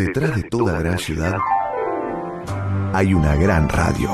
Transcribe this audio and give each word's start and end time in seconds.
Detrás 0.00 0.34
de 0.34 0.48
toda 0.48 0.80
gran 0.80 0.96
ciudad 0.96 1.36
hay 2.94 3.12
una 3.12 3.36
gran 3.36 3.68
radio. 3.68 4.08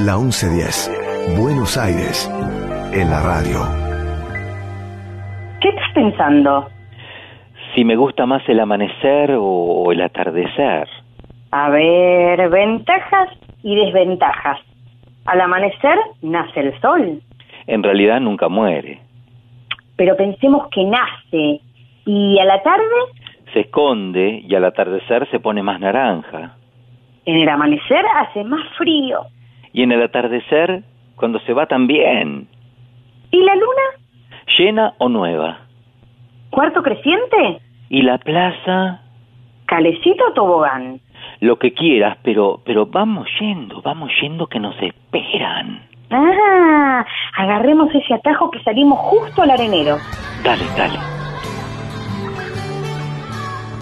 La 0.00 0.16
1110, 0.16 1.36
Buenos 1.38 1.76
Aires, 1.76 2.26
en 2.94 3.10
la 3.10 3.20
radio. 3.20 3.60
¿Qué 5.60 5.68
estás 5.68 5.92
pensando? 5.92 6.70
Si 7.74 7.84
me 7.84 7.96
gusta 7.96 8.24
más 8.24 8.40
el 8.48 8.60
amanecer 8.60 9.36
o 9.38 9.92
el 9.92 10.00
atardecer. 10.00 10.88
A 11.50 11.68
ver, 11.68 12.48
ventajas 12.48 13.28
y 13.62 13.76
desventajas. 13.76 14.58
Al 15.26 15.38
amanecer 15.38 15.98
nace 16.22 16.60
el 16.60 16.80
sol. 16.80 17.20
En 17.66 17.82
realidad 17.82 18.20
nunca 18.20 18.48
muere. 18.48 19.02
Pero 19.96 20.16
pensemos 20.16 20.68
que 20.70 20.82
nace. 20.84 21.60
¿Y 22.06 22.38
a 22.38 22.46
la 22.46 22.62
tarde? 22.62 23.17
Se 23.52 23.60
esconde 23.60 24.42
y 24.46 24.54
al 24.54 24.64
atardecer 24.64 25.28
se 25.30 25.40
pone 25.40 25.62
más 25.62 25.80
naranja. 25.80 26.56
En 27.24 27.36
el 27.36 27.48
amanecer 27.48 28.04
hace 28.16 28.44
más 28.44 28.66
frío. 28.76 29.20
Y 29.72 29.82
en 29.82 29.92
el 29.92 30.02
atardecer, 30.02 30.82
cuando 31.16 31.38
se 31.40 31.52
va 31.52 31.66
también. 31.66 32.48
¿Y 33.30 33.42
la 33.42 33.54
luna? 33.54 33.82
¿Llena 34.58 34.94
o 34.98 35.08
nueva? 35.08 35.58
¿Cuarto 36.50 36.82
creciente? 36.82 37.60
¿Y 37.90 38.02
la 38.02 38.18
plaza? 38.18 39.02
¿Calecito 39.66 40.24
o 40.30 40.32
tobogán? 40.32 41.00
Lo 41.40 41.58
que 41.58 41.72
quieras, 41.72 42.16
pero, 42.22 42.60
pero 42.64 42.86
vamos 42.86 43.28
yendo, 43.38 43.82
vamos 43.82 44.10
yendo 44.20 44.46
que 44.46 44.58
nos 44.58 44.74
esperan. 44.82 45.82
Ah, 46.10 47.04
agarremos 47.36 47.94
ese 47.94 48.14
atajo 48.14 48.50
que 48.50 48.62
salimos 48.62 48.98
justo 48.98 49.42
al 49.42 49.50
arenero. 49.50 49.98
Dale, 50.42 50.64
dale. 50.76 50.98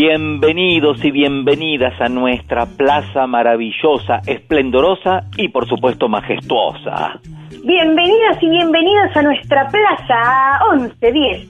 Bienvenidos 0.00 1.04
y 1.04 1.10
bienvenidas 1.10 2.00
a 2.00 2.08
nuestra 2.08 2.66
plaza 2.66 3.26
maravillosa, 3.26 4.20
esplendorosa 4.28 5.24
y 5.36 5.48
por 5.48 5.66
supuesto 5.66 6.08
majestuosa. 6.08 7.18
Bienvenidos 7.64 8.40
y 8.40 8.48
bienvenidos 8.48 9.16
a 9.16 9.22
nuestra 9.22 9.66
plaza 9.66 10.60
1110. 10.72 11.48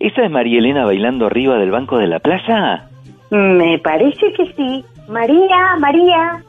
¿Esa 0.00 0.22
es 0.22 0.30
María 0.30 0.58
Elena 0.58 0.84
bailando 0.84 1.24
arriba 1.24 1.56
del 1.56 1.70
banco 1.70 1.96
de 1.96 2.08
la 2.08 2.18
plaza? 2.18 2.90
Me 3.30 3.78
parece 3.78 4.34
que 4.36 4.52
sí. 4.52 4.84
María, 5.08 5.76
María. 5.80 6.42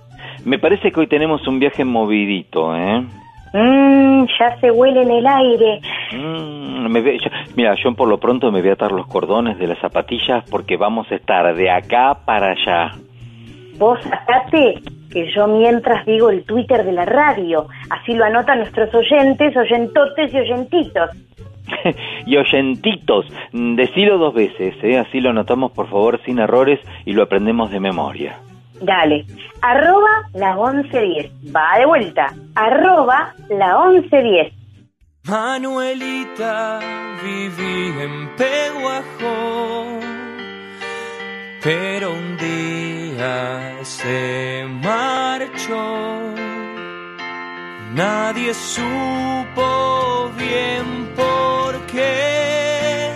Me 0.44 0.60
parece 0.60 0.92
que 0.92 1.00
hoy 1.00 1.08
tenemos 1.08 1.48
un 1.48 1.58
viaje 1.58 1.86
movidito, 1.86 2.76
¿eh? 2.76 3.06
Mmm, 3.54 4.26
ya 4.40 4.58
se 4.60 4.70
huele 4.72 5.02
en 5.02 5.12
el 5.12 5.28
aire. 5.28 5.82
Mm, 6.16 6.88
me 6.92 7.02
ve- 7.02 7.18
yo- 7.24 7.32
mira, 7.56 7.76
yo 7.84 7.94
por 7.94 8.08
lo 8.08 8.18
pronto 8.20 8.52
me 8.52 8.62
voy 8.62 8.70
a 8.70 8.74
atar 8.74 8.92
los 8.92 9.08
cordones 9.08 9.58
de 9.58 9.68
las 9.68 9.80
zapatillas 9.80 10.44
porque 10.50 10.78
vamos 10.78 11.12
a 11.12 11.16
estar 11.16 11.56
de 11.56 11.70
acá 11.72 12.18
para 12.26 12.52
allá. 12.52 12.92
Vos 13.78 14.00
atate 14.12 14.76
que 15.12 15.32
yo 15.34 15.48
mientras 15.48 16.06
digo 16.06 16.30
el 16.30 16.44
Twitter 16.44 16.84
de 16.84 16.92
la 16.92 17.06
radio. 17.06 17.68
Así 17.90 18.14
lo 18.14 18.26
anotan 18.26 18.60
nuestros 18.60 18.94
oyentes, 18.94 19.56
oyentotes 19.58 20.34
y 20.34 20.38
oyentitos. 20.38 21.10
y 22.26 22.36
oyentitos, 22.38 23.26
mm, 23.54 23.76
decilo 23.76 24.18
dos 24.18 24.34
veces, 24.34 24.76
¿eh? 24.84 24.98
así 24.98 25.22
lo 25.22 25.30
anotamos 25.30 25.72
por 25.72 25.88
favor 25.88 26.20
sin 26.26 26.40
errores 26.40 26.80
y 27.06 27.14
lo 27.14 27.24
aprendemos 27.24 27.72
de 27.72 27.80
memoria. 27.80 28.38
Dale, 28.82 29.26
arroba 29.62 30.30
la 30.34 30.56
1110. 30.56 31.54
Va 31.56 31.78
de 31.78 31.86
vuelta. 31.86 32.34
Arroba 32.56 33.34
la 33.50 33.90
1110. 33.90 34.54
Manuelita, 35.26 36.80
viví 37.22 37.94
en 38.02 38.36
Peguajó, 38.36 40.00
pero 41.62 42.14
un 42.14 42.38
día 42.38 43.84
se 43.84 44.66
marchó. 44.82 46.20
Nadie 47.94 48.54
supo 48.54 50.32
bien 50.38 51.14
por 51.16 51.86
qué. 51.88 53.12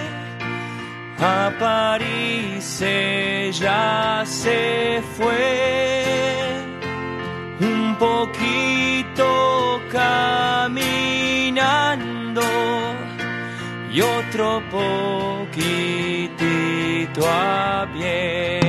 A 1.20 1.52
París 1.58 2.64
ella 3.54 4.24
se 4.26 5.04
fue 5.16 6.66
un 7.60 7.96
poquito 8.00 9.80
caminando 9.92 10.82
y 13.92 14.02
otro 14.02 14.64
poquitito 14.72 15.62
a 17.30 17.88
pie. 17.94 18.63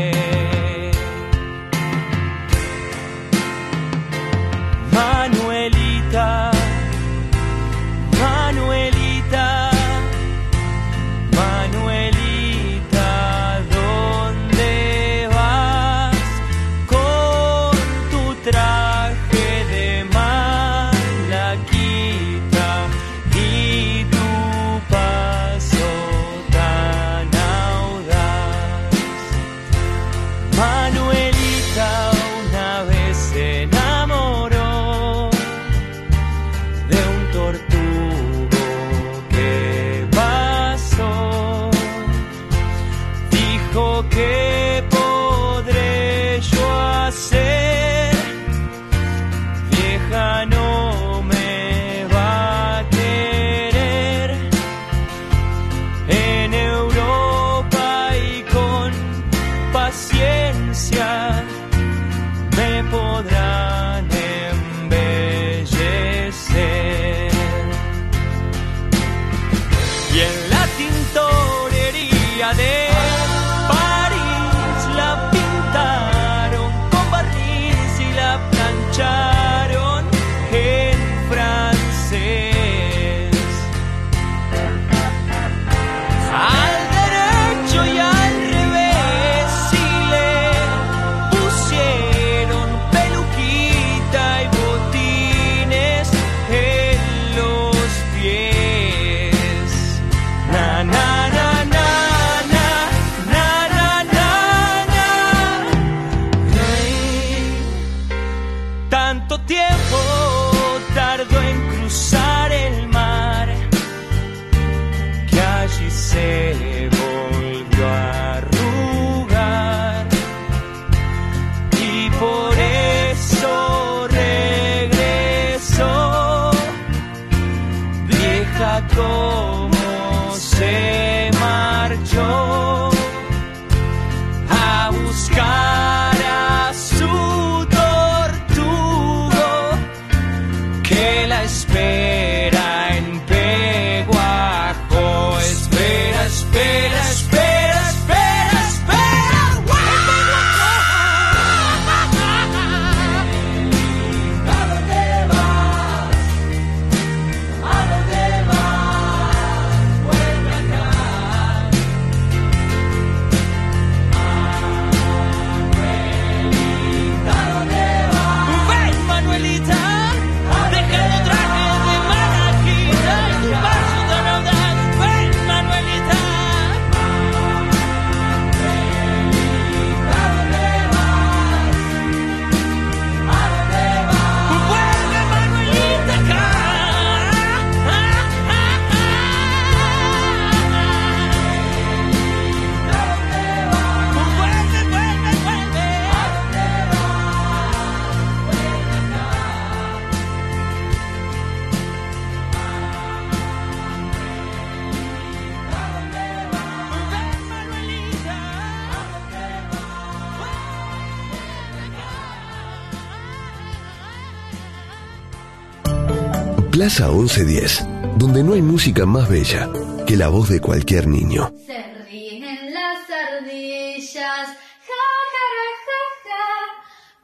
Plaza 216.85 217.09
1110, 217.09 217.87
donde 218.19 218.45
no 218.45 218.53
hay 218.53 218.61
música 218.61 219.07
más 219.07 219.27
bella 219.27 219.71
que 220.07 220.19
la 220.19 220.29
voz 220.29 220.51
de 220.51 220.61
cualquier 220.61 221.07
niño. 221.07 221.51
Se 221.67 221.83
ríen 222.05 222.75
las 222.75 223.09
ardillas, 223.09 224.49
ja, 224.85 225.05
ja, 225.33 225.47
ja, 225.87 226.03
ja, 226.29 226.45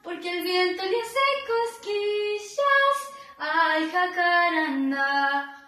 porque 0.02 0.32
el 0.32 0.44
viento 0.44 0.82
le 0.82 0.96
hace 1.02 1.26
cosquillas. 1.52 2.96
Ay, 3.38 3.90
jacaranda. 3.92 5.60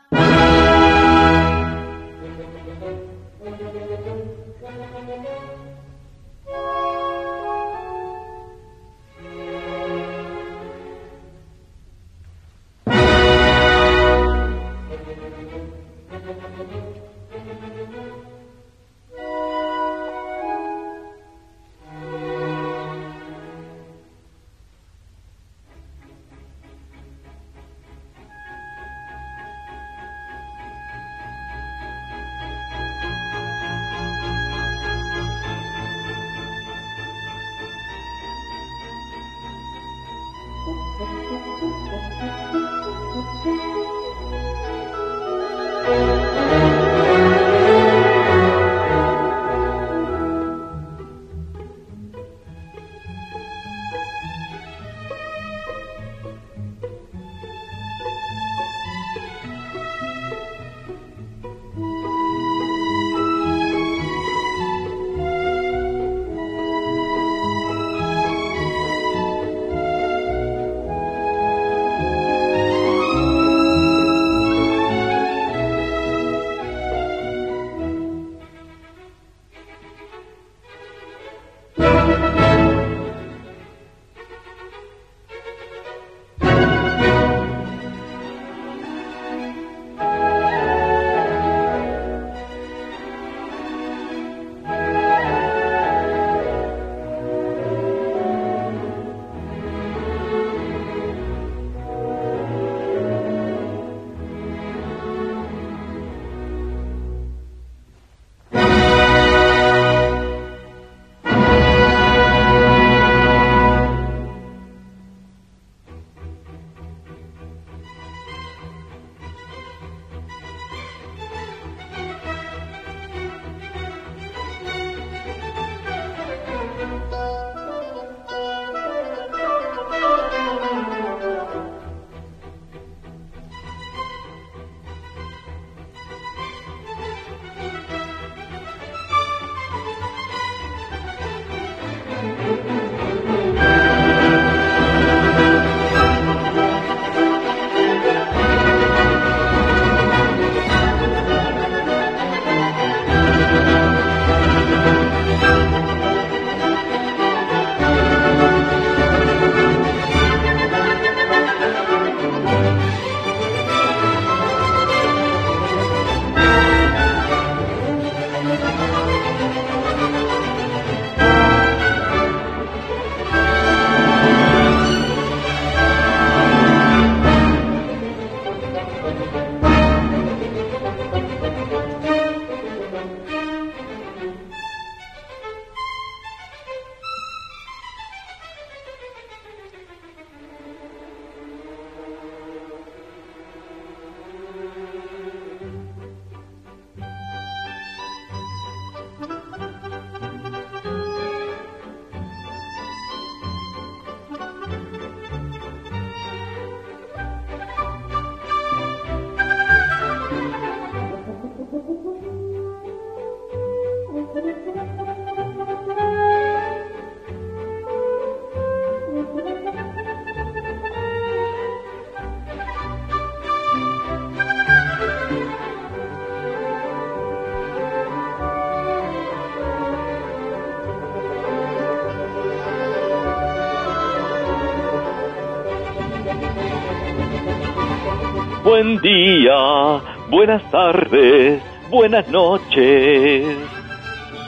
Buen 238.72 238.96
día, 239.02 240.00
buenas 240.30 240.62
tardes, 240.70 241.62
buenas 241.90 242.26
noches. 242.28 243.44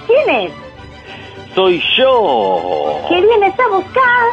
¿Quién 0.07 0.31
es? 0.31 0.51
Soy 1.55 1.79
yo. 1.99 3.03
¿Qué 3.07 3.21
vienes 3.21 3.53
a 3.61 3.69
buscar? 3.69 4.25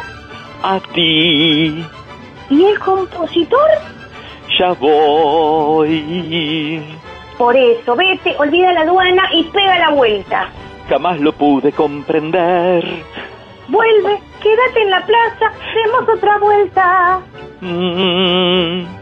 A 0.62 0.80
ti. 0.94 1.84
¿Y 2.48 2.64
el 2.64 2.78
compositor? 2.78 3.68
Ya 4.58 4.72
voy. 4.72 6.82
Por 7.36 7.54
eso, 7.54 7.94
vete, 7.94 8.34
olvida 8.38 8.72
la 8.72 8.80
aduana 8.80 9.28
y 9.34 9.44
pega 9.44 9.78
la 9.78 9.90
vuelta. 9.90 10.48
Jamás 10.88 11.20
lo 11.20 11.32
pude 11.32 11.70
comprender. 11.70 12.82
Vuelve, 13.68 14.22
quédate 14.42 14.82
en 14.84 14.90
la 14.90 15.04
plaza, 15.04 15.52
demos 15.74 16.08
otra 16.16 16.38
vuelta. 16.38 17.20
Mm. 17.60 19.01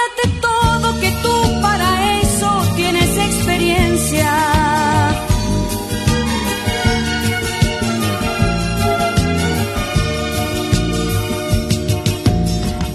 Olvídate 0.00 0.40
todo 0.40 1.00
que 1.00 1.10
tú 1.22 1.60
para 1.60 2.20
eso 2.20 2.62
tienes 2.76 3.16
experiencia. 3.16 4.32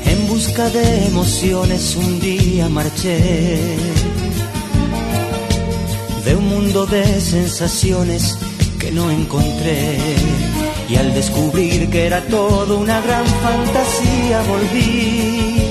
En 0.05 0.27
busca 0.27 0.69
de 0.69 1.05
emociones 1.07 1.95
un 1.95 2.19
día 2.19 2.69
marché. 2.69 3.77
De 6.23 6.35
un 6.35 6.47
mundo 6.47 6.85
de 6.85 7.21
sensaciones 7.21 8.37
que 8.79 8.91
no 8.91 9.11
encontré. 9.11 9.97
Y 10.89 10.95
al 10.95 11.13
descubrir 11.13 11.89
que 11.89 12.05
era 12.07 12.21
todo 12.27 12.79
una 12.79 12.99
gran 13.01 13.25
fantasía 13.25 14.41
volví. 14.47 15.64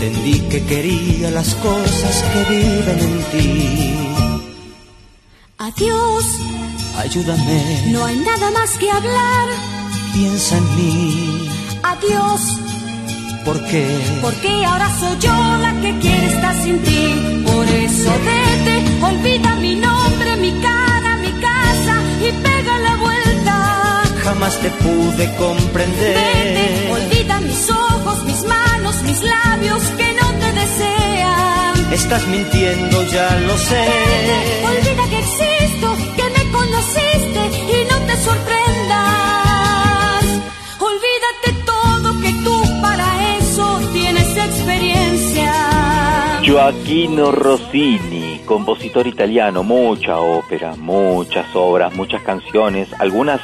Entendí 0.00 0.38
que 0.48 0.64
quería 0.64 1.28
las 1.32 1.54
cosas 1.56 2.22
que 2.32 2.40
viven 2.54 2.98
en 3.00 3.24
ti. 3.32 3.94
Adiós, 5.58 6.24
Ayúdame, 6.98 7.82
no 7.92 8.04
hay 8.04 8.16
nada 8.18 8.48
más 8.52 8.70
que 8.78 8.88
hablar. 8.90 9.46
piensa 10.14 10.56
en 10.56 10.76
mí. 10.76 11.48
Adiós, 11.82 12.40
¿Por 13.44 13.58
qué? 13.66 13.86
porque 14.22 14.64
ahora 14.64 14.88
soy 15.00 15.18
yo 15.18 15.32
la 15.64 15.72
que 15.80 15.98
quiere 15.98 16.26
estar 16.26 16.54
sin 16.62 16.78
ti. 16.82 17.42
Por 17.44 17.66
eso 17.66 18.10
vete, 18.24 19.04
olvida 19.04 19.56
mi 19.56 19.74
nombre, 19.74 20.36
mi 20.36 20.52
cara, 20.60 21.16
mi 21.16 21.32
casa 21.40 21.94
y 22.20 22.30
pega 22.44 22.78
la 22.78 22.96
vuelta. 22.96 24.02
Jamás 24.22 24.60
te 24.60 24.70
pude 24.70 25.16
Vete, 25.26 25.36
comprender. 25.36 26.16
olvida 26.92 26.98
mis 26.98 27.16
ojos, 27.16 27.17
mis 29.02 29.22
labios 29.22 29.82
que 29.98 30.12
no 30.14 30.28
te 30.40 30.52
desean. 30.52 31.92
Estás 31.92 32.26
mintiendo, 32.28 33.04
ya 33.06 33.36
lo 33.46 33.56
sé. 33.58 33.84
Olvida 34.64 35.04
que 35.10 35.18
existo, 35.18 35.96
que 36.16 36.24
me 36.36 36.50
conociste 36.50 37.40
y 37.74 37.78
no 37.90 37.96
te 38.06 38.16
sorprendas. 38.28 40.24
Olvídate 40.90 41.48
todo 41.66 42.20
que 42.20 42.32
tú 42.44 42.80
para 42.80 43.36
eso 43.38 43.80
tienes 43.92 44.36
experiencia. 44.36 45.52
Gioacchino 46.42 47.30
Rossini, 47.30 48.40
compositor 48.46 49.06
italiano, 49.06 49.62
mucha 49.62 50.18
ópera, 50.18 50.74
muchas 50.76 51.54
obras, 51.54 51.94
muchas 51.94 52.22
canciones, 52.22 52.88
algunas 52.98 53.40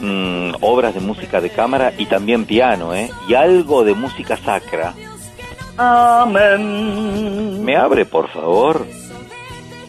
mm, 0.00 0.56
obras 0.60 0.94
de 0.94 1.00
música 1.00 1.40
de 1.40 1.50
cámara 1.50 1.92
y 1.96 2.06
también 2.06 2.44
piano, 2.46 2.94
¿eh? 2.94 3.10
Y 3.28 3.34
algo 3.34 3.84
de 3.84 3.94
música 3.94 4.36
sacra. 4.36 4.94
Amén. 5.76 7.64
¿Me 7.64 7.76
abre, 7.76 8.04
por 8.04 8.28
favor? 8.30 8.86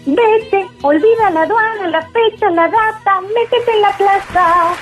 Vete, 0.05 0.67
olvida 0.81 1.29
la 1.31 1.43
aduana, 1.43 1.87
la 1.89 2.01
fecha, 2.01 2.49
la 2.49 2.67
data, 2.67 3.21
métete 3.21 3.71
en 3.71 3.81
la 3.81 3.97
plaza. 3.97 4.73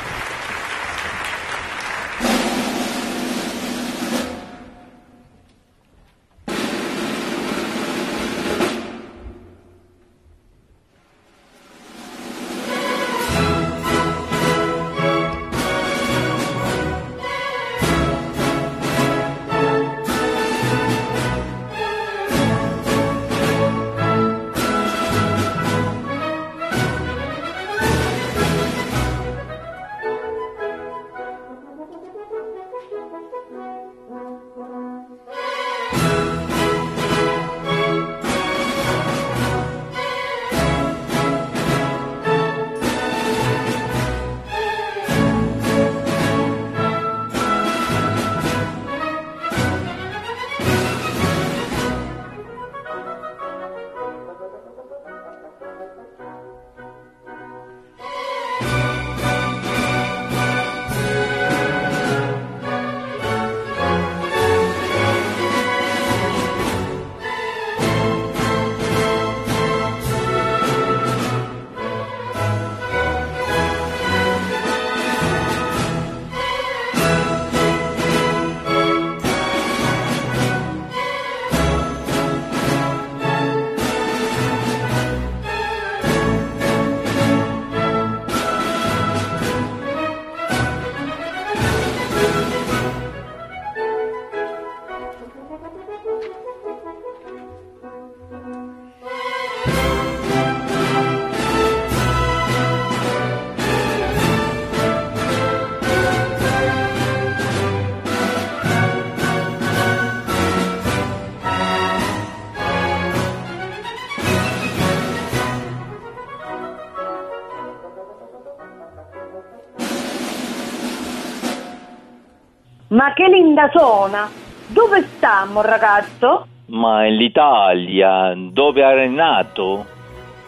Ma 123.00 123.14
che 123.14 123.28
linda 123.30 123.70
zona! 123.74 124.30
Dove 124.68 125.08
stiamo, 125.16 125.62
ragazzo? 125.62 126.48
Ma 126.66 127.06
en 127.06 127.16
l'Italia, 127.16 128.34
dove 128.36 128.84
hai 128.84 129.10
nato? 129.10 129.86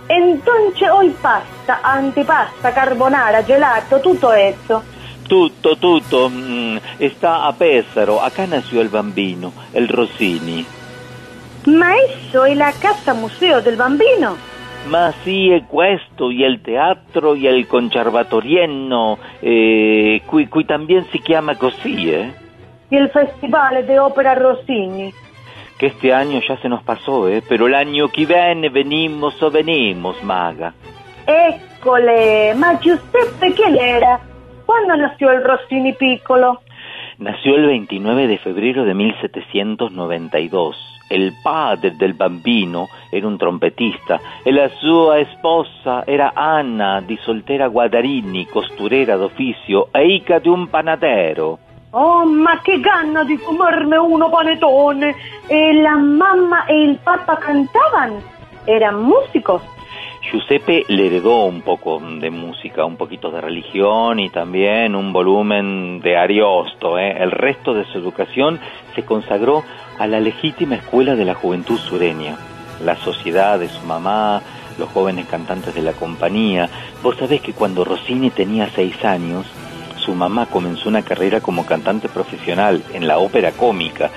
Entonces 0.07 0.89
hoy 0.89 1.15
pasta, 1.21 1.79
antipasta, 1.81 2.73
carbonara, 2.73 3.41
gelato, 3.45 4.01
tutto 4.01 4.33
eso. 4.33 4.83
Tutto, 5.25 5.77
tutto. 5.77 6.27
mm, 6.29 6.75
Está 6.97 7.45
a 7.47 7.53
Pesaro. 7.53 8.19
Acá 8.21 8.45
nació 8.45 8.81
el 8.81 8.89
bambino, 8.89 9.53
el 9.71 9.87
Rossini. 9.87 10.65
Ma 11.67 11.93
eso 11.95 12.43
è 12.43 12.53
la 12.53 12.73
casa 12.77 13.13
museo 13.13 13.61
del 13.61 13.77
bambino. 13.77 14.35
Ma 14.87 15.13
sì, 15.23 15.49
è 15.51 15.63
questo, 15.67 16.31
y 16.31 16.43
el 16.43 16.59
teatro 16.59 17.33
y 17.35 17.47
el 17.47 17.65
conservatorieno, 17.67 19.19
eh, 19.39 20.21
qui, 20.25 20.47
qui 20.49 20.65
también 20.65 21.05
si 21.11 21.19
chiama 21.19 21.55
così, 21.55 22.11
eh? 22.11 22.39
Y 22.91 22.97
el 22.97 23.09
festival 23.09 23.87
de 23.87 23.99
ópera 23.99 24.35
Rossini. 24.35 25.11
Que 25.79 25.87
este 25.87 26.13
año 26.13 26.39
ya 26.47 26.57
se 26.57 26.69
nos 26.69 26.83
pasó, 26.83 27.27
eh? 27.27 27.41
Pero 27.49 27.65
el 27.65 27.73
año 27.73 28.09
que 28.09 28.27
viene 28.27 28.69
venimos 28.69 29.41
o 29.41 29.49
venimos, 29.49 30.21
maga. 30.23 30.73
Eccole, 31.25 32.53
ma 32.55 32.79
Giuseppe 32.79 33.53
quién 33.55 33.77
era? 33.77 34.19
¿Cuándo 34.65 34.95
nació 34.95 35.31
el 35.31 35.43
Rossini 35.43 35.93
piccolo? 35.93 36.61
Nació 37.17 37.55
el 37.55 37.67
29 37.67 38.27
de 38.27 38.37
febrero 38.37 38.83
de 38.83 38.93
1792. 38.93 40.75
El 41.09 41.33
padre 41.43 41.91
del 41.91 42.13
bambino 42.13 42.87
era 43.11 43.27
un 43.27 43.37
trompetista 43.37 44.19
e 44.45 44.51
la 44.51 44.69
sua 44.69 45.19
esposa 45.19 46.03
era 46.07 46.31
Anna 46.33 47.01
di 47.01 47.17
Soltera 47.17 47.67
Guadarini, 47.67 48.45
costurera 48.45 49.17
d'ufficio 49.17 49.89
e 49.91 50.05
hija 50.05 50.39
di 50.39 50.47
un 50.47 50.67
panadero. 50.67 51.59
Oh, 51.93 52.23
ma 52.23 52.61
che 52.61 52.79
ganna 52.79 53.25
di 53.25 53.37
comerme 53.37 53.97
uno 53.97 54.29
panetone. 54.29 55.13
¿E 55.47 55.73
la 55.73 55.97
mamma 55.97 56.63
e 56.65 56.83
il 56.83 56.97
papà 57.03 57.35
cantaban? 57.35 58.23
¿Eran 58.63 59.03
músicos? 59.03 59.61
Giuseppe 60.21 60.85
le 60.87 61.07
heredó 61.07 61.43
un 61.43 61.61
poco 61.61 61.99
de 61.99 62.29
música, 62.29 62.85
un 62.85 62.95
poquito 62.95 63.29
de 63.29 63.41
religión 63.41 64.19
y 64.19 64.29
también 64.29 64.95
un 64.95 65.11
volumen 65.11 65.99
de 65.99 66.15
Ariosto. 66.15 66.97
¿eh? 66.97 67.17
El 67.19 67.31
resto 67.31 67.73
de 67.73 67.83
su 67.83 67.97
educación 67.97 68.61
se 68.95 69.03
consagró 69.03 69.65
a 69.99 70.07
la 70.07 70.21
legítima 70.21 70.75
escuela 70.75 71.15
de 71.15 71.25
la 71.25 71.33
juventud 71.33 71.77
sureña, 71.77 72.37
la 72.85 72.95
sociedad 72.95 73.59
de 73.59 73.67
su 73.67 73.85
mamá, 73.85 74.41
los 74.77 74.87
jóvenes 74.89 75.25
cantantes 75.25 75.75
de 75.75 75.81
la 75.81 75.91
compañía. 75.91 76.69
Vos 77.03 77.17
sabés 77.17 77.41
que 77.41 77.51
cuando 77.51 77.83
Rossini 77.83 78.29
tenía 78.29 78.69
seis 78.69 79.03
años, 79.03 79.45
su 80.01 80.13
mamá 80.13 80.47
comenzó 80.47 80.89
una 80.89 81.03
carrera 81.03 81.39
como 81.39 81.65
cantante 81.65 82.09
profesional 82.09 82.83
en 82.93 83.07
la 83.07 83.19
ópera 83.19 83.51
cómica 83.51 84.09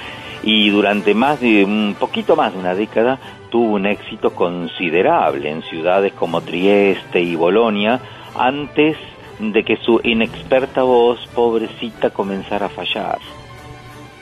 y 0.42 0.68
durante 0.70 1.14
más 1.14 1.40
de 1.40 1.64
un 1.64 1.96
poquito 1.98 2.36
más 2.36 2.52
de 2.52 2.58
una 2.58 2.74
década 2.74 3.18
tuvo 3.50 3.74
un 3.74 3.86
éxito 3.86 4.34
considerable 4.34 5.50
en 5.50 5.62
ciudades 5.62 6.12
como 6.12 6.40
Trieste 6.40 7.20
y 7.20 7.36
Bolonia 7.36 8.00
antes 8.36 8.96
de 9.38 9.64
que 9.64 9.76
su 9.76 10.00
inexperta 10.02 10.82
voz 10.82 11.26
pobrecita 11.34 12.10
comenzara 12.10 12.66
a 12.66 12.68
fallar. 12.68 13.18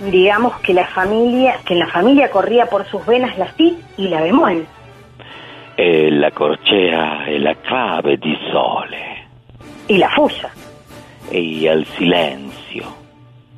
Digamos 0.00 0.58
que 0.60 0.74
la 0.74 0.86
familia, 0.86 1.56
que 1.64 1.74
en 1.74 1.80
la 1.80 1.88
familia 1.88 2.30
corría 2.30 2.66
por 2.66 2.84
sus 2.86 3.04
venas 3.06 3.36
la 3.38 3.52
si 3.54 3.78
y 3.96 4.08
la 4.08 4.20
bemol. 4.20 4.66
E 5.76 6.10
la 6.10 6.30
corcea 6.30 7.24
e 7.26 7.38
la 7.38 7.54
clave 7.54 8.18
di 8.18 8.36
sole 8.52 9.26
Y 9.88 9.96
la 9.96 10.10
fusa. 10.10 10.50
E 11.32 11.40
il 11.40 11.86
silenzio. 11.86 12.94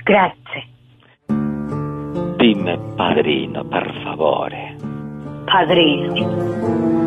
Grazie. 0.04 0.66
Dimmi 2.36 2.78
padrino, 2.94 3.64
per 3.64 4.00
favore. 4.04 4.76
Padrino. 5.44 7.03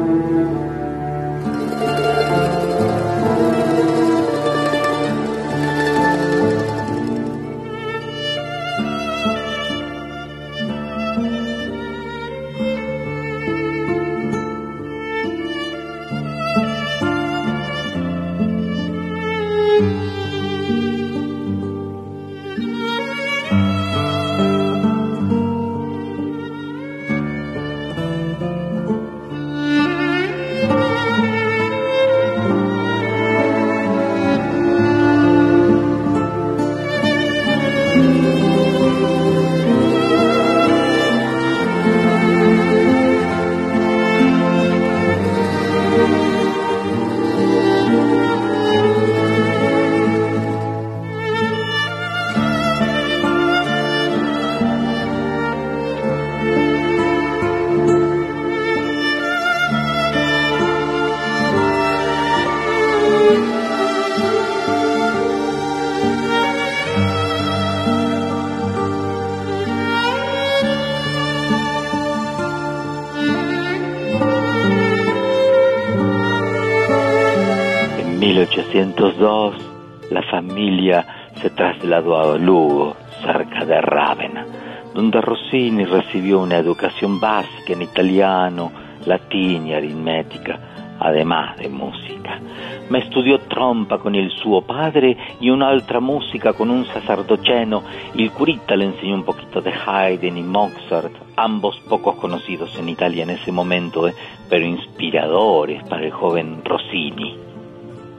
Se 81.87 81.93
trasladó 81.93 82.33
a 82.33 82.37
Lugo, 82.37 82.95
cerca 83.21 83.63
de 83.63 83.79
Rávena, 83.79 84.45
donde 84.93 85.21
Rossini 85.21 85.85
recibió 85.85 86.39
una 86.41 86.57
educación 86.57 87.17
básica 87.19 87.71
en 87.73 87.81
italiano, 87.81 88.71
latín 89.05 89.67
y 89.67 89.73
aritmética, 89.73 90.59
además 90.99 91.57
de 91.57 91.69
música. 91.69 92.41
Ma 92.89 92.99
studiò 93.01 93.39
trompa 93.47 93.99
con 93.99 94.15
il 94.15 94.29
suo 94.31 94.61
padre 94.61 95.15
y 95.39 95.49
un'altra 95.49 95.99
música 95.99 96.53
con 96.53 96.69
un 96.69 96.85
sacerdoceno. 96.85 97.83
Il 98.15 98.31
curita 98.31 98.75
le 98.75 98.85
enseñó 98.85 99.15
un 99.15 99.23
poquito 99.23 99.61
de 99.61 99.71
Haydn 99.71 100.37
y 100.37 100.43
Mozart, 100.43 101.13
ambos 101.35 101.79
pocos 101.87 102.15
conocidos 102.15 102.77
en 102.77 102.89
Italia 102.89 103.23
en 103.23 103.31
ese 103.31 103.51
momento, 103.51 104.07
eh, 104.07 104.13
pero 104.49 104.65
inspiradores 104.65 105.83
para 105.87 106.05
el 106.05 106.11
joven 106.11 106.61
Rossini. 106.63 107.37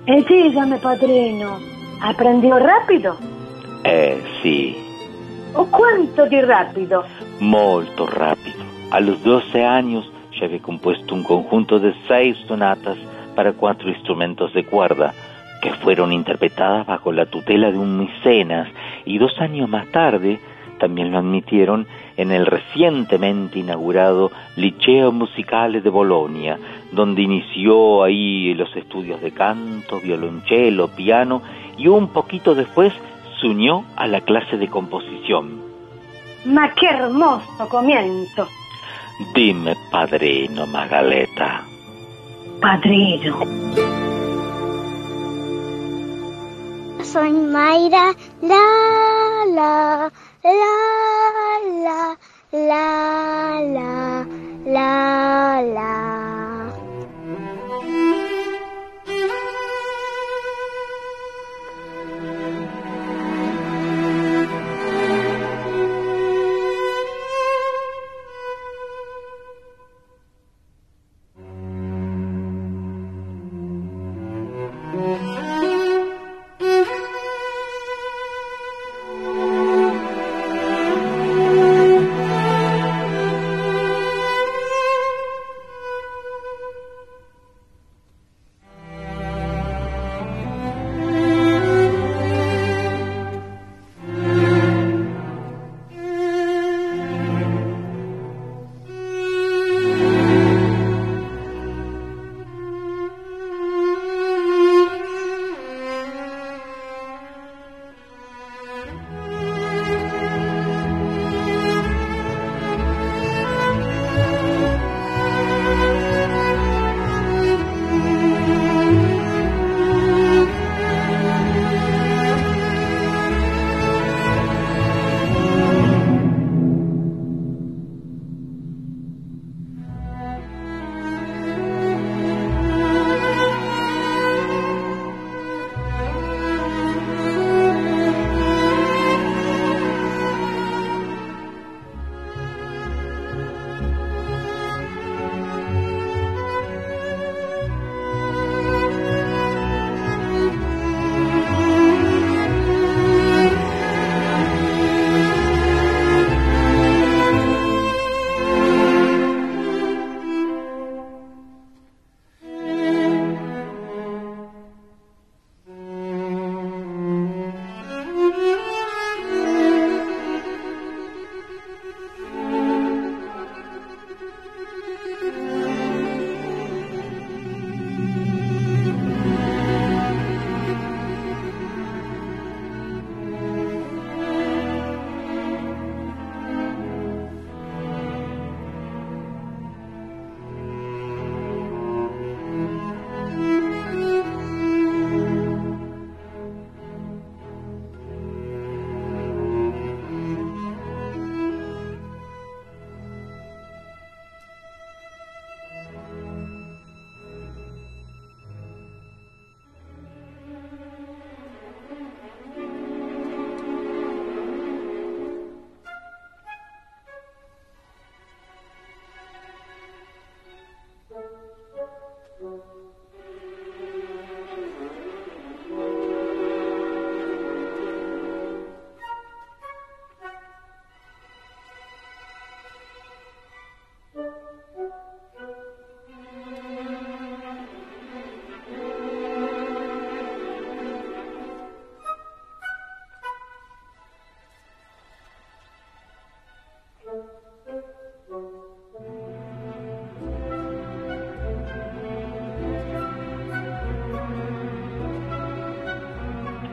E 0.07 0.23
dígame, 0.23 0.79
padrino, 0.79 1.59
¿aprendió 2.01 2.59
rápido? 2.59 3.38
Eh, 3.85 4.23
sì, 4.43 4.77
¿O 5.55 5.67
cuánto 5.67 6.27
di 6.27 6.41
rápido? 6.41 7.05
molto 7.41 8.07
rápido. 8.07 8.59
A 8.91 9.01
los 9.01 9.23
12 9.23 9.65
años 9.65 10.11
ya 10.39 10.47
había 10.47 10.61
compuesto 10.61 11.15
un 11.15 11.23
conjunto 11.23 11.79
de 11.79 11.95
seis 12.07 12.37
sonatas 12.47 12.97
para 13.35 13.53
cuatro 13.53 13.89
instrumentos 13.89 14.53
de 14.53 14.65
cuerda 14.65 15.13
que 15.63 15.73
fueron 15.75 16.13
interpretadas 16.13 16.87
bajo 16.87 17.13
la 17.13 17.27
tutela 17.27 17.71
de 17.71 17.79
un 17.79 17.99
mecenas 17.99 18.69
y 19.05 19.19
dos 19.19 19.39
años 19.41 19.69
más 19.69 19.87
tarde 19.89 20.39
también 20.79 21.11
lo 21.11 21.19
admitieron 21.19 21.87
en 22.17 22.31
el 22.31 22.47
recientemente 22.47 23.59
inaugurado 23.59 24.31
Liceo 24.57 25.11
Musicale 25.11 25.81
de 25.81 25.91
Bolonia, 25.91 26.57
donde 26.93 27.23
inició 27.23 28.05
ahí 28.05 28.55
los 28.55 28.75
estudios 28.77 29.21
de 29.21 29.33
canto, 29.33 30.01
violonchelo, 30.01 30.89
piano 30.89 31.43
y 31.77 31.89
un 31.89 32.09
poquito 32.09 32.55
después 32.55 32.93
se 33.41 33.47
unió 33.47 33.85
a 33.97 34.07
la 34.07 34.21
clase 34.21 34.57
de 34.57 34.69
composición. 34.69 35.63
Ma 36.45 36.73
qué 36.75 36.87
hermoso 36.87 37.69
comienzo. 37.69 38.47
Dime, 39.35 39.75
padrino 39.91 40.67
Magaleta. 40.67 41.65
Padrino. 42.61 43.39
Soy 47.03 47.33
Mayra, 47.33 48.13
la, 48.43 48.65
la, 49.55 50.13
la, 50.45 50.59
la, 51.83 52.17
la, 52.53 53.61
la, 53.63 54.27
la, 54.67 55.63
la. 55.63 56.38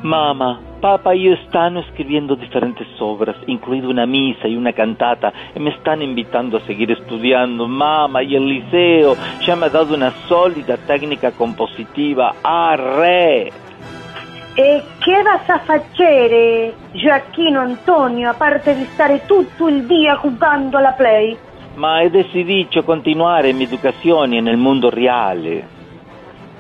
Mamá, 0.06 0.60
papá 0.82 1.16
y 1.16 1.24
yo 1.24 1.34
están 1.34 1.78
escribiendo 1.78 2.36
diferentes 2.36 2.86
obras, 3.00 3.36
incluido 3.48 3.90
una 3.90 4.06
misa 4.06 4.48
y 4.48 4.56
una 4.56 4.72
cantata, 4.72 5.34
y 5.56 5.60
me 5.60 5.72
están 5.72 6.04
invitando 6.04 6.58
a 6.58 6.62
seguir 6.62 6.92
estudiando. 6.92 7.68
Mamá, 7.68 8.22
y 8.22 8.36
el 8.36 8.46
liceo 8.46 9.16
ya 9.42 9.56
me 9.56 9.66
ha 9.66 9.70
dado 9.70 9.96
una 9.96 10.12
sólida 10.28 10.78
técnica 10.78 11.32
compositiva. 11.32 12.36
¡Arre! 12.44 13.52
E 14.54 14.84
che 15.00 15.24
vas 15.24 15.50
a 15.50 15.58
facere, 15.58 16.76
Gioacchino 16.92 17.60
Antonio, 17.62 18.30
a 18.30 18.36
parte 18.36 18.76
di 18.76 18.86
stare 18.86 19.26
tutto 19.26 19.68
il 19.70 19.88
dia 19.88 20.20
giocando 20.22 20.78
alla 20.78 20.92
play? 20.92 21.36
Ma 21.78 22.02
he 22.02 22.12
decidido 22.12 22.84
continuare 22.84 23.54
mi 23.54 23.64
educazione 23.64 24.40
nel 24.40 24.58
mondo 24.58 24.92
reale. 24.92 25.68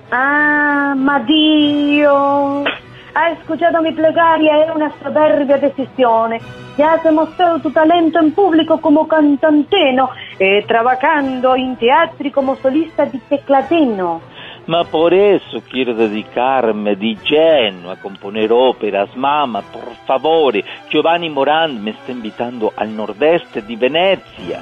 Ah, 0.10 0.96
ma 0.96 1.20
Dio! 1.20 2.75
Hai 3.18 3.32
escuchado 3.32 3.82
mi 3.82 3.94
plegaria, 3.94 4.66
è 4.66 4.70
una 4.72 4.92
soberbia 5.02 5.56
decisione. 5.56 6.42
Ya 6.76 6.92
has 6.92 7.12
mostrado 7.14 7.62
tu 7.62 7.72
talento 7.72 8.20
en 8.20 8.34
público 8.34 8.82
como 8.82 9.08
cantanteno 9.08 10.10
e 10.38 10.66
trabajando 10.68 11.56
in 11.56 11.78
teatri 11.78 12.30
como 12.30 12.56
solista 12.56 13.06
di 13.06 13.22
teclatino. 13.26 14.20
Ma 14.66 14.84
por 14.84 15.14
eso 15.14 15.62
quiero 15.66 15.94
dedicarme 15.94 16.98
di 16.98 17.18
lleno 17.24 17.90
a 17.90 17.96
componer 17.96 18.52
óperas. 18.52 19.16
Mamá, 19.16 19.62
por 19.62 19.96
favore, 20.06 20.66
Giovanni 20.90 21.30
Morand 21.30 21.80
me 21.80 21.92
está 21.92 22.12
invitando 22.12 22.74
al 22.76 22.90
nordeste 22.90 23.64
di 23.64 23.78
Venecia, 23.78 24.60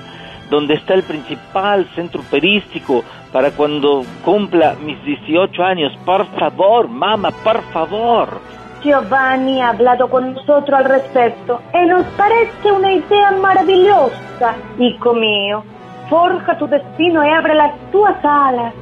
donde 0.49 0.75
está 0.75 0.93
el 0.93 1.03
principal 1.03 1.87
centro 1.95 2.21
operístico 2.21 3.03
para 3.31 3.51
cuando 3.51 4.03
cumpla 4.23 4.75
mis 4.83 5.03
18 5.03 5.63
años. 5.63 5.91
Por 6.05 6.25
favor, 6.37 6.87
mamá, 6.87 7.31
por 7.43 7.61
favor. 7.71 8.39
Giovanni 8.83 9.61
ha 9.61 9.69
hablado 9.69 10.09
con 10.09 10.33
nosotros 10.33 10.77
al 10.77 10.85
respecto 10.85 11.61
e 11.73 11.85
nos 11.85 12.05
parece 12.17 12.71
una 12.71 12.91
idea 12.93 13.31
maravillosa, 13.31 14.55
hijo 14.77 15.13
mío. 15.13 15.63
Forja 16.09 16.57
tu 16.57 16.67
destino 16.67 17.25
y 17.25 17.29
abre 17.29 17.55
las 17.55 17.73
tuas 17.91 18.17
alas. 18.23 18.73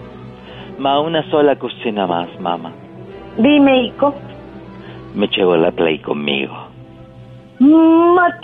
Ma 0.80 1.00
una 1.00 1.24
sola 1.30 1.56
cosina 1.56 2.08
más, 2.08 2.28
mamá. 2.39 2.71
Dime, 3.38 3.84
hijo. 3.84 4.15
Me 5.13 5.28
llevo 5.28 5.56
la 5.56 5.71
play 5.71 6.00
conmigo. 6.00 6.56
Ma 7.60 8.39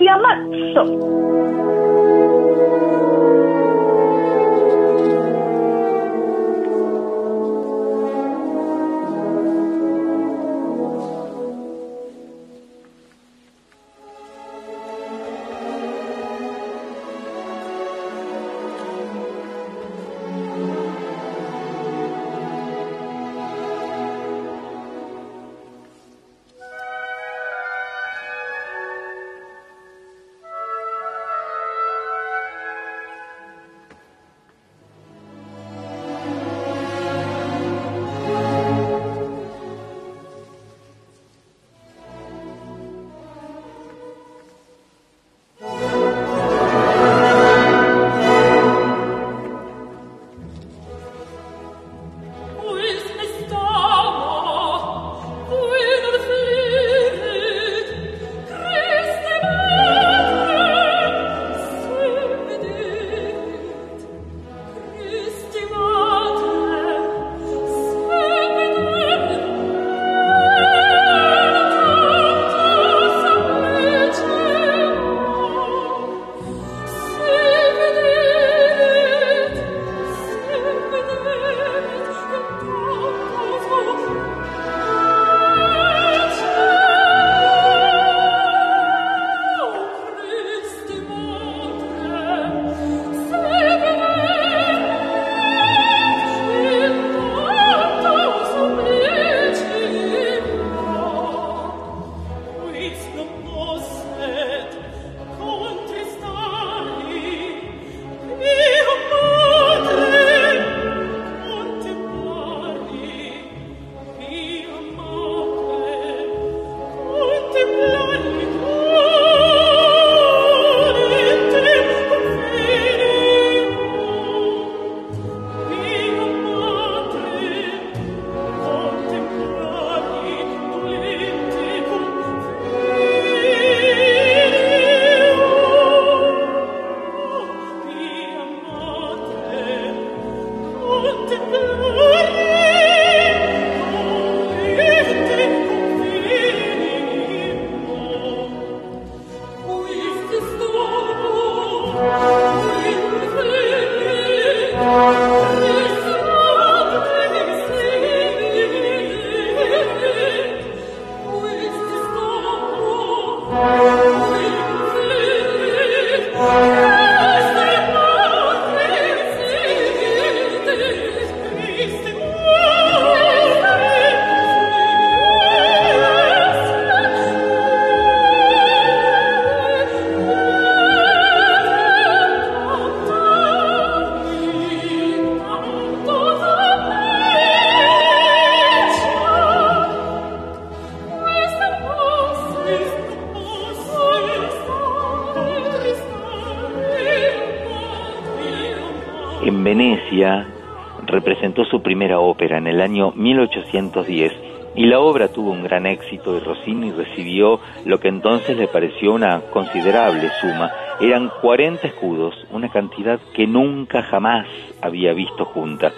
en 202.39 202.67
el 202.67 202.81
año 202.81 203.11
1810 203.15 204.33
y 204.75 204.85
la 204.85 204.99
obra 204.99 205.29
tuvo 205.29 205.51
un 205.51 205.63
gran 205.63 205.87
éxito 205.87 206.37
y 206.37 206.39
Rossini 206.39 206.91
recibió 206.91 207.59
lo 207.85 207.99
que 207.99 208.09
entonces 208.09 208.55
le 208.57 208.67
pareció 208.67 209.13
una 209.13 209.41
considerable 209.51 210.29
suma. 210.39 210.71
Eran 211.01 211.31
40 211.41 211.87
escudos, 211.87 212.35
una 212.51 212.69
cantidad 212.69 213.19
que 213.33 213.47
nunca 213.47 214.03
jamás 214.03 214.47
había 214.81 215.13
visto 215.13 215.45
junta. 215.45 215.91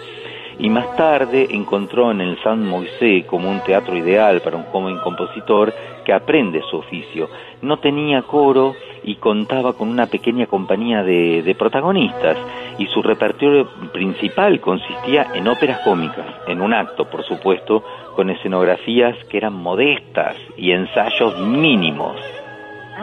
y 0.58 0.68
más 0.68 0.94
tarde 0.94 1.48
encontró 1.52 2.10
en 2.10 2.20
el 2.20 2.38
San 2.42 2.66
Moisés 2.66 3.24
como 3.24 3.50
un 3.50 3.60
teatro 3.60 3.96
ideal 3.96 4.42
para 4.42 4.58
un 4.58 4.64
joven 4.64 4.98
compositor 4.98 5.72
que 6.04 6.12
aprende 6.12 6.60
su 6.70 6.76
oficio. 6.76 7.30
No 7.62 7.78
tenía 7.78 8.22
coro 8.22 8.74
y 9.02 9.16
contaba 9.16 9.72
con 9.72 9.88
una 9.88 10.06
pequeña 10.06 10.46
compañía 10.46 11.02
de, 11.02 11.42
de 11.42 11.54
protagonistas 11.54 12.36
y 12.78 12.86
su 12.86 13.02
repertorio 13.02 13.68
principal 13.92 14.60
consistía 14.60 15.28
en 15.34 15.48
óperas 15.48 15.80
cómicas, 15.80 16.26
en 16.46 16.60
un 16.62 16.72
acto, 16.72 17.04
por 17.04 17.24
supuesto, 17.24 17.84
con 18.16 18.30
escenografías 18.30 19.16
que 19.28 19.36
eran 19.36 19.54
modestas 19.54 20.36
y 20.56 20.72
ensayos 20.72 21.38
mínimos. 21.38 22.16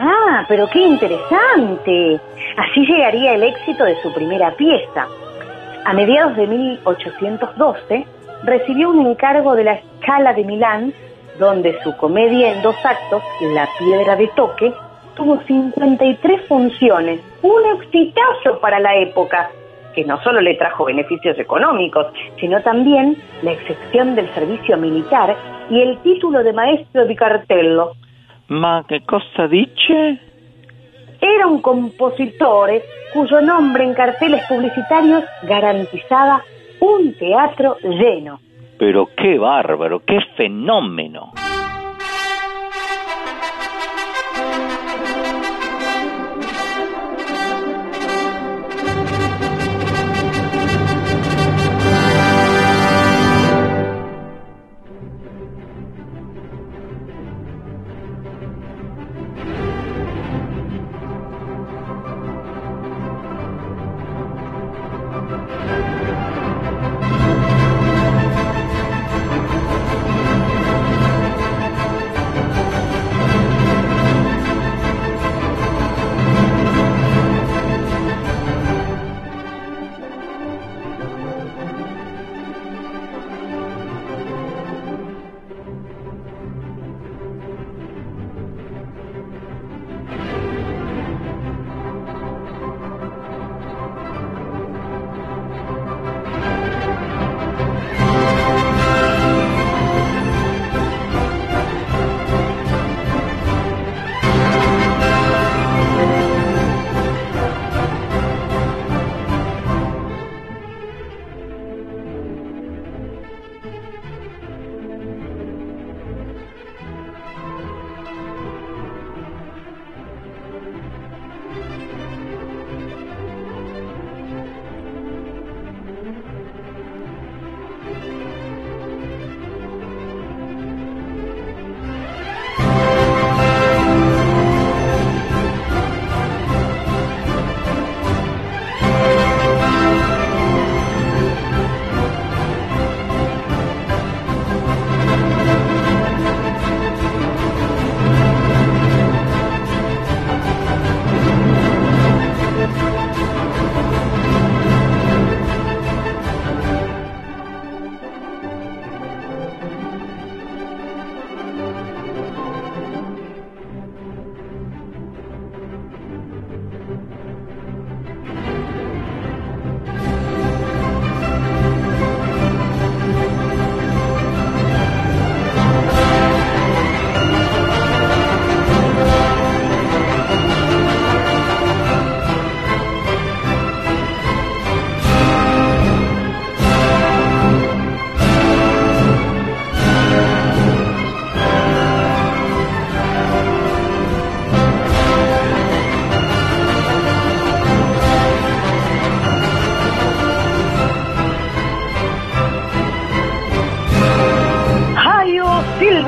Ah, 0.00 0.44
pero 0.48 0.68
qué 0.68 0.80
interesante. 0.80 2.20
Así 2.56 2.86
llegaría 2.86 3.34
el 3.34 3.42
éxito 3.42 3.84
de 3.84 4.00
su 4.02 4.12
primera 4.12 4.52
pieza. 4.52 5.06
A 5.84 5.92
mediados 5.92 6.36
de 6.36 6.46
1812 6.46 8.06
recibió 8.44 8.90
un 8.90 9.06
encargo 9.06 9.54
de 9.54 9.64
la 9.64 9.80
Scala 10.00 10.32
de 10.34 10.44
Milán, 10.44 10.92
donde 11.38 11.80
su 11.82 11.96
comedia 11.96 12.52
en 12.52 12.62
dos 12.62 12.76
actos, 12.84 13.22
La 13.40 13.68
Piedra 13.78 14.16
de 14.16 14.28
Toque, 14.28 14.72
tuvo 15.18 15.42
53 15.42 16.46
funciones, 16.46 17.20
un 17.42 17.66
exitazo 17.76 18.60
para 18.60 18.78
la 18.78 18.96
época, 18.96 19.50
que 19.94 20.04
no 20.04 20.18
solo 20.22 20.40
le 20.40 20.54
trajo 20.54 20.84
beneficios 20.84 21.36
económicos, 21.38 22.06
sino 22.38 22.62
también 22.62 23.16
la 23.42 23.52
excepción 23.52 24.14
del 24.14 24.32
servicio 24.32 24.78
militar 24.78 25.36
y 25.68 25.80
el 25.82 25.98
título 25.98 26.42
de 26.44 26.52
maestro 26.52 27.04
di 27.04 27.16
cartello. 27.16 27.92
Ma 28.46 28.84
che 28.86 29.02
cosa 29.04 29.48
dice? 29.48 30.20
Era 31.20 31.48
un 31.48 31.60
compositor 31.60 32.70
cuyo 33.12 33.40
nombre 33.40 33.84
en 33.84 33.94
carteles 33.94 34.42
publicitarios 34.48 35.24
garantizaba 35.42 36.42
un 36.78 37.12
teatro 37.14 37.76
lleno. 37.82 38.38
Pero 38.78 39.08
qué 39.16 39.36
bárbaro, 39.36 40.00
qué 40.06 40.20
fenómeno. 40.36 41.32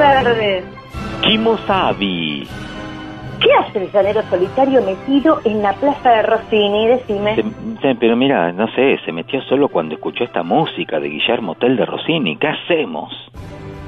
Silver! 0.04 0.64
Kimosabi. 1.22 2.46
¿Qué 3.40 3.48
hace 3.54 3.78
el 3.84 3.90
llanero 3.92 4.22
solitario 4.28 4.82
metido 4.82 5.40
en 5.44 5.62
la 5.62 5.72
plaza 5.72 6.10
de 6.10 6.22
Rossini? 6.22 6.86
Decime. 6.88 7.34
Se- 7.36 7.42
se- 7.80 7.94
pero 7.94 8.14
mira, 8.16 8.52
no 8.52 8.66
sé, 8.74 8.98
se 9.04 9.12
metió 9.12 9.40
solo 9.42 9.68
cuando 9.68 9.94
escuchó 9.94 10.24
esta 10.24 10.42
música 10.42 11.00
de 11.00 11.08
Guillermo 11.08 11.54
Tell 11.54 11.76
de 11.76 11.86
Rossini. 11.86 12.36
¿Qué 12.36 12.48
hacemos? 12.48 13.10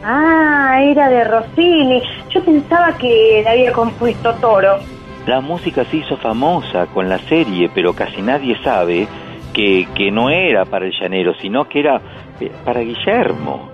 Ah, 0.04 0.80
era 0.82 1.08
de 1.10 1.24
Rossini. 1.24 2.02
Yo 2.30 2.42
pensaba 2.44 2.96
que 2.96 3.42
la 3.44 3.50
había 3.52 3.72
compuesto 3.72 4.32
Toro. 4.40 4.78
La 5.26 5.40
música 5.40 5.84
se 5.84 5.98
hizo 5.98 6.16
famosa 6.16 6.86
con 6.86 7.08
la 7.08 7.18
serie, 7.18 7.70
pero 7.74 7.92
casi 7.94 8.22
nadie 8.22 8.56
sabe 8.64 9.06
que, 9.52 9.86
que 9.94 10.10
no 10.10 10.30
era 10.30 10.64
para 10.64 10.86
el 10.86 10.92
llanero, 10.98 11.34
sino 11.34 11.68
que 11.68 11.80
era 11.80 12.00
eh, 12.40 12.50
para 12.64 12.80
Guillermo. 12.80 13.70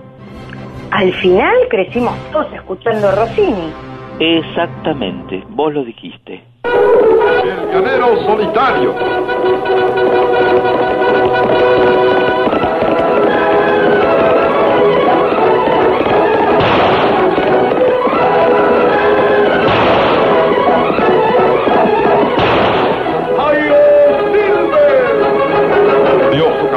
Al 0.91 1.13
final 1.13 1.55
crecimos 1.69 2.17
todos 2.31 2.51
escuchando 2.53 3.09
a 3.09 3.11
Rossini. 3.11 3.71
Exactamente, 4.19 5.43
vos 5.49 5.73
lo 5.73 5.83
dijiste. 5.83 6.43
El 6.63 7.71
llanero 7.71 8.17
solitario. 8.25 8.95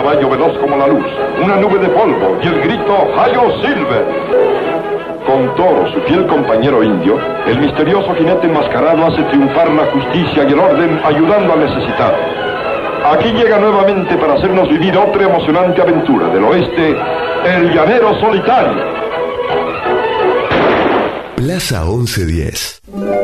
Caballo 0.03 0.31
veloz 0.31 0.59
como 0.59 0.77
la 0.77 0.89
luz, 0.89 1.07
una 1.41 1.57
nube 1.57 1.79
de 1.79 1.89
polvo 1.91 2.37
y 2.43 2.47
el 2.49 2.61
grito 2.61 2.93
¡Hayo 3.17 3.63
Silver! 3.63 4.05
Con 5.25 5.55
Toro, 5.55 5.93
su 5.93 6.01
fiel 6.03 6.27
compañero 6.27 6.83
indio, 6.83 7.21
el 7.47 7.61
misterioso 7.61 8.13
jinete 8.17 8.49
enmascarado 8.49 9.07
hace 9.07 9.23
triunfar 9.23 9.71
la 9.71 9.87
justicia 9.87 10.43
y 10.43 10.53
el 10.53 10.59
orden 10.59 11.01
ayudando 11.05 11.53
al 11.53 11.61
necesitado. 11.61 12.17
Aquí 13.13 13.31
llega 13.31 13.59
nuevamente 13.59 14.17
para 14.17 14.35
hacernos 14.35 14.69
vivir 14.69 14.97
otra 14.97 15.23
emocionante 15.23 15.81
aventura 15.81 16.27
del 16.29 16.43
oeste, 16.45 16.97
el 17.45 17.73
llanero 17.73 18.19
solitario. 18.19 18.83
Plaza 21.37 21.85
1110. 21.85 23.22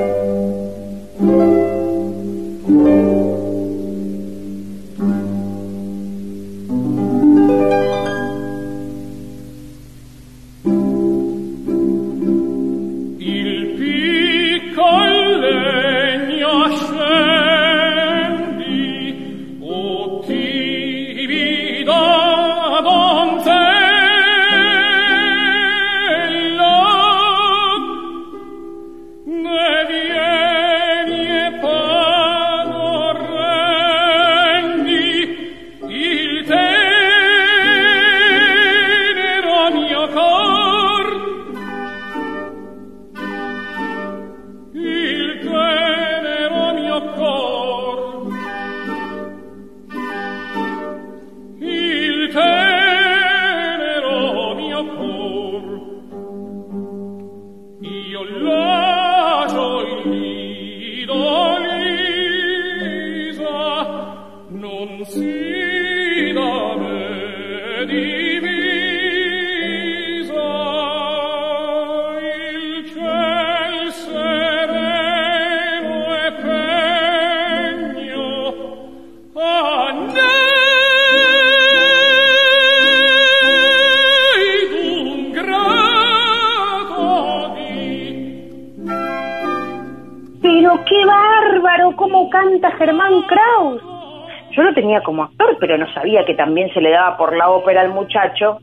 Por 97.19 97.37
la 97.37 97.51
ópera 97.51 97.83
al 97.83 97.91
muchacho. 97.91 98.61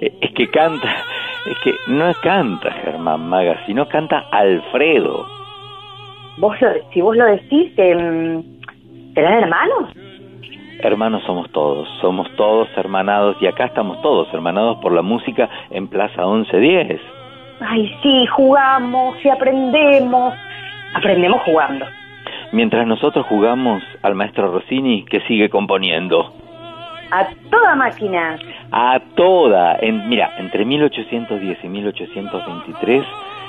Eh, 0.00 0.12
Es 0.20 0.32
que 0.32 0.48
canta, 0.48 0.88
es 1.46 1.58
que 1.64 1.74
no 1.88 2.12
canta 2.22 2.70
Germán 2.70 3.28
Maga, 3.28 3.64
sino 3.66 3.88
canta 3.88 4.26
Alfredo. 4.30 5.26
Vos 6.36 6.60
lo, 6.60 6.68
si 6.92 7.00
vos 7.00 7.16
lo 7.16 7.24
decís, 7.24 7.72
em, 7.76 8.44
¿serán 9.14 9.42
hermanos? 9.42 9.90
Hermanos 10.80 11.24
somos 11.24 11.50
todos, 11.50 11.88
somos 12.00 12.30
todos 12.36 12.68
hermanados 12.76 13.36
y 13.40 13.48
acá 13.48 13.64
estamos 13.64 14.00
todos 14.00 14.32
hermanados 14.32 14.78
por 14.80 14.92
la 14.92 15.02
música 15.02 15.48
en 15.70 15.88
Plaza 15.88 16.24
1110. 16.24 17.00
Ay, 17.60 17.92
sí, 18.02 18.26
jugamos 18.26 19.16
y 19.24 19.28
aprendemos. 19.28 20.34
Aprendemos 20.94 21.42
jugando. 21.42 21.84
Mientras 22.52 22.86
nosotros 22.86 23.26
jugamos 23.26 23.82
al 24.02 24.14
maestro 24.14 24.52
Rossini 24.52 25.04
que 25.04 25.20
sigue 25.22 25.50
componiendo. 25.50 26.32
A 27.10 27.26
toda 27.50 27.74
máquina. 27.74 28.38
A 28.70 29.00
toda, 29.14 29.76
en, 29.80 30.08
mira, 30.08 30.34
entre 30.38 30.64
1810 30.64 31.58
y 31.64 31.68
1823 31.68 33.04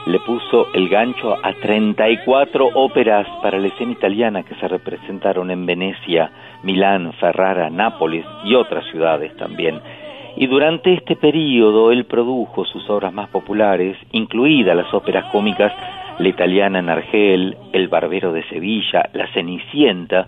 le 0.07 0.19
puso 0.19 0.67
el 0.73 0.87
gancho 0.87 1.35
a 1.43 1.53
34 1.53 2.69
óperas 2.73 3.27
para 3.43 3.59
la 3.59 3.67
escena 3.67 3.91
italiana 3.91 4.43
que 4.43 4.55
se 4.55 4.67
representaron 4.67 5.51
en 5.51 5.65
Venecia, 5.65 6.31
Milán, 6.63 7.11
Ferrara, 7.19 7.69
Nápoles 7.69 8.25
y 8.45 8.55
otras 8.55 8.85
ciudades 8.91 9.35
también. 9.35 9.81
Y 10.37 10.47
durante 10.47 10.93
este 10.93 11.17
periodo 11.17 11.91
él 11.91 12.05
produjo 12.05 12.63
sus 12.63 12.89
obras 12.89 13.11
más 13.11 13.29
populares, 13.29 13.97
incluidas 14.11 14.75
las 14.75 14.93
óperas 14.93 15.25
cómicas 15.31 15.73
La 16.17 16.29
italiana 16.29 16.79
en 16.79 16.89
Argel, 16.89 17.57
El 17.73 17.89
barbero 17.89 18.31
de 18.31 18.43
Sevilla, 18.47 19.09
La 19.13 19.27
Cenicienta, 19.33 20.27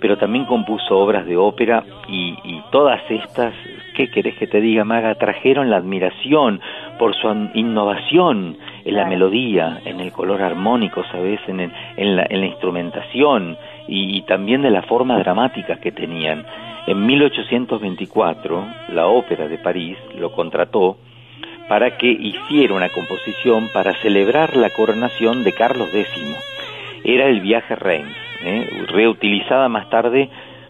pero 0.00 0.16
también 0.18 0.44
compuso 0.44 0.96
obras 0.98 1.26
de 1.26 1.36
ópera 1.36 1.84
y, 2.08 2.36
y 2.44 2.62
todas 2.70 3.00
estas, 3.10 3.52
¿qué 3.94 4.10
querés 4.10 4.36
que 4.36 4.46
te 4.46 4.60
diga, 4.60 4.84
Maga? 4.84 5.14
Trajeron 5.16 5.70
la 5.70 5.76
admiración 5.76 6.60
por 6.98 7.14
su 7.14 7.28
innovación 7.54 8.56
en 8.84 8.94
la 8.94 9.04
melodía, 9.06 9.80
en 9.84 10.00
el 10.00 10.12
color 10.12 10.42
armónico, 10.42 11.04
¿sabes? 11.10 11.40
En, 11.48 11.60
el- 11.60 11.72
en, 11.96 12.16
la, 12.16 12.26
en 12.28 12.40
la 12.40 12.46
instrumentación 12.46 13.56
y, 13.88 14.16
y 14.16 14.22
también 14.22 14.62
de 14.62 14.70
la 14.70 14.82
forma 14.82 15.18
dramática 15.18 15.76
que 15.80 15.92
tenían. 15.92 16.44
En 16.86 17.04
1824, 17.06 18.64
la 18.94 19.06
Ópera 19.08 19.46
de 19.48 19.58
París 19.58 19.96
lo 20.18 20.32
contrató 20.32 20.96
para 21.68 21.98
que 21.98 22.06
hiciera 22.10 22.72
una 22.74 22.88
composición 22.88 23.68
para 23.74 23.92
celebrar 24.00 24.56
la 24.56 24.70
coronación 24.70 25.44
de 25.44 25.52
Carlos 25.52 25.88
X. 25.94 26.57
Era 27.04 27.26
el 27.26 27.40
viaje 27.40 27.74
Reims, 27.76 28.16
¿eh? 28.42 28.86
reutilizada 28.88 29.68
más 29.68 29.88
tarde 29.90 30.28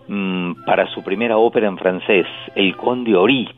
mm, 0.08 0.64
para 0.64 0.86
su 0.88 1.02
primera 1.02 1.36
ópera 1.38 1.68
en 1.68 1.78
francés, 1.78 2.26
El 2.54 2.76
Conde 2.76 3.14
Ori. 3.16 3.48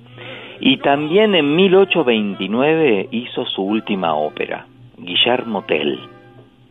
Y 0.61 0.77
también 0.79 1.35
en 1.35 1.57
1829 1.57 3.09
hizo 3.11 3.47
su 3.47 3.63
última 3.63 4.15
ópera, 4.15 4.67
Guillermo 4.99 5.63
Tell. 5.63 5.99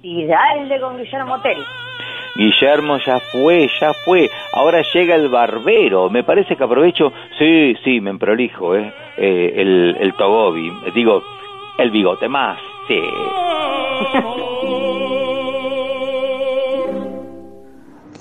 Y 0.04 0.26
dale 0.26 0.80
con 0.80 0.98
Guillermo 0.98 1.42
Tell. 1.42 1.58
Guillermo 2.36 2.98
ya 3.00 3.20
fue, 3.20 3.70
ya 3.80 3.94
fue. 3.94 4.30
Ahora 4.54 4.82
llega 4.94 5.16
el 5.16 5.30
barbero. 5.30 6.10
Me 6.10 6.24
parece 6.24 6.56
que 6.56 6.64
aprovecho. 6.64 7.12
Sí, 7.38 7.76
sí, 7.84 8.00
me 8.00 8.18
prolijo, 8.18 8.76
¿eh? 8.76 8.94
eh 9.18 9.54
el, 9.58 9.98
el 10.00 10.14
Togobi. 10.14 10.72
Digo, 10.94 11.22
el 11.78 11.92
bigote 11.92 12.30
más. 12.30 12.60
Sí. 12.88 13.02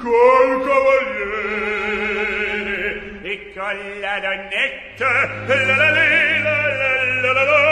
col 0.00 0.66
cavaliere, 0.66 1.70
e 3.22 3.52
con 3.54 3.78
la 4.00 4.18
donnetta, 4.20 5.10
la 5.46 5.54
la 5.54 5.76
la 5.76 5.90
la 5.90 6.56
la 7.22 7.32
la 7.32 7.44
la, 7.44 7.66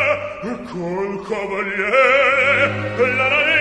col 0.70 1.14
cavaliere, 1.26 2.62
la 2.96 3.28
la 3.28 3.28
la 3.28 3.55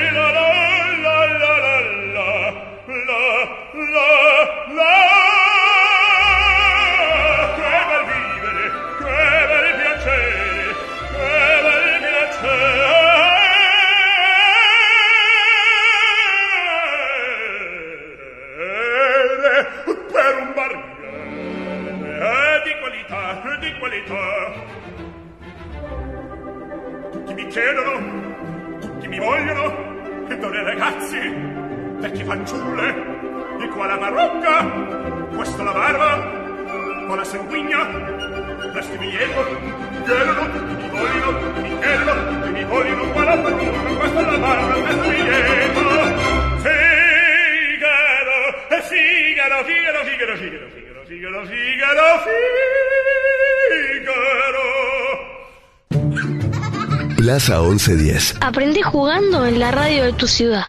Figaro. 57.46 57.46
Plaza 57.46 57.62
1110. 57.62 58.38
Aprendí 58.42 58.82
jugando 58.82 59.46
en 59.46 59.60
la 59.60 59.70
radio 59.70 60.04
de 60.04 60.14
tu 60.14 60.28
ciudad. 60.28 60.66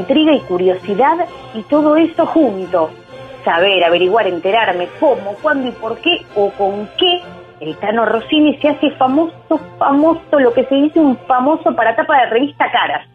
Intriga 0.00 0.34
y 0.34 0.40
curiosidad 0.40 1.26
y 1.54 1.62
todo 1.62 1.96
eso 1.96 2.26
junto. 2.26 2.90
Saber, 3.44 3.84
averiguar, 3.84 4.26
enterarme 4.26 4.88
cómo, 4.98 5.34
cuándo 5.40 5.68
y 5.68 5.72
por 5.72 5.98
qué 5.98 6.22
o 6.34 6.50
con 6.50 6.88
qué 6.98 7.22
el 7.60 7.76
Tano 7.76 8.06
Rossini 8.06 8.56
se 8.56 8.68
hace 8.68 8.90
famoso, 8.92 9.58
famoso, 9.78 10.40
lo 10.40 10.52
que 10.52 10.64
se 10.64 10.74
dice 10.74 10.98
un 10.98 11.16
famoso 11.18 11.74
para 11.76 11.94
tapa 11.94 12.20
de 12.20 12.30
revista 12.30 12.70
Caras. 12.70 13.06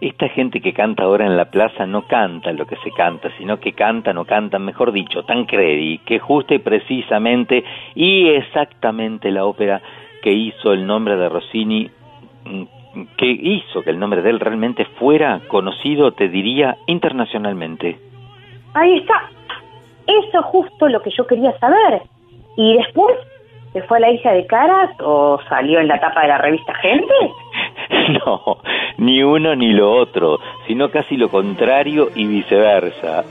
Esta 0.00 0.28
gente 0.28 0.60
que 0.60 0.74
canta 0.74 1.04
ahora 1.04 1.24
en 1.24 1.38
la 1.38 1.46
plaza 1.46 1.86
no 1.86 2.06
canta 2.06 2.52
lo 2.52 2.66
que 2.66 2.76
se 2.84 2.90
canta, 2.90 3.30
sino 3.38 3.58
que 3.58 3.72
cantan 3.72 4.18
o 4.18 4.26
cantan, 4.26 4.62
mejor 4.62 4.92
dicho, 4.92 5.22
tan 5.22 5.46
credi, 5.46 5.98
que 5.98 6.18
justa 6.18 6.54
y 6.54 6.58
precisamente 6.58 7.64
y 7.94 8.28
exactamente 8.28 9.30
la 9.30 9.46
ópera 9.46 9.80
que 10.22 10.32
hizo 10.32 10.72
el 10.72 10.86
nombre 10.86 11.16
de 11.16 11.28
Rossini, 11.30 11.90
mm, 12.44 12.62
que 13.16 13.26
hizo 13.26 13.82
que 13.82 13.90
el 13.90 13.98
nombre 13.98 14.22
de 14.22 14.30
él 14.30 14.40
realmente 14.40 14.84
fuera 14.98 15.40
conocido, 15.48 16.12
te 16.12 16.28
diría, 16.28 16.76
internacionalmente. 16.86 17.98
Ahí 18.74 18.98
está. 18.98 19.30
Eso 20.06 20.38
es 20.38 20.44
justo 20.46 20.88
lo 20.88 21.02
que 21.02 21.10
yo 21.10 21.26
quería 21.26 21.58
saber. 21.58 22.02
Y 22.56 22.76
después, 22.78 23.16
¿se 23.72 23.82
fue 23.82 23.98
a 23.98 24.00
la 24.00 24.10
isla 24.10 24.32
de 24.32 24.46
Caras 24.46 24.90
o 25.00 25.38
salió 25.48 25.80
en 25.80 25.88
la 25.88 26.00
tapa 26.00 26.22
de 26.22 26.28
la 26.28 26.38
revista 26.38 26.74
Gente? 26.74 27.14
no, 28.24 28.58
ni 28.98 29.22
uno 29.22 29.54
ni 29.54 29.72
lo 29.72 29.92
otro, 29.92 30.38
sino 30.66 30.90
casi 30.90 31.16
lo 31.16 31.28
contrario 31.28 32.08
y 32.14 32.26
viceversa. 32.26 33.24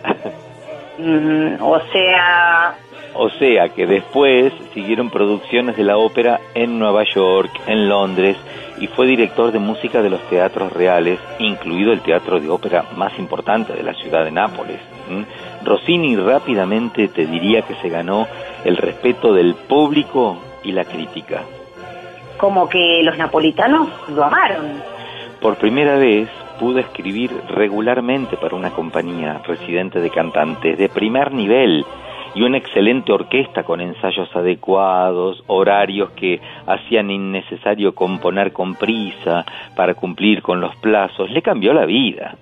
Mm, 0.97 1.61
o 1.61 1.79
sea, 1.91 2.75
O 3.15 3.29
sea 3.29 3.69
que 3.69 3.85
después 3.85 4.53
siguieron 4.73 5.09
producciones 5.09 5.75
de 5.77 5.83
la 5.83 5.97
ópera 5.97 6.39
en 6.53 6.79
Nueva 6.79 7.03
York, 7.03 7.51
en 7.67 7.89
Londres, 7.89 8.37
y 8.79 8.87
fue 8.87 9.07
director 9.07 9.51
de 9.51 9.59
música 9.59 10.01
de 10.01 10.09
los 10.09 10.21
teatros 10.29 10.71
reales, 10.73 11.19
incluido 11.39 11.93
el 11.93 12.01
teatro 12.01 12.39
de 12.39 12.49
ópera 12.49 12.85
más 12.95 13.17
importante 13.17 13.73
de 13.73 13.83
la 13.83 13.93
ciudad 13.93 14.25
de 14.25 14.31
Nápoles. 14.31 14.79
Rossini 15.63 16.15
rápidamente 16.15 17.07
te 17.07 17.25
diría 17.25 17.61
que 17.61 17.75
se 17.75 17.89
ganó 17.89 18.27
el 18.63 18.77
respeto 18.77 19.33
del 19.33 19.55
público 19.55 20.37
y 20.63 20.71
la 20.71 20.83
crítica. 20.85 21.43
como 22.37 22.67
que 22.67 23.01
los 23.01 23.17
napolitanos 23.17 23.87
lo 24.09 24.25
amaron. 24.25 24.81
Por 25.39 25.55
primera 25.55 25.95
vez 25.95 26.27
pudo 26.59 26.79
escribir 26.79 27.31
regularmente 27.49 28.35
para 28.35 28.55
una 28.55 28.71
compañía 28.71 29.41
residente 29.45 29.99
de 29.99 30.09
cantantes 30.09 30.77
de 30.77 30.89
primer 30.89 31.31
nivel 31.31 31.85
y 32.35 32.43
una 32.43 32.57
excelente 32.57 33.11
orquesta 33.11 33.63
con 33.63 33.81
ensayos 33.81 34.29
adecuados, 34.35 35.43
horarios 35.47 36.11
que 36.11 36.39
hacían 36.67 37.09
innecesario 37.09 37.95
componer 37.95 38.51
con 38.51 38.75
prisa 38.75 39.45
para 39.75 39.95
cumplir 39.95 40.41
con 40.41 40.61
los 40.61 40.75
plazos. 40.75 41.31
Le 41.31 41.41
cambió 41.41 41.73
la 41.73 41.85
vida. 41.85 42.35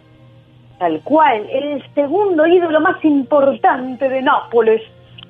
Tal 0.80 1.02
cual, 1.04 1.46
el 1.50 1.82
segundo 1.94 2.46
ídolo 2.46 2.82
más 2.82 3.04
importante 3.06 4.10
de 4.10 4.22
Nápoles, 4.22 4.82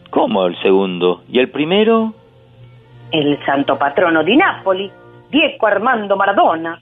¿Cómo 0.10 0.46
el 0.46 0.56
segundo? 0.62 1.24
¿Y 1.28 1.40
el 1.40 1.50
primero? 1.50 2.14
el 3.14 3.38
santo 3.46 3.78
patrono 3.78 4.24
de 4.24 4.36
Nápoli, 4.36 4.92
Diego 5.30 5.68
Armando 5.68 6.18
Maradona. 6.18 6.82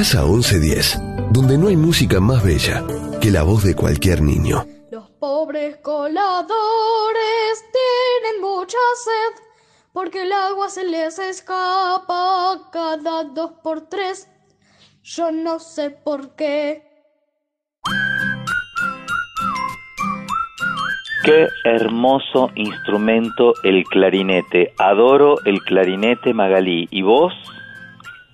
Plaza 0.00 0.24
1110, 0.24 0.98
donde 1.30 1.58
no 1.58 1.68
hay 1.68 1.76
música 1.76 2.20
más 2.20 2.42
bella 2.42 2.82
que 3.20 3.30
la 3.30 3.42
voz 3.42 3.64
de 3.64 3.76
cualquier 3.76 4.22
niño. 4.22 4.64
Los 4.90 5.10
pobres 5.10 5.76
coladores 5.82 6.40
tienen 7.70 8.40
mucha 8.40 8.78
sed 9.04 9.44
porque 9.92 10.22
el 10.22 10.32
agua 10.32 10.70
se 10.70 10.84
les 10.84 11.18
escapa 11.18 12.70
cada 12.72 13.24
dos 13.24 13.52
por 13.62 13.90
tres. 13.90 14.26
Yo 15.02 15.30
no 15.32 15.58
sé 15.58 15.90
por 15.90 16.34
qué. 16.34 16.82
Qué 21.26 21.46
hermoso 21.64 22.48
instrumento 22.54 23.52
el 23.64 23.84
clarinete. 23.84 24.72
Adoro 24.78 25.44
el 25.44 25.60
clarinete 25.60 26.32
Magalí. 26.32 26.88
¿Y 26.90 27.02
vos? 27.02 27.34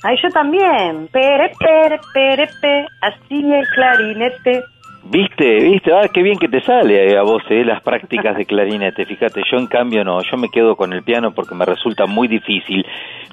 Ay, 0.03 0.17
yo 0.23 0.29
también. 0.31 1.09
Pere, 1.09 1.53
pere, 1.59 2.01
pere, 2.13 2.49
pe. 2.61 2.87
Así 3.01 3.53
el 3.53 3.67
clarinete. 3.69 4.65
¿Viste? 5.05 5.61
¿Viste? 5.61 5.93
Ah, 5.93 6.09
qué 6.13 6.23
bien 6.23 6.39
que 6.39 6.49
te 6.49 6.61
sale 6.63 7.17
a 7.17 7.23
vos, 7.23 7.43
eh, 7.49 7.65
las 7.65 7.81
prácticas 7.81 8.37
de 8.37 8.45
clarinete. 8.45 9.07
Fíjate, 9.07 9.43
yo 9.51 9.57
en 9.59 9.69
cambio 9.69 10.05
no, 10.05 10.21
yo 10.23 10.37
me 10.37 10.49
quedo 10.49 10.75
con 10.75 10.93
el 10.93 11.05
piano 11.05 11.33
porque 11.33 11.55
me 11.55 11.65
resulta 11.65 12.07
muy 12.07 12.27
difícil. 12.27 12.85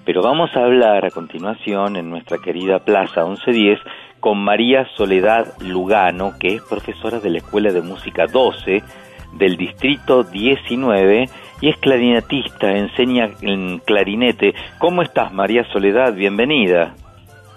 Pero 0.06 0.22
vamos 0.22 0.56
a 0.56 0.66
hablar 0.66 1.06
a 1.06 1.10
continuación 1.10 1.96
en 1.96 2.10
nuestra 2.10 2.38
querida 2.38 2.80
Plaza 2.80 3.26
1110 3.26 3.80
con 4.20 4.38
María 4.38 4.88
Soledad 4.96 5.54
Lugano, 5.62 6.34
que 6.40 6.56
es 6.56 6.62
profesora 6.62 7.20
de 7.20 7.30
la 7.30 7.38
Escuela 7.40 7.72
de 7.72 7.82
Música 7.82 8.28
12 8.28 8.84
del 9.34 9.58
Distrito 9.58 10.24
19 10.24 11.26
y 11.64 11.70
es 11.70 11.78
clarinetista, 11.78 12.76
enseña 12.76 13.30
en 13.42 13.80
clarinete. 13.80 14.54
¿Cómo 14.80 15.02
estás, 15.02 15.32
María 15.32 15.64
Soledad? 15.72 16.14
Bienvenida. 16.14 16.94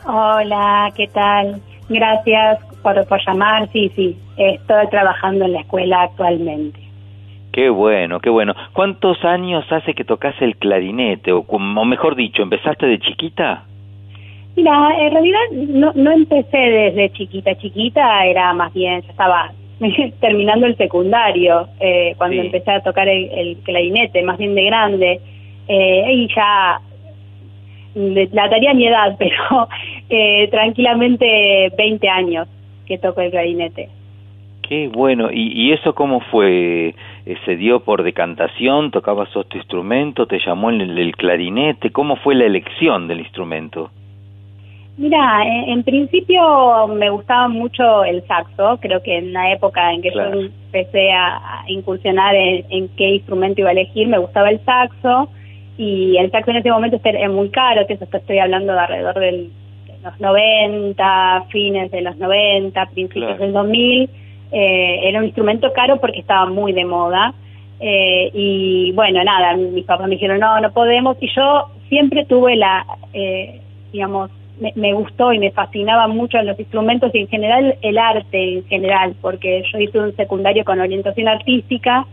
Hola, 0.06 0.92
¿qué 0.96 1.08
tal? 1.08 1.60
Gracias 1.88 2.60
por, 2.84 3.04
por 3.08 3.18
llamar. 3.26 3.68
Sí, 3.72 3.90
sí, 3.96 4.16
estoy 4.36 4.86
trabajando 4.90 5.46
en 5.46 5.54
la 5.54 5.60
escuela 5.62 6.02
actualmente. 6.02 6.78
Qué 7.52 7.68
bueno, 7.68 8.20
qué 8.20 8.30
bueno. 8.30 8.54
¿Cuántos 8.74 9.24
años 9.24 9.64
hace 9.72 9.92
que 9.92 10.04
tocas 10.04 10.40
el 10.40 10.56
clarinete? 10.56 11.32
O, 11.32 11.40
o 11.40 11.84
mejor 11.84 12.14
dicho, 12.14 12.44
¿empezaste 12.44 12.86
de 12.86 13.00
chiquita? 13.00 13.64
Mira, 14.54 15.00
en 15.00 15.10
realidad 15.10 15.40
no, 15.50 15.92
no 15.96 16.12
empecé 16.12 16.58
desde 16.58 17.10
chiquita. 17.10 17.56
Chiquita 17.56 18.24
era 18.24 18.52
más 18.52 18.72
bien, 18.72 19.02
ya 19.02 19.10
estaba 19.10 19.50
terminando 20.20 20.66
el 20.66 20.76
secundario 20.76 21.68
eh, 21.80 22.14
cuando 22.16 22.40
Sí. 22.40 22.46
empecé 22.46 22.70
a 22.70 22.82
tocar 22.82 23.08
el, 23.08 23.30
el 23.30 23.56
clarinete, 23.58 24.22
más 24.22 24.38
bien 24.38 24.54
de 24.54 24.64
grande. 24.64 25.20
Eh, 25.68 26.04
y 26.12 26.28
ya 26.34 26.80
la 27.94 28.74
mi 28.74 28.86
edad, 28.86 29.16
pero 29.18 29.68
eh, 30.08 30.48
tranquilamente 30.48 31.72
20 31.76 32.08
años 32.08 32.48
que 32.86 32.98
toco 32.98 33.20
el 33.20 33.30
clarinete. 33.30 33.88
Qué 34.62 34.88
bueno. 34.88 35.30
¿Y, 35.32 35.52
y 35.52 35.72
eso 35.72 35.94
cómo 35.94 36.20
fue? 36.20 36.94
Eh, 37.26 37.36
¿Se 37.44 37.56
dio 37.56 37.80
por 37.80 38.02
decantación? 38.02 38.90
¿Tocabas 38.90 39.34
otro 39.36 39.58
instrumento? 39.58 40.26
¿Te 40.26 40.40
llamó 40.40 40.70
el, 40.70 40.98
el 40.98 41.16
clarinete? 41.16 41.90
¿Cómo 41.90 42.16
fue 42.16 42.34
la 42.34 42.44
elección 42.46 43.08
del 43.08 43.20
instrumento? 43.20 43.90
Mira, 44.98 45.42
en, 45.44 45.70
en 45.70 45.82
principio 45.82 46.86
me 46.88 47.10
gustaba 47.10 47.48
mucho 47.48 48.02
el 48.04 48.26
saxo, 48.26 48.78
creo 48.80 49.02
que 49.02 49.18
en 49.18 49.32
la 49.34 49.52
época 49.52 49.92
en 49.92 50.00
que 50.00 50.10
Claro. 50.10 50.40
yo 50.40 50.46
empecé 50.72 51.12
a, 51.12 51.36
a 51.36 51.64
incursionar 51.70 52.34
en, 52.34 52.64
en 52.70 52.88
qué 52.96 53.10
instrumento 53.16 53.60
iba 53.60 53.68
a 53.70 53.72
elegir, 53.72 54.08
me 54.08 54.18
gustaba 54.18 54.48
el 54.48 54.58
saxo 54.64 55.28
y 55.76 56.16
el 56.16 56.30
saxo 56.30 56.50
en 56.50 56.56
ese 56.58 56.70
momento 56.70 56.98
es 57.04 57.30
muy 57.30 57.50
caro, 57.50 57.86
que 57.86 57.92
eso 57.94 58.06
estoy 58.10 58.38
hablando 58.38 58.72
de 58.72 58.78
alrededor 58.80 59.18
del, 59.18 59.50
de 59.86 59.98
los 60.02 60.18
90, 60.20 61.44
fines 61.50 61.90
de 61.90 62.00
los 62.00 62.16
90, 62.16 62.86
principios 62.86 63.26
Claro. 63.36 63.44
del 63.44 63.52
2000, 63.52 64.10
eh, 64.52 65.00
era 65.08 65.18
un 65.18 65.26
instrumento 65.26 65.72
caro 65.74 65.98
porque 66.00 66.20
estaba 66.20 66.46
muy 66.48 66.72
de 66.72 66.84
moda. 66.86 67.34
Eh, 67.80 68.30
y 68.32 68.92
bueno, 68.92 69.22
nada, 69.22 69.54
mis 69.56 69.84
papás 69.84 70.08
me 70.08 70.14
dijeron, 70.14 70.40
no, 70.40 70.58
no 70.60 70.72
podemos. 70.72 71.18
Y 71.20 71.28
yo 71.36 71.66
siempre 71.90 72.24
tuve 72.24 72.56
la, 72.56 72.86
eh, 73.12 73.60
digamos, 73.92 74.30
me, 74.60 74.72
me 74.76 74.92
gustó 74.94 75.32
y 75.32 75.38
me 75.38 75.50
fascinaba 75.50 76.06
mucho 76.08 76.40
los 76.42 76.58
instrumentos 76.58 77.14
y 77.14 77.18
en 77.20 77.28
general 77.28 77.76
el 77.82 77.98
arte 77.98 78.58
en 78.58 78.64
general, 78.66 79.14
porque 79.20 79.62
yo 79.72 79.78
hice 79.78 79.98
un 79.98 80.14
secundario 80.16 80.64
con 80.64 80.80
orientación 80.80 81.28
artística 81.28 82.06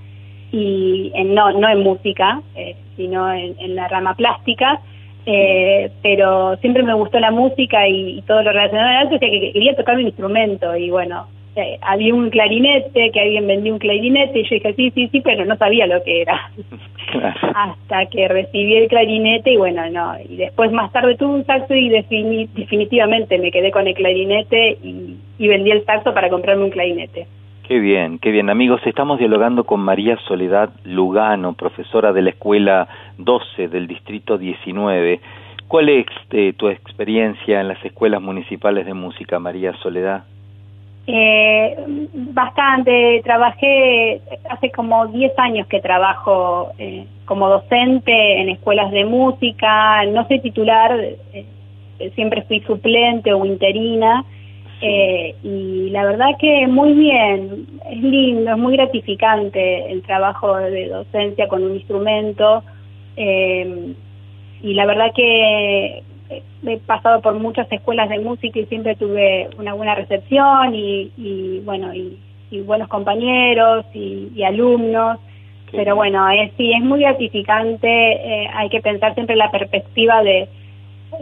y 0.51 1.11
en- 1.15 1.33
no, 1.33 1.51
no 1.53 1.69
en 1.69 1.79
música, 1.79 2.41
eh, 2.55 2.75
sino 2.95 3.31
en, 3.31 3.75
la 3.75 3.87
rama 3.87 4.15
plástica. 4.15 4.81
Eh, 5.25 5.89
pero 6.01 6.57
siempre 6.57 6.83
me 6.83 6.93
gustó 6.93 7.17
la 7.19 7.31
música 7.31 7.87
y, 7.87 8.17
y 8.17 8.21
todo 8.23 8.43
lo 8.43 8.51
relacionado 8.51 8.89
al 8.89 8.97
arte, 8.97 9.15
o 9.15 9.19
sea 9.19 9.29
que 9.29 9.51
quería 9.53 9.73
tocar 9.73 9.95
un 9.95 10.01
instrumento 10.01 10.75
y 10.75 10.89
bueno, 10.89 11.27
eh, 11.55 11.77
había 11.81 12.13
un 12.15 12.29
clarinete, 12.29 13.11
que 13.11 13.19
alguien 13.19 13.45
vendía 13.47 13.73
un 13.73 13.79
clarinete 13.79 14.39
y 14.39 14.43
yo 14.43 14.49
dije 14.55 14.73
sí, 14.73 14.91
sí, 14.91 15.07
sí, 15.11 15.21
pero 15.21 15.45
no 15.45 15.55
sabía 15.57 15.85
lo 15.87 16.03
que 16.03 16.21
era 16.23 16.51
hasta 17.55 18.05
que 18.07 18.27
recibí 18.27 18.75
el 18.75 18.87
clarinete 18.87 19.51
y 19.51 19.57
bueno, 19.57 19.87
no, 19.89 20.13
y 20.27 20.35
después 20.37 20.71
más 20.71 20.91
tarde 20.91 21.15
tuve 21.15 21.35
un 21.35 21.45
saxo 21.45 21.75
y 21.75 21.89
defini- 21.89 22.47
definitivamente 22.53 23.37
me 23.37 23.51
quedé 23.51 23.71
con 23.71 23.87
el 23.87 23.93
clarinete 23.93 24.77
y, 24.83 25.17
y 25.37 25.47
vendí 25.47 25.71
el 25.71 25.85
saxo 25.85 26.13
para 26.13 26.29
comprarme 26.29 26.63
un 26.63 26.71
clarinete. 26.71 27.27
Qué 27.67 27.79
bien, 27.79 28.19
qué 28.19 28.31
bien. 28.31 28.49
Amigos, 28.49 28.81
estamos 28.85 29.19
dialogando 29.19 29.63
con 29.63 29.79
María 29.79 30.17
Soledad 30.27 30.71
Lugano, 30.83 31.53
profesora 31.53 32.11
de 32.11 32.21
la 32.21 32.31
Escuela 32.31 32.89
12 33.19 33.69
del 33.69 33.87
Distrito 33.87 34.37
19. 34.37 35.21
¿Cuál 35.69 35.87
es 35.89 36.05
eh, 36.31 36.53
tu 36.57 36.67
experiencia 36.67 37.61
en 37.61 37.69
las 37.69 37.83
escuelas 37.85 38.21
municipales 38.21 38.85
de 38.85 38.93
música, 38.93 39.39
María 39.39 39.73
Soledad? 39.77 40.25
Eh, 41.05 41.75
bastante, 42.13 43.21
trabajé, 43.25 44.21
hace 44.49 44.71
como 44.71 45.07
10 45.07 45.37
años 45.37 45.67
que 45.67 45.81
trabajo 45.81 46.71
eh, 46.77 47.05
como 47.25 47.49
docente 47.49 48.41
en 48.41 48.49
escuelas 48.49 48.89
de 48.91 49.03
música, 49.03 50.05
no 50.05 50.25
soy 50.27 50.39
titular, 50.39 50.97
eh, 51.33 51.45
siempre 52.15 52.43
fui 52.43 52.61
suplente 52.61 53.33
o 53.33 53.45
interina, 53.45 54.23
eh, 54.81 55.35
y 55.43 55.89
la 55.91 56.05
verdad 56.05 56.37
que 56.39 56.67
muy 56.67 56.93
bien, 56.93 57.67
es 57.89 58.01
lindo, 58.01 58.51
es 58.51 58.57
muy 58.57 58.75
gratificante 58.75 59.91
el 59.91 60.01
trabajo 60.03 60.55
de 60.57 60.87
docencia 60.87 61.47
con 61.47 61.63
un 61.63 61.75
instrumento, 61.75 62.63
eh, 63.15 63.93
y 64.61 64.73
la 64.73 64.85
verdad 64.85 65.11
que 65.13 66.03
he 66.29 66.77
pasado 66.77 67.21
por 67.21 67.33
muchas 67.35 67.71
escuelas 67.71 68.09
de 68.09 68.19
música 68.19 68.59
y 68.59 68.65
siempre 68.65 68.95
tuve 68.95 69.49
una 69.57 69.73
buena 69.73 69.95
recepción 69.95 70.73
y, 70.73 71.11
y 71.17 71.61
bueno 71.65 71.93
y, 71.93 72.17
y 72.49 72.61
buenos 72.61 72.87
compañeros 72.87 73.85
y, 73.93 74.31
y 74.35 74.43
alumnos. 74.43 75.19
Pero 75.71 75.95
bueno 75.95 76.29
es 76.29 76.51
sí 76.55 76.71
es 76.71 76.83
muy 76.83 77.01
gratificante 77.01 77.87
eh, 77.87 78.47
hay 78.53 78.69
que 78.69 78.79
pensar 78.79 79.15
siempre 79.15 79.35
la 79.35 79.49
perspectiva 79.49 80.21
de 80.21 80.47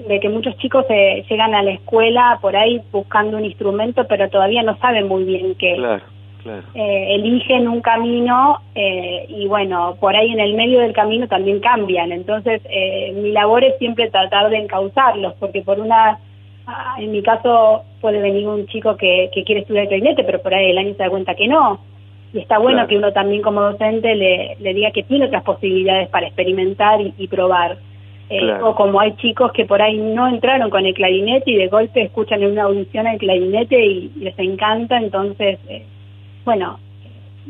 de 0.07 0.19
que 0.19 0.29
muchos 0.29 0.57
chicos 0.57 0.85
eh, 0.89 1.25
llegan 1.29 1.53
a 1.53 1.63
la 1.63 1.71
escuela 1.71 2.37
por 2.41 2.55
ahí 2.55 2.81
buscando 2.91 3.37
un 3.37 3.45
instrumento 3.45 4.05
pero 4.07 4.29
todavía 4.29 4.61
no 4.63 4.77
saben 4.79 5.07
muy 5.07 5.23
bien 5.23 5.55
qué 5.55 5.75
Claro, 5.75 6.03
claro. 6.43 6.63
eh, 6.73 7.15
eligen 7.15 7.67
un 7.67 7.81
camino 7.81 8.59
eh, 8.75 9.25
y 9.29 9.47
bueno, 9.47 9.95
por 9.99 10.15
ahí 10.15 10.31
en 10.31 10.39
el 10.39 10.53
medio 10.55 10.79
del 10.79 10.93
camino 10.93 11.27
también 11.27 11.59
cambian. 11.59 12.11
Entonces, 12.11 12.61
eh, 12.69 13.13
mi 13.15 13.31
labor 13.31 13.63
es 13.63 13.77
siempre 13.77 14.09
tratar 14.09 14.49
de 14.49 14.57
encauzarlos, 14.57 15.33
porque 15.39 15.61
por 15.61 15.79
una, 15.79 16.19
ah, 16.67 16.95
en 16.99 17.11
mi 17.11 17.21
caso 17.21 17.83
puede 18.01 18.19
venir 18.21 18.47
un 18.47 18.65
chico 18.67 18.95
que, 18.97 19.29
que 19.33 19.43
quiere 19.43 19.61
estudiar 19.61 19.87
clarinete, 19.87 20.23
pero 20.23 20.41
por 20.41 20.53
ahí 20.53 20.71
el 20.71 20.77
año 20.77 20.93
se 20.93 21.03
da 21.03 21.09
cuenta 21.09 21.35
que 21.35 21.47
no. 21.47 21.79
Y 22.33 22.39
está 22.39 22.59
bueno 22.59 22.77
Claro. 22.77 22.87
que 22.89 22.97
uno 22.97 23.11
también 23.11 23.41
como 23.41 23.61
docente 23.61 24.15
le, 24.15 24.55
le 24.59 24.73
diga 24.73 24.91
que 24.91 25.03
tiene 25.03 25.25
otras 25.25 25.43
posibilidades 25.43 26.07
para 26.09 26.27
experimentar 26.27 27.01
y, 27.01 27.13
y 27.17 27.27
probar. 27.27 27.77
Eh, 28.29 28.39
Claro. 28.39 28.69
O 28.69 28.75
como 28.75 29.01
hay 29.01 29.11
chicos 29.17 29.51
que 29.51 29.65
por 29.65 29.81
ahí 29.81 29.97
no 29.97 30.25
entraron 30.25 30.69
con 30.69 30.85
el 30.85 30.93
clarinete 30.93 31.51
y 31.51 31.55
de 31.57 31.67
golpe 31.67 32.01
escuchan 32.03 32.41
en 32.41 32.53
una 32.53 32.63
audición 32.63 33.05
el 33.05 33.17
clarinete 33.19 33.85
y, 33.85 34.09
y 34.15 34.19
les 34.21 34.39
encanta, 34.39 34.97
entonces, 34.97 35.59
eh, 35.67 35.83
bueno, 36.45 36.79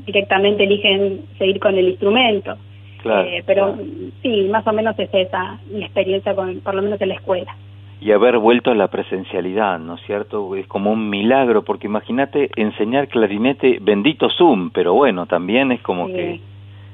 directamente 0.05 0.63
eligen 0.63 1.21
seguir 1.37 1.59
con 1.59 1.75
el 1.77 1.89
instrumento. 1.89 2.55
Claro. 3.01 3.27
Eh, 3.27 3.43
pero 3.45 3.77
sí, 4.21 4.47
más 4.51 4.65
o 4.67 4.73
menos 4.73 4.97
es 4.99 5.09
esa 5.13 5.59
mi 5.71 5.83
experiencia, 5.83 6.35
con, 6.35 6.59
por 6.61 6.75
lo 6.75 6.81
menos 6.81 7.01
en 7.01 7.09
la 7.09 7.15
escuela. 7.15 7.55
y 8.03 8.11
haber 8.11 8.39
vuelto 8.39 8.71
a 8.71 8.75
la 8.75 8.87
presencialidad, 8.87 9.77
¿no 9.77 9.93
es 9.93 10.01
cierto? 10.07 10.55
Es 10.55 10.65
como 10.65 10.91
un 10.91 11.07
milagro, 11.07 11.63
porque 11.63 11.85
imagínate 11.85 12.49
enseñar 12.55 13.07
clarinete, 13.09 13.77
bendito 13.79 14.27
Zoom, 14.31 14.71
pero 14.71 14.93
bueno, 14.95 15.27
también 15.27 15.71
es 15.71 15.81
como 15.83 16.07
Sí. 16.07 16.13
que 16.13 16.39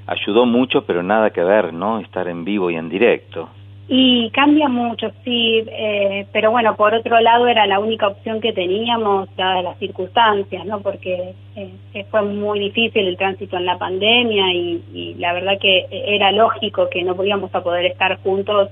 ayudó 0.05 0.45
mucho, 0.45 0.83
pero 0.85 1.03
nada 1.03 1.29
que 1.29 1.41
ver, 1.43 1.73
¿no? 1.73 1.99
Estar 1.99 2.27
en 2.27 2.43
vivo 2.43 2.69
y 2.71 2.75
en 2.75 2.89
directo. 2.89 3.47
Y 3.89 4.29
cambia 4.31 4.67
mucho, 4.67 5.11
sí, 5.23 5.63
eh, 5.65 6.25
pero 6.33 6.51
bueno, 6.51 6.75
por 6.75 6.93
otro 6.93 7.21
lado 7.21 7.47
era 7.47 7.65
la 7.65 7.79
única 7.79 8.07
opción 8.07 8.41
que 8.41 8.51
teníamos 8.51 9.33
dadas 9.37 9.63
las 9.63 9.79
circunstancias, 9.79 10.65
¿no? 10.65 10.81
Porque 10.81 11.33
eh, 11.55 11.69
eh, 11.93 12.05
fue 12.11 12.21
muy 12.23 12.59
difícil 12.59 13.07
el 13.07 13.15
tránsito 13.15 13.55
en 13.55 13.65
la 13.65 13.77
pandemia 13.77 14.53
y, 14.53 14.83
y 14.93 15.13
la 15.15 15.31
verdad 15.31 15.57
que 15.59 15.85
era 15.89 16.33
lógico 16.33 16.89
que 16.89 17.01
no 17.03 17.15
podíamos 17.15 17.53
a 17.55 17.63
poder 17.63 17.85
estar 17.85 18.17
juntos, 18.23 18.69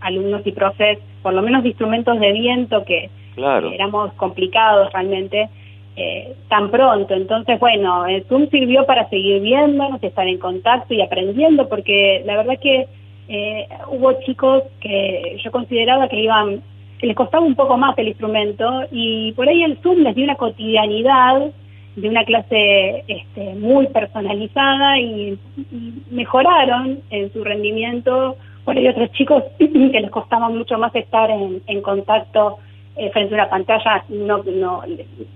alumnos 0.00 0.46
y 0.46 0.52
profes, 0.52 0.98
por 1.22 1.32
lo 1.34 1.42
menos 1.42 1.62
de 1.62 1.70
instrumentos 1.70 2.18
de 2.20 2.32
viento 2.32 2.84
que 2.84 3.10
Claro. 3.34 3.72
éramos 3.72 4.12
complicados 4.14 4.92
realmente 4.92 5.48
eh, 5.96 6.34
tan 6.48 6.70
pronto. 6.70 7.14
Entonces, 7.14 7.58
bueno, 7.58 8.06
el 8.06 8.24
Zoom 8.24 8.48
sirvió 8.50 8.84
para 8.86 9.08
seguir 9.08 9.40
viéndonos, 9.42 10.02
estar 10.02 10.26
en 10.26 10.38
contacto 10.38 10.94
y 10.94 11.00
aprendiendo, 11.00 11.68
porque 11.68 12.22
la 12.26 12.36
verdad 12.36 12.58
que 12.60 12.86
eh, 13.34 13.66
hubo 13.88 14.12
chicos 14.20 14.62
que 14.78 15.38
yo 15.42 15.50
consideraba 15.50 16.06
que 16.06 16.20
iban, 16.20 16.62
que 16.98 17.06
les 17.06 17.16
costaba 17.16 17.42
un 17.42 17.54
poco 17.54 17.78
más 17.78 17.96
el 17.96 18.08
instrumento 18.08 18.82
y 18.90 19.32
por 19.32 19.48
ahí 19.48 19.62
el 19.62 19.78
Zoom 19.78 20.00
les 20.00 20.14
dio 20.14 20.24
una 20.24 20.34
cotidianidad 20.34 21.50
de 21.96 22.08
una 22.10 22.24
clase 22.24 23.04
este, 23.08 23.54
muy 23.54 23.86
personalizada 23.86 24.98
y, 24.98 25.38
y 25.56 25.92
mejoraron 26.10 27.00
en 27.08 27.32
su 27.32 27.42
rendimiento. 27.42 28.36
Por 28.66 28.76
ahí 28.76 28.86
otros 28.86 29.10
chicos 29.12 29.44
que 29.58 29.66
les 30.00 30.10
costaba 30.10 30.50
mucho 30.50 30.76
más 30.76 30.94
estar 30.94 31.30
en, 31.30 31.62
en 31.66 31.80
contacto 31.80 32.58
eh, 32.96 33.08
frente 33.12 33.34
a 33.34 33.38
una 33.38 33.48
pantalla 33.48 34.04
no, 34.10 34.42
no, 34.44 34.82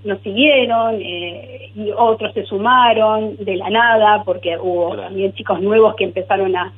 no 0.04 0.16
siguieron 0.18 0.96
eh, 1.00 1.72
y 1.74 1.90
otros 1.96 2.34
se 2.34 2.44
sumaron 2.44 3.36
de 3.38 3.56
la 3.56 3.70
nada 3.70 4.22
porque 4.22 4.58
hubo 4.58 4.94
también 4.94 5.32
chicos 5.32 5.62
nuevos 5.62 5.94
que 5.96 6.04
empezaron 6.04 6.54
a, 6.54 6.74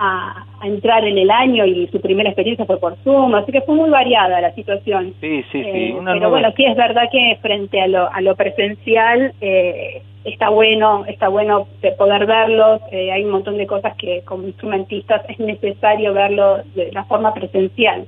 a, 0.00 0.46
entrar 0.62 1.04
en 1.04 1.16
el 1.16 1.30
año 1.30 1.64
y 1.64 1.86
su 1.88 2.00
primera 2.00 2.28
experiencia 2.28 2.66
fue 2.66 2.78
por 2.78 2.96
Zoom, 2.96 3.34
así 3.34 3.52
que 3.52 3.62
fue 3.62 3.74
muy 3.74 3.88
variada 3.88 4.40
la 4.40 4.52
situación. 4.54 5.14
Sí, 5.20 5.42
sí, 5.52 5.62
sí. 5.62 5.64
Eh, 5.64 5.96
pero 6.04 6.30
bueno, 6.30 6.52
sí 6.56 6.64
es 6.64 6.76
verdad 6.76 7.04
que 7.10 7.38
frente 7.40 7.80
a 7.80 7.86
lo, 7.86 8.12
a 8.12 8.20
lo 8.20 8.34
presencial 8.34 9.32
eh, 9.40 10.02
está 10.24 10.50
bueno, 10.50 11.04
está 11.06 11.28
bueno 11.28 11.66
poder 11.96 12.26
verlos. 12.26 12.80
Eh, 12.92 13.12
hay 13.12 13.24
un 13.24 13.30
montón 13.30 13.56
de 13.56 13.66
cosas 13.66 13.94
que 13.96 14.22
como 14.24 14.46
instrumentistas 14.46 15.22
es 15.28 15.38
necesario 15.38 16.12
verlo 16.12 16.58
de 16.74 16.92
la 16.92 17.04
forma 17.04 17.32
presencial. 17.32 18.04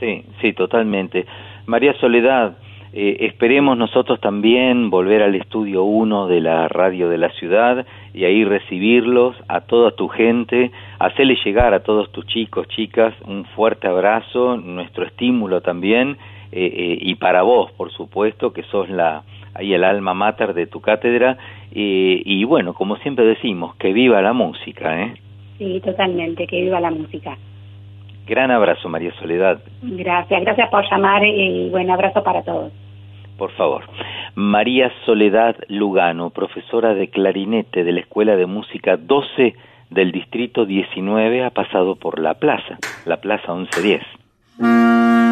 Sí, 0.00 0.24
sí, 0.40 0.52
totalmente. 0.52 1.26
María 1.66 1.94
Soledad, 2.00 2.56
eh, 2.96 3.26
esperemos 3.26 3.76
nosotros 3.76 4.20
también 4.20 4.88
volver 4.88 5.20
al 5.20 5.34
estudio 5.34 5.82
1 5.82 6.28
de 6.28 6.40
la 6.40 6.68
radio 6.68 7.08
de 7.08 7.18
la 7.18 7.28
ciudad 7.30 7.84
y 8.12 8.22
ahí 8.22 8.44
recibirlos 8.44 9.34
a 9.48 9.62
toda 9.62 9.90
tu 9.96 10.06
gente, 10.06 10.70
hacerle 11.00 11.36
llegar 11.44 11.74
a 11.74 11.82
todos 11.82 12.12
tus 12.12 12.24
chicos, 12.28 12.68
chicas, 12.68 13.12
un 13.26 13.46
fuerte 13.46 13.88
abrazo, 13.88 14.56
nuestro 14.58 15.04
estímulo 15.04 15.60
también, 15.60 16.18
eh, 16.52 16.72
eh, 16.72 16.98
y 17.00 17.16
para 17.16 17.42
vos, 17.42 17.72
por 17.72 17.90
supuesto, 17.90 18.52
que 18.52 18.62
sos 18.62 18.88
la, 18.88 19.24
ahí 19.54 19.74
el 19.74 19.82
alma 19.82 20.14
mater 20.14 20.54
de 20.54 20.68
tu 20.68 20.80
cátedra, 20.80 21.36
y 21.76 22.44
bueno, 22.44 22.74
como 22.74 22.94
siempre 22.98 23.24
decimos, 23.24 23.74
que 23.74 23.92
viva 23.92 24.22
la 24.22 24.32
música, 24.32 25.02
¿eh? 25.02 25.14
Sí, 25.58 25.80
totalmente, 25.84 26.46
que 26.46 26.60
viva 26.60 26.78
la 26.78 26.92
música. 26.92 27.36
Gran 28.26 28.50
abrazo, 28.50 28.88
María 28.88 29.12
Soledad. 29.20 29.60
Gracias, 29.82 30.40
gracias 30.42 30.70
por 30.70 30.88
llamar 30.90 31.24
y 31.24 31.68
buen 31.70 31.90
abrazo 31.90 32.22
para 32.22 32.42
todos 32.42 32.72
por 33.36 33.52
favor. 33.52 33.84
María 34.34 34.92
Soledad 35.04 35.56
Lugano, 35.68 36.30
profesora 36.30 36.94
de 36.94 37.08
clarinete 37.08 37.84
de 37.84 37.92
la 37.92 38.00
Escuela 38.00 38.36
de 38.36 38.46
Música 38.46 38.96
12 38.96 39.54
del 39.90 40.12
Distrito 40.12 40.66
19, 40.66 41.44
ha 41.44 41.50
pasado 41.50 41.96
por 41.96 42.18
la 42.18 42.34
plaza, 42.34 42.78
la 43.04 43.18
Plaza 43.18 43.54
1110. 43.54 45.23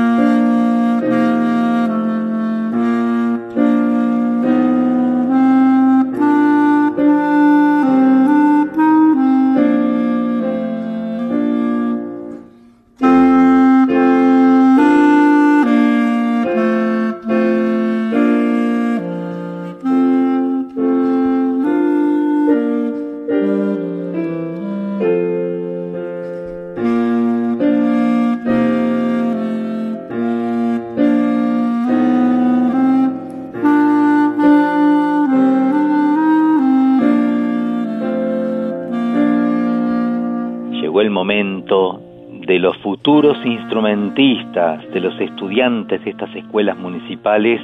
Futuros 43.02 43.36
instrumentistas, 43.44 44.88
de 44.92 45.00
los 45.00 45.20
estudiantes 45.20 46.04
de 46.04 46.10
estas 46.10 46.32
escuelas 46.36 46.78
municipales 46.78 47.60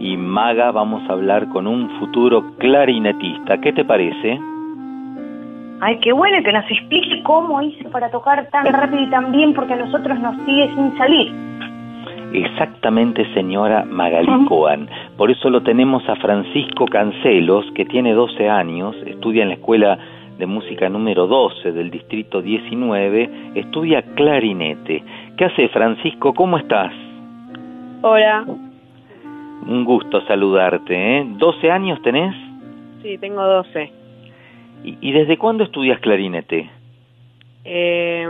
y 0.00 0.16
Maga 0.16 0.72
vamos 0.72 1.08
a 1.08 1.12
hablar 1.12 1.48
con 1.50 1.68
un 1.68 1.88
futuro 2.00 2.56
clarinetista. 2.58 3.58
¿Qué 3.58 3.72
te 3.72 3.84
parece? 3.84 4.40
Ay, 5.80 6.00
qué 6.00 6.10
bueno 6.10 6.42
que 6.42 6.52
nos 6.52 6.68
explique 6.68 7.22
cómo 7.22 7.62
hice 7.62 7.88
para 7.90 8.10
tocar 8.10 8.48
tan 8.50 8.66
rápido 8.66 9.04
y 9.04 9.10
tan 9.10 9.30
bien 9.30 9.54
porque 9.54 9.74
a 9.74 9.76
nosotros 9.76 10.18
nos 10.18 10.34
sigue 10.42 10.68
sin 10.74 10.98
salir. 10.98 11.32
Exactamente, 12.32 13.24
señora 13.34 13.84
Magali 13.84 14.46
Coan. 14.48 14.88
Por 15.16 15.30
eso 15.30 15.48
lo 15.48 15.62
tenemos 15.62 16.02
a 16.08 16.16
Francisco 16.16 16.86
Cancelos, 16.86 17.70
que 17.76 17.84
tiene 17.84 18.14
12 18.14 18.48
años, 18.48 18.96
estudia 19.06 19.44
en 19.44 19.50
la 19.50 19.54
escuela 19.54 19.96
de 20.38 20.46
música 20.46 20.88
número 20.88 21.26
12 21.26 21.72
del 21.72 21.90
distrito 21.90 22.42
19, 22.42 23.52
estudia 23.54 24.02
clarinete. 24.14 25.02
¿Qué 25.36 25.44
hace 25.44 25.68
Francisco? 25.68 26.34
¿Cómo 26.34 26.58
estás? 26.58 26.92
Hola. 28.02 28.44
Un 29.66 29.84
gusto 29.84 30.20
saludarte. 30.26 30.94
¿eh? 30.94 31.24
¿12 31.24 31.70
años 31.70 32.02
tenés? 32.02 32.34
Sí, 33.02 33.18
tengo 33.18 33.42
12. 33.42 33.92
¿Y, 34.84 35.12
desde 35.12 35.38
cuándo 35.38 35.62
estudias 35.62 36.00
clarinete? 36.00 36.68
Eh, 37.64 38.26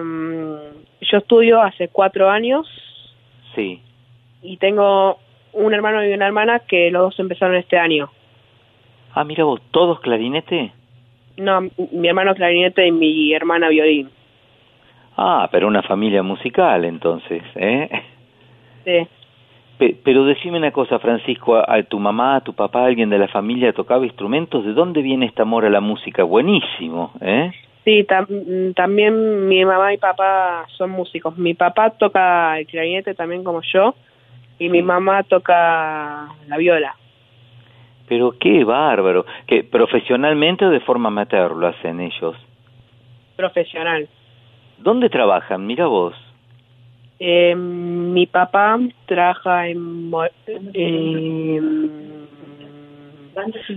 yo 1.01 1.19
estudio 1.19 1.63
hace 1.63 1.89
cuatro 1.89 2.29
años. 2.29 2.67
Sí. 3.55 3.81
Y 4.43 4.59
tengo 4.59 5.19
un 5.53 5.73
hermano 5.73 6.05
y 6.05 6.13
una 6.13 6.27
hermana 6.27 6.61
que 6.61 6.91
los 6.91 7.03
dos 7.03 7.21
empezaron 7.21 7.57
este 7.57 7.79
año. 7.79 8.11
Ah, 9.15 9.25
mira 9.25 9.45
vos, 9.45 9.61
¿todos 9.71 10.01
clarinete? 10.01 10.73
No, 11.37 11.61
mi 11.93 12.09
hermano 12.09 12.35
clarinete 12.35 12.87
y 12.87 12.93
mi 12.93 13.33
hermana 13.33 13.69
violín. 13.69 14.11
Ah, 15.17 15.49
pero 15.51 15.69
una 15.69 15.83
familia 15.83 16.23
musical 16.23 16.85
entonces, 16.85 17.43
¿eh? 17.55 17.89
Sí. 18.85 19.09
pero 20.03 20.25
decime 20.25 20.59
una 20.59 20.73
cosa, 20.73 20.99
Francisco, 20.99 21.57
a, 21.57 21.83
tu 21.83 21.99
mamá, 21.99 22.37
a 22.37 22.41
tu 22.41 22.53
papá, 22.53 22.85
alguien 22.85 23.11
de 23.11 23.19
la 23.19 23.29
familia 23.29 23.73
tocaba 23.73 24.05
instrumentos, 24.05 24.65
¿de 24.65 24.73
dónde 24.73 25.03
viene 25.03 25.27
este 25.27 25.43
amor 25.43 25.65
a 25.65 25.71
la 25.71 25.81
música? 25.81 26.23
Buenísimo, 26.25 27.13
¿eh? 27.21 27.53
Sí, 27.85 28.07
también 28.77 29.49
mi 29.49 29.65
mamá 29.65 29.93
y 29.93 29.99
papá 29.99 30.67
son 30.77 30.91
músicos. 30.91 31.37
Mi 31.37 31.55
papá 31.55 31.91
toca 31.91 32.59
el 32.59 32.67
clarinete 32.67 33.15
también 33.15 33.43
como 33.43 33.61
yo 33.63 33.97
y 34.59 34.69
mi 34.69 34.83
mamá 34.83 35.25
toca 35.25 36.29
la 36.47 36.57
viola. 36.59 36.95
Pero 38.09 38.33
qué 38.39 38.65
bárbaro. 38.65 39.25
¿Que 39.47 39.65
profesionalmente 39.65 40.67
o 40.67 40.71
de 40.71 40.81
forma 40.81 41.09
amateur 41.09 41.53
lo 41.57 41.69
hacen 41.69 42.01
ellos? 42.01 42.37
Profesional. 43.37 44.09
¿Dónde 44.79 45.09
trabajan? 45.09 45.67
Mira 45.67 45.87
vos. 45.87 46.15
Eh, 47.25 47.55
mi 47.55 48.27
papá 48.27 48.81
trabaja 49.07 49.69
en, 49.69 50.11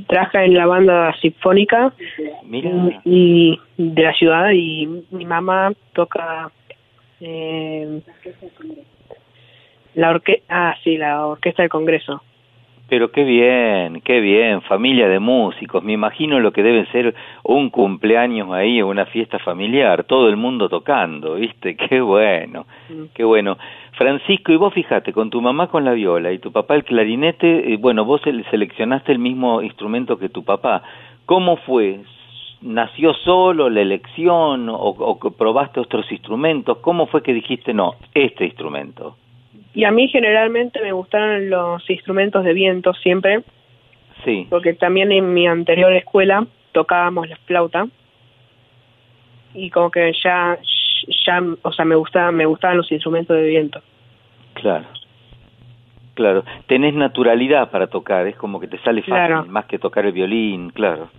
trabaja 0.07 0.43
en 0.43 0.53
la 0.55 0.65
banda 0.65 1.15
sinfónica 1.21 1.93
y 3.03 3.59
de 3.77 4.01
la 4.01 4.13
ciudad 4.13 4.49
y 4.51 5.03
mi 5.11 5.25
mamá 5.25 5.73
toca 5.93 6.49
eh, 7.21 8.01
la 9.93 10.09
orquesta 10.09 10.45
ah 10.49 10.75
sí 10.83 10.97
la 10.97 11.27
orquesta 11.27 11.61
del 11.61 11.69
Congreso 11.69 12.23
pero 12.87 13.11
qué 13.11 13.23
bien, 13.23 14.01
qué 14.01 14.19
bien, 14.19 14.61
familia 14.61 15.07
de 15.07 15.19
músicos. 15.19 15.83
Me 15.83 15.93
imagino 15.93 16.39
lo 16.39 16.51
que 16.51 16.61
debe 16.61 16.85
ser 16.87 17.15
un 17.43 17.69
cumpleaños 17.69 18.51
ahí 18.51 18.81
una 18.81 19.05
fiesta 19.07 19.39
familiar, 19.39 20.03
todo 20.03 20.29
el 20.29 20.37
mundo 20.37 20.69
tocando, 20.69 21.35
¿viste? 21.35 21.75
Qué 21.89 21.99
bueno, 22.01 22.65
mm. 22.89 23.05
qué 23.13 23.23
bueno. 23.23 23.57
Francisco, 23.93 24.51
y 24.51 24.57
vos 24.57 24.73
fíjate, 24.73 25.13
con 25.13 25.29
tu 25.29 25.41
mamá 25.41 25.67
con 25.67 25.85
la 25.85 25.93
viola 25.93 26.31
y 26.31 26.39
tu 26.39 26.51
papá 26.51 26.75
el 26.75 26.83
clarinete, 26.83 27.73
eh, 27.73 27.77
bueno, 27.77 28.05
vos 28.05 28.21
seleccionaste 28.51 29.11
el 29.11 29.19
mismo 29.19 29.61
instrumento 29.61 30.17
que 30.17 30.29
tu 30.29 30.43
papá. 30.43 30.83
¿Cómo 31.25 31.57
fue? 31.57 32.01
¿Nació 32.61 33.13
solo 33.13 33.69
la 33.69 33.81
elección 33.81 34.69
o, 34.69 34.75
o 34.75 35.17
probaste 35.31 35.79
otros 35.79 36.11
instrumentos? 36.11 36.79
¿Cómo 36.79 37.07
fue 37.07 37.23
que 37.23 37.33
dijiste, 37.33 37.73
no, 37.73 37.95
este 38.13 38.45
instrumento? 38.45 39.15
Y 39.75 39.83
a 39.83 39.91
mí 39.91 40.07
generalmente 40.07 40.81
me 40.81 40.93
gustaron 40.93 41.49
los 41.49 41.87
instrumentos 41.89 42.43
de 42.45 42.53
viento 42.53 42.93
siempre. 42.93 43.43
Sí. 44.23 44.47
Porque 44.49 44.73
también 44.73 45.11
en 45.11 45.33
mi 45.33 45.45
anterior 45.47 45.91
escuela 45.93 46.47
tocábamos 46.71 47.29
la 47.29 47.35
flauta. 47.45 47.85
Y 49.53 49.69
como 49.69 49.91
que 49.91 50.13
ya, 50.23 50.57
ya, 51.25 51.41
o 51.61 51.71
sea, 51.73 51.85
me 51.85 51.95
gustaban, 51.95 52.35
me 52.35 52.45
gustaban 52.45 52.77
los 52.77 52.91
instrumentos 52.91 53.35
de 53.35 53.43
viento. 53.43 53.81
Claro. 54.53 54.85
Claro, 56.15 56.45
tenés 56.67 56.93
naturalidad 56.93 57.69
para 57.71 57.87
tocar, 57.87 58.25
es 58.25 58.37
como 58.37 58.61
que 58.61 58.69
te 58.69 58.77
sale 58.79 59.01
fácil, 59.01 59.51
más 59.51 59.65
que 59.65 59.77
tocar 59.77 60.05
el 60.05 60.13
violín, 60.13 60.69
claro. 60.69 61.09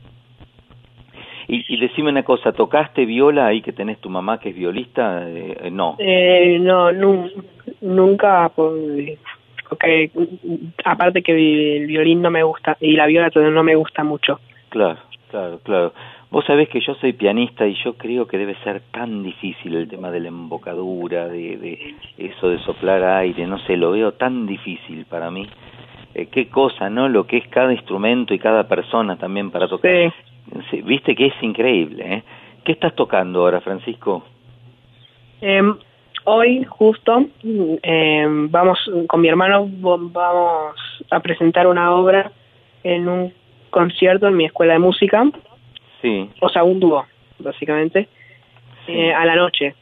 Y, 1.48 1.64
y, 1.68 1.78
decime 1.78 2.10
una 2.10 2.24
cosa, 2.24 2.52
¿tocaste 2.52 3.04
viola 3.04 3.46
ahí 3.46 3.62
que 3.62 3.72
tenés 3.72 3.98
tu 4.00 4.10
mamá 4.10 4.38
que 4.38 4.48
es 4.48 4.56
violista? 4.56 5.22
Eh, 5.28 5.70
no. 5.70 5.96
Eh, 5.98 6.58
no, 6.60 6.90
nunca, 7.80 8.50
porque 8.54 10.10
aparte 10.84 11.22
que 11.22 11.76
el 11.76 11.86
violín 11.86 12.22
no 12.22 12.30
me 12.30 12.42
gusta 12.42 12.76
y 12.80 12.92
la 12.92 13.06
viola 13.06 13.30
no 13.34 13.62
me 13.62 13.76
gusta 13.76 14.02
mucho. 14.02 14.40
Claro, 14.70 14.98
claro, 15.30 15.60
claro. 15.62 15.92
Vos 16.30 16.44
sabés 16.44 16.68
que 16.68 16.80
yo 16.80 16.94
soy 16.96 17.12
pianista 17.12 17.66
y 17.66 17.74
yo 17.84 17.94
creo 17.94 18.26
que 18.26 18.36
debe 18.36 18.56
ser 18.64 18.82
tan 18.90 19.22
difícil 19.22 19.76
el 19.76 19.88
tema 19.88 20.10
de 20.10 20.20
la 20.20 20.28
embocadura, 20.28 21.28
de, 21.28 21.56
de 21.56 21.94
eso 22.18 22.48
de 22.48 22.58
soplar 22.58 23.04
aire, 23.04 23.46
no 23.46 23.58
sé, 23.60 23.76
lo 23.76 23.92
veo 23.92 24.12
tan 24.12 24.46
difícil 24.46 25.06
para 25.06 25.30
mí. 25.30 25.48
Eh, 26.14 26.26
qué 26.32 26.48
cosa, 26.48 26.90
¿no? 26.90 27.08
Lo 27.08 27.26
que 27.26 27.36
es 27.36 27.48
cada 27.48 27.72
instrumento 27.72 28.34
y 28.34 28.38
cada 28.38 28.66
persona 28.66 29.16
también 29.16 29.50
para 29.50 29.68
tocar. 29.68 29.90
Sí. 29.92 30.12
Viste 30.84 31.14
que 31.14 31.26
es 31.26 31.34
increíble, 31.42 32.14
¿eh? 32.14 32.22
¿Qué 32.64 32.72
estás 32.72 32.94
tocando 32.94 33.40
ahora, 33.40 33.60
Francisco? 33.60 34.24
Em, 35.40 35.76
hoy 36.24 36.64
justo 36.64 37.26
em, 37.42 38.50
vamos 38.50 38.78
con 39.06 39.20
mi 39.20 39.28
hermano 39.28 39.68
vamos 39.70 40.74
a 41.10 41.20
presentar 41.20 41.66
una 41.66 41.92
obra 41.94 42.32
en 42.82 43.08
un 43.08 43.32
concierto 43.70 44.28
en 44.28 44.36
mi 44.36 44.46
escuela 44.46 44.74
de 44.74 44.78
música, 44.78 45.24
Sí. 46.00 46.30
o 46.40 46.48
sea, 46.48 46.62
un 46.64 46.80
dúo, 46.80 47.04
básicamente, 47.38 48.08
eh, 48.86 49.12
a 49.12 49.24
la 49.24 49.34
noche. 49.36 49.74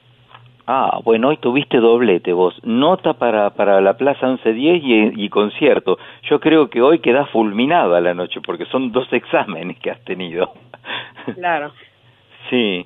Ah, 0.67 1.01
bueno, 1.05 1.29
hoy 1.29 1.37
tuviste 1.37 1.79
doblete 1.79 2.33
vos. 2.33 2.55
Nota 2.65 3.15
para, 3.15 3.51
para 3.51 3.81
la 3.83 3.97
Plaza 3.99 4.27
1110 4.27 4.83
y, 4.83 5.25
y 5.25 5.29
concierto. 5.29 5.99
Yo 6.23 6.41
creo 6.41 6.71
que 6.71 6.81
hoy 6.81 7.01
quedás 7.01 7.29
fulminada 7.31 8.01
la 8.01 8.15
noche 8.15 8.41
porque 8.41 8.65
son 8.67 8.91
dos 8.91 9.13
exámenes 9.13 9.79
que 9.79 9.91
has 9.91 10.03
tenido. 10.05 10.53
Claro. 11.35 11.73
sí. 12.51 12.85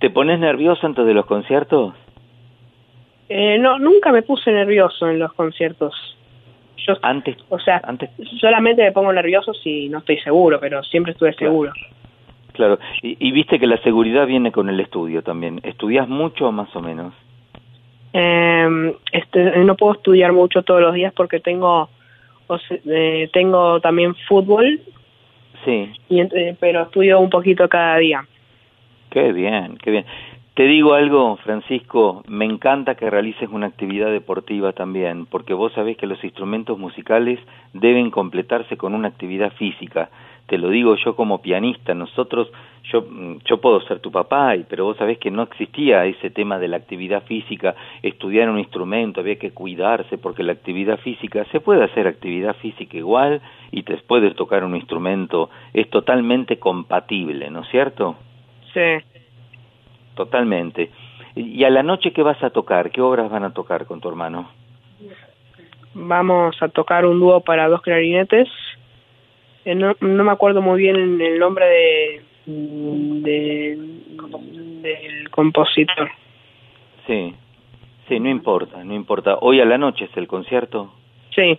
¿Te 0.00 0.10
pones 0.10 0.40
nervioso 0.40 0.86
antes 0.86 1.06
de 1.06 1.14
los 1.14 1.24
conciertos? 1.24 1.94
Eh, 3.28 3.58
no, 3.58 3.78
nunca 3.78 4.12
me 4.12 4.22
puse 4.22 4.52
nervioso 4.52 5.08
en 5.08 5.18
los 5.18 5.32
conciertos. 5.32 5.94
Yo, 6.76 6.94
Antes, 7.02 7.36
o 7.48 7.58
sea, 7.58 7.80
antes, 7.84 8.10
solamente 8.40 8.82
me 8.82 8.92
pongo 8.92 9.12
nervioso 9.12 9.54
si 9.54 9.88
no 9.88 9.98
estoy 9.98 10.18
seguro, 10.18 10.60
pero 10.60 10.82
siempre 10.84 11.12
estuve 11.12 11.32
seguro. 11.34 11.72
Claro. 12.56 12.78
Y, 13.02 13.16
y 13.20 13.32
viste 13.32 13.58
que 13.58 13.66
la 13.66 13.78
seguridad 13.78 14.26
viene 14.26 14.50
con 14.50 14.68
el 14.68 14.80
estudio 14.80 15.22
también. 15.22 15.60
¿Estudias 15.62 16.08
mucho 16.08 16.48
o 16.48 16.52
más 16.52 16.74
o 16.74 16.80
menos? 16.80 17.14
Eh, 18.12 18.94
este, 19.12 19.58
no 19.58 19.76
puedo 19.76 19.92
estudiar 19.92 20.32
mucho 20.32 20.62
todos 20.62 20.80
los 20.80 20.94
días 20.94 21.12
porque 21.14 21.38
tengo, 21.38 21.88
o 22.46 22.58
eh, 22.70 23.28
tengo 23.32 23.80
también 23.80 24.14
fútbol, 24.26 24.80
Sí. 25.64 25.90
y, 26.08 26.20
eh, 26.20 26.56
pero 26.58 26.82
estudio 26.82 27.20
un 27.20 27.30
poquito 27.30 27.68
cada 27.68 27.98
día. 27.98 28.24
Qué 29.10 29.32
bien, 29.32 29.76
qué 29.82 29.90
bien. 29.90 30.04
Te 30.54 30.62
digo 30.62 30.94
algo, 30.94 31.36
Francisco, 31.44 32.22
me 32.28 32.46
encanta 32.46 32.94
que 32.94 33.10
realices 33.10 33.50
una 33.50 33.66
actividad 33.66 34.10
deportiva 34.10 34.72
también, 34.72 35.26
porque 35.26 35.52
vos 35.52 35.72
sabés 35.74 35.98
que 35.98 36.06
los 36.06 36.22
instrumentos 36.24 36.78
musicales 36.78 37.38
deben 37.74 38.10
completarse 38.10 38.78
con 38.78 38.94
una 38.94 39.08
actividad 39.08 39.52
física. 39.52 40.08
Te 40.46 40.58
lo 40.58 40.68
digo 40.68 40.94
yo 40.96 41.16
como 41.16 41.42
pianista, 41.42 41.92
nosotros, 41.92 42.52
yo, 42.92 43.02
mm, 43.02 43.38
yo 43.44 43.60
puedo 43.60 43.80
ser 43.80 43.98
tu 43.98 44.12
papá, 44.12 44.54
pero 44.68 44.84
vos 44.84 44.96
sabés 44.96 45.18
que 45.18 45.30
no 45.30 45.42
existía 45.42 46.04
ese 46.04 46.30
tema 46.30 46.58
de 46.58 46.68
la 46.68 46.76
actividad 46.76 47.24
física, 47.24 47.74
estudiar 48.02 48.48
un 48.48 48.58
instrumento, 48.58 49.20
había 49.20 49.38
que 49.38 49.50
cuidarse, 49.50 50.18
porque 50.18 50.44
la 50.44 50.52
actividad 50.52 50.98
física, 51.00 51.44
se 51.50 51.60
puede 51.60 51.82
hacer 51.82 52.06
actividad 52.06 52.54
física 52.56 52.96
igual 52.96 53.40
y 53.72 53.82
te 53.82 53.96
puedes 53.98 54.36
tocar 54.36 54.62
un 54.62 54.76
instrumento, 54.76 55.50
es 55.74 55.90
totalmente 55.90 56.58
compatible, 56.58 57.50
¿no 57.50 57.62
es 57.62 57.68
cierto? 57.68 58.16
Sí. 58.72 59.20
Totalmente. 60.14 60.90
¿Y 61.34 61.64
a 61.64 61.70
la 61.70 61.82
noche 61.82 62.12
qué 62.12 62.22
vas 62.22 62.42
a 62.42 62.50
tocar? 62.50 62.90
¿Qué 62.90 63.02
obras 63.02 63.30
van 63.30 63.44
a 63.44 63.52
tocar 63.52 63.84
con 63.84 64.00
tu 64.00 64.08
hermano? 64.08 64.48
Vamos 65.92 66.56
a 66.62 66.68
tocar 66.68 67.04
un 67.04 67.20
dúo 67.20 67.40
para 67.40 67.68
dos 67.68 67.82
clarinetes. 67.82 68.48
Eh, 69.66 69.74
no, 69.74 69.94
no 70.00 70.22
me 70.24 70.30
acuerdo 70.30 70.62
muy 70.62 70.78
bien 70.80 70.94
el- 70.94 71.20
el 71.20 71.38
nombre 71.40 71.66
de, 71.66 72.22
de- 72.46 73.78
del 74.82 75.30
compositor. 75.30 76.08
Sí, 77.06 77.34
sí, 78.08 78.20
no 78.20 78.30
importa, 78.30 78.84
no 78.84 78.94
importa. 78.94 79.38
¿Hoy 79.40 79.60
a 79.60 79.64
la 79.64 79.76
noche 79.76 80.04
es 80.04 80.16
el 80.16 80.28
concierto? 80.28 80.92
Sí. 81.34 81.58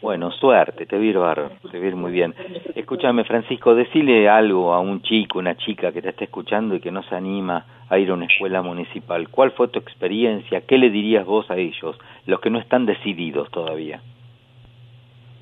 Bueno, 0.00 0.30
suerte, 0.30 0.86
te 0.86 0.96
vi 0.98 1.12
bárbaro, 1.12 1.50
te 1.72 1.80
vi 1.80 1.90
muy 1.94 2.12
bien. 2.12 2.34
Escúchame, 2.76 3.24
Francisco, 3.24 3.74
decile 3.74 4.28
algo 4.28 4.72
a 4.72 4.78
un 4.78 5.02
chico, 5.02 5.40
una 5.40 5.56
chica 5.56 5.90
que 5.92 6.02
te 6.02 6.10
está 6.10 6.24
escuchando 6.24 6.76
y 6.76 6.80
que 6.80 6.92
no 6.92 7.02
se 7.02 7.16
anima 7.16 7.64
a 7.88 7.98
ir 7.98 8.10
a 8.10 8.14
una 8.14 8.26
escuela 8.26 8.62
municipal. 8.62 9.28
¿Cuál 9.30 9.50
fue 9.52 9.68
tu 9.68 9.78
experiencia? 9.80 10.60
¿Qué 10.60 10.78
le 10.78 10.90
dirías 10.90 11.26
vos 11.26 11.50
a 11.50 11.56
ellos, 11.56 11.98
los 12.26 12.38
que 12.40 12.50
no 12.50 12.60
están 12.60 12.86
decididos 12.86 13.50
todavía? 13.50 14.00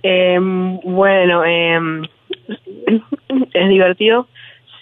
Eh, 0.03 0.39
bueno, 0.41 1.45
eh, 1.45 1.81
es 3.55 3.69
divertido 3.69 4.27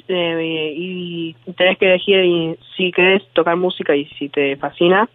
eh, 0.09 0.73
y 0.77 1.35
tenés 1.57 1.79
que 1.79 1.87
elegir 1.87 2.25
y 2.25 2.57
si 2.77 2.91
querés 2.91 3.27
tocar 3.33 3.57
música 3.57 3.95
y 3.95 4.07
si 4.07 4.29
te 4.29 4.57
fascina, 4.57 5.09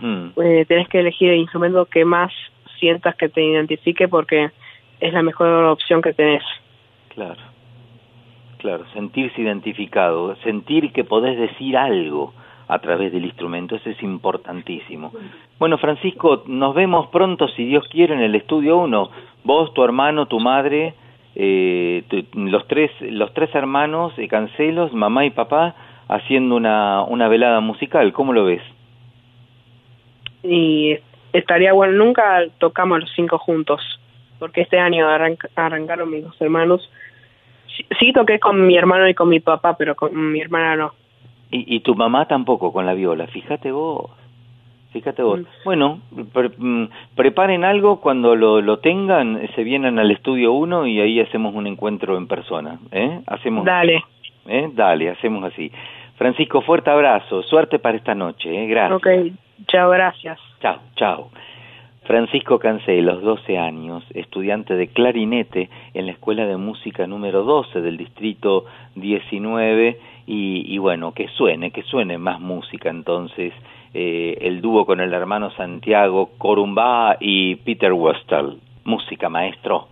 Hmm, 0.00 0.30
eh, 0.36 0.64
tenés 0.66 0.88
que 0.88 1.00
elegir 1.00 1.30
el 1.30 1.38
instrumento 1.38 1.86
que 1.86 2.04
más 2.04 2.32
sientas 2.78 3.14
que 3.16 3.28
te 3.28 3.42
identifique 3.42 4.08
porque 4.08 4.50
es 5.00 5.12
la 5.12 5.22
mejor 5.22 5.48
opción 5.64 6.02
que 6.02 6.12
tenés. 6.12 6.42
Claro, 7.08 7.40
claro, 8.58 8.84
sentirse 8.92 9.40
identificado, 9.40 10.34
sentir 10.36 10.92
que 10.92 11.04
podés 11.04 11.38
decir 11.38 11.76
algo 11.76 12.34
a 12.68 12.78
través 12.78 13.12
del 13.12 13.24
instrumento, 13.24 13.76
eso 13.76 13.90
es 13.90 14.02
importantísimo. 14.02 15.12
Bueno, 15.58 15.78
Francisco, 15.78 16.42
nos 16.46 16.74
vemos 16.74 17.08
pronto, 17.08 17.48
si 17.48 17.64
Dios 17.64 17.86
quiere, 17.88 18.14
en 18.14 18.20
el 18.20 18.34
estudio 18.34 18.76
1. 18.78 19.10
Vos, 19.44 19.72
tu 19.74 19.84
hermano, 19.84 20.26
tu 20.26 20.40
madre, 20.40 20.94
eh, 21.34 22.04
tu- 22.08 22.24
los, 22.40 22.66
tres, 22.68 22.90
los 23.00 23.32
tres 23.34 23.54
hermanos, 23.54 24.12
eh, 24.18 24.28
Cancelos, 24.28 24.92
mamá 24.94 25.24
y 25.26 25.30
papá, 25.30 25.74
haciendo 26.08 26.56
una, 26.56 27.02
una 27.02 27.28
velada 27.28 27.60
musical. 27.60 28.12
¿Cómo 28.12 28.32
lo 28.32 28.44
ves? 28.44 28.62
Y 30.42 30.96
estaría 31.32 31.72
bueno, 31.72 31.92
nunca 32.04 32.42
tocamos 32.58 33.00
los 33.00 33.10
cinco 33.14 33.38
juntos, 33.38 33.80
porque 34.38 34.62
este 34.62 34.78
año 34.78 35.08
arranca- 35.08 35.48
arrancaron 35.56 36.10
mis 36.10 36.24
dos 36.24 36.40
hermanos. 36.40 36.90
Sí, 37.76 37.86
sí 37.98 38.12
toqué 38.12 38.38
con 38.38 38.66
mi 38.66 38.76
hermano 38.76 39.08
y 39.08 39.14
con 39.14 39.28
mi 39.28 39.40
papá, 39.40 39.76
pero 39.76 39.94
con 39.94 40.32
mi 40.32 40.40
hermana 40.40 40.76
no. 40.76 40.92
Y, 41.54 41.76
y 41.76 41.80
tu 41.80 41.94
mamá 41.94 42.26
tampoco 42.26 42.72
con 42.72 42.84
la 42.84 42.94
viola, 42.94 43.28
fíjate 43.28 43.70
vos. 43.70 44.10
Fíjate 44.92 45.22
vos. 45.22 45.40
Bueno, 45.64 46.00
pre- 46.32 46.50
mm, 46.56 46.88
preparen 47.14 47.64
algo 47.64 48.00
cuando 48.00 48.34
lo, 48.34 48.60
lo 48.60 48.78
tengan, 48.78 49.36
eh, 49.36 49.50
se 49.54 49.62
vienen 49.62 49.98
al 50.00 50.10
estudio 50.10 50.52
1 50.52 50.86
y 50.88 51.00
ahí 51.00 51.20
hacemos 51.20 51.54
un 51.54 51.68
encuentro 51.68 52.16
en 52.16 52.26
persona. 52.26 52.78
¿eh? 52.90 53.20
Hacemos, 53.28 53.64
Dale. 53.64 54.02
¿eh? 54.46 54.68
Dale, 54.72 55.10
hacemos 55.10 55.44
así. 55.44 55.70
Francisco, 56.16 56.60
fuerte 56.62 56.90
abrazo, 56.90 57.42
suerte 57.44 57.78
para 57.78 57.96
esta 57.96 58.14
noche, 58.16 58.50
¿eh? 58.52 58.66
gracias. 58.66 58.96
Ok, 58.96 59.08
chao, 59.68 59.90
gracias. 59.90 60.38
Chao, 60.60 60.78
chao. 60.96 61.30
Francisco 62.04 62.58
Cancelos, 62.58 63.22
12 63.22 63.58
años, 63.58 64.04
estudiante 64.12 64.74
de 64.74 64.88
clarinete 64.88 65.70
en 65.94 66.06
la 66.06 66.12
Escuela 66.12 66.46
de 66.46 66.56
Música 66.56 67.06
número 67.06 67.44
12 67.44 67.80
del 67.80 67.96
Distrito 67.96 68.64
19 68.94 69.98
y, 70.26 70.64
y 70.74 70.78
bueno, 70.78 71.12
que 71.12 71.28
suene, 71.28 71.70
que 71.70 71.82
suene 71.82 72.18
más 72.18 72.40
música 72.40 72.90
entonces, 72.90 73.52
eh, 73.94 74.38
el 74.40 74.60
dúo 74.60 74.84
con 74.84 75.00
el 75.00 75.12
hermano 75.14 75.50
Santiago 75.52 76.30
Corumbá 76.36 77.16
y 77.20 77.54
Peter 77.56 77.92
Westall. 77.92 78.58
Música, 78.84 79.28
maestro. 79.28 79.88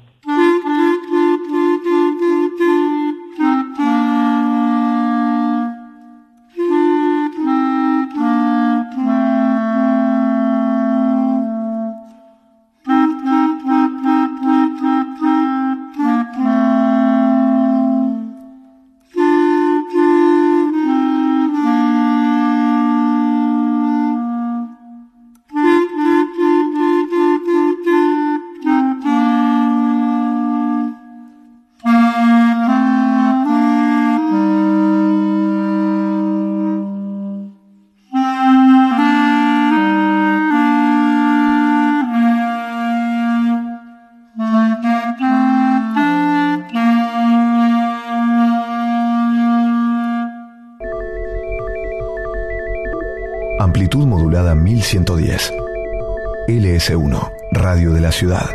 LS1, 56.72 57.32
Radio 57.52 57.92
de 57.92 58.00
la 58.00 58.10
Ciudad. 58.10 58.48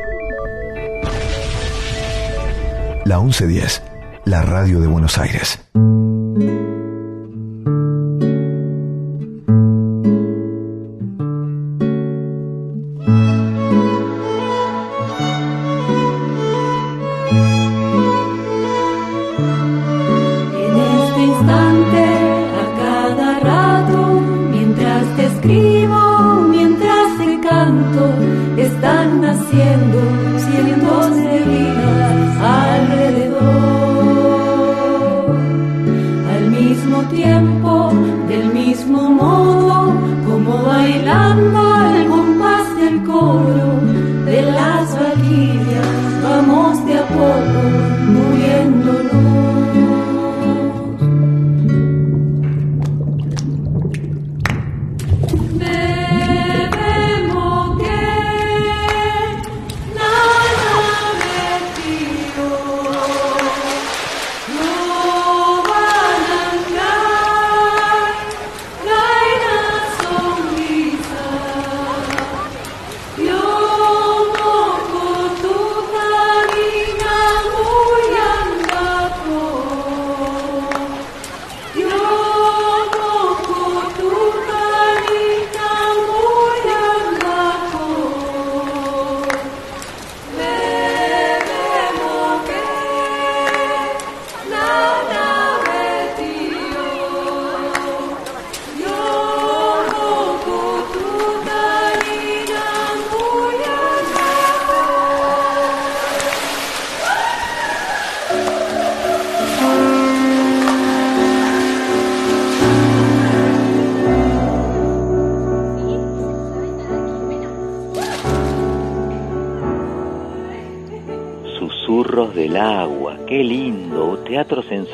La 3.05 3.19
1110, 3.19 3.83
la 4.25 4.41
radio 4.41 4.79
de 4.79 4.87
Buenos 4.87 5.19
Aires. 5.19 5.59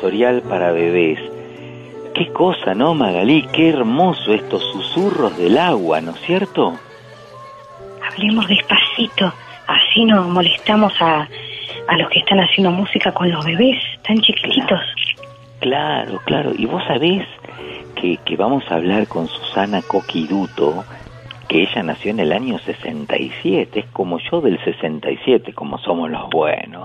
Sensorial 0.04 0.42
para 0.42 0.70
bebés. 0.72 1.18
Qué 2.14 2.30
cosa, 2.32 2.74
¿no, 2.74 2.94
Magalí? 2.94 3.48
Qué 3.52 3.70
hermoso 3.70 4.34
estos 4.34 4.62
susurros 4.70 5.36
del 5.38 5.56
agua, 5.56 6.02
¿no 6.02 6.10
es 6.10 6.20
cierto? 6.20 6.74
Hablemos 8.06 8.46
despacito, 8.46 9.32
así 9.66 10.04
no 10.04 10.24
molestamos 10.24 10.92
a, 11.00 11.26
a 11.88 11.96
los 11.96 12.10
que 12.10 12.18
están 12.18 12.38
haciendo 12.38 12.70
música 12.70 13.12
con 13.12 13.30
los 13.30 13.44
bebés 13.46 13.82
tan 14.06 14.18
chiquititos. 14.18 14.80
Claro, 15.60 16.20
claro. 16.26 16.52
Y 16.56 16.66
vos 16.66 16.82
sabés 16.86 17.26
que, 17.96 18.18
que 18.18 18.36
vamos 18.36 18.62
a 18.70 18.74
hablar 18.74 19.08
con 19.08 19.26
Susana 19.26 19.80
Coquiduto, 19.80 20.84
que 21.48 21.62
ella 21.62 21.82
nació 21.82 22.10
en 22.10 22.20
el 22.20 22.32
año 22.32 22.58
67, 22.58 23.80
es 23.80 23.86
como 23.86 24.18
yo 24.18 24.42
del 24.42 24.62
67, 24.62 25.54
como 25.54 25.78
somos 25.78 26.10
los 26.10 26.28
buenos, 26.28 26.83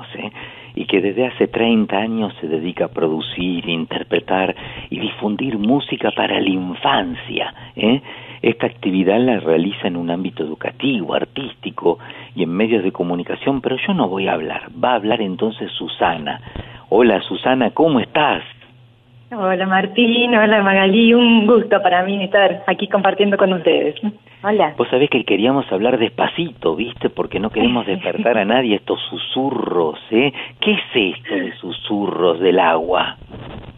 que 0.90 1.02
desde 1.02 1.28
hace 1.28 1.48
30 1.48 1.96
años 1.96 2.34
se 2.42 2.48
dedica 2.48 2.86
a 2.86 2.88
producir, 2.90 3.70
interpretar 3.70 4.56
y 4.90 5.00
difundir 5.00 5.58
música 5.58 6.10
para 6.12 6.42
la 6.42 6.50
infancia. 6.50 7.54
¿eh? 7.76 8.02
Esta 8.42 8.66
actividad 8.66 9.20
la 9.20 9.40
realiza 9.40 9.88
en 9.88 9.96
un 9.96 10.10
ámbito 10.10 10.44
educativo, 10.44 11.14
artístico 11.14 12.00
y 12.36 12.44
en 12.44 12.50
medios 12.50 12.84
de 12.84 12.92
comunicación, 12.92 13.62
pero 13.62 13.78
yo 13.78 13.94
no 13.94 14.10
voy 14.10 14.28
a 14.28 14.34
hablar, 14.34 14.64
va 14.84 14.94
a 14.94 14.96
hablar 14.96 15.22
entonces 15.22 15.72
Susana. 15.74 16.42
Hola 16.90 17.22
Susana, 17.22 17.70
¿cómo 17.72 18.00
estás? 18.00 18.44
Hola 19.60 19.68
Martín, 19.68 20.34
hola 20.34 20.64
Magalí, 20.64 21.14
un 21.14 21.46
gusto 21.46 21.82
para 21.82 22.02
mí 22.04 22.24
estar 22.24 22.64
aquí 22.66 22.88
compartiendo 22.88 23.36
con 23.36 23.52
ustedes. 23.52 23.96
Hola. 24.42 24.74
Vos 24.78 24.88
sabés 24.88 25.10
que 25.10 25.26
queríamos 25.26 25.70
hablar 25.70 26.00
despacito, 26.00 26.78
¿viste? 26.78 27.10
Porque 27.10 27.42
no 27.42 27.50
queremos 27.50 27.86
despertar 27.86 28.38
a 28.38 28.46
nadie 28.46 28.78
estos 28.78 29.02
susurros, 29.10 30.00
¿eh? 30.12 30.32
¿Qué 30.62 30.72
es 30.72 31.18
esto 31.18 31.36
de 31.36 31.52
susurros 31.58 32.40
del 32.40 32.58
agua? 32.58 33.18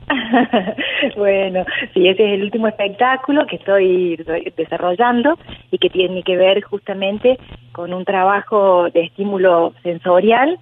bueno, 1.17 1.65
sí, 1.95 2.07
ese 2.07 2.25
es 2.25 2.33
el 2.35 2.43
último 2.43 2.67
espectáculo 2.67 3.47
que 3.47 3.55
estoy 3.55 4.17
desarrollando 4.55 5.39
y 5.71 5.79
que 5.79 5.89
tiene 5.89 6.21
que 6.21 6.37
ver 6.37 6.61
justamente 6.61 7.39
con 7.71 7.91
un 7.91 8.05
trabajo 8.05 8.87
de 8.91 9.05
estímulo 9.05 9.73
sensorial 9.81 10.59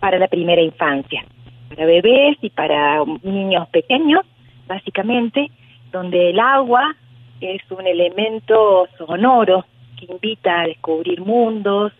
para 0.00 0.18
la 0.18 0.28
primera 0.28 0.62
infancia, 0.62 1.22
para 1.68 1.84
bebés 1.84 2.38
y 2.40 2.48
para 2.48 3.04
niños 3.24 3.68
pequeños, 3.68 4.24
básicamente, 4.66 5.50
donde 5.92 6.30
el 6.30 6.40
agua 6.40 6.94
es 7.40 7.62
un 7.70 7.86
elemento 7.86 8.88
sonoro 8.96 9.64
que 9.98 10.12
invita 10.12 10.60
a 10.60 10.66
descubrir 10.66 11.20
mundos, 11.20 11.92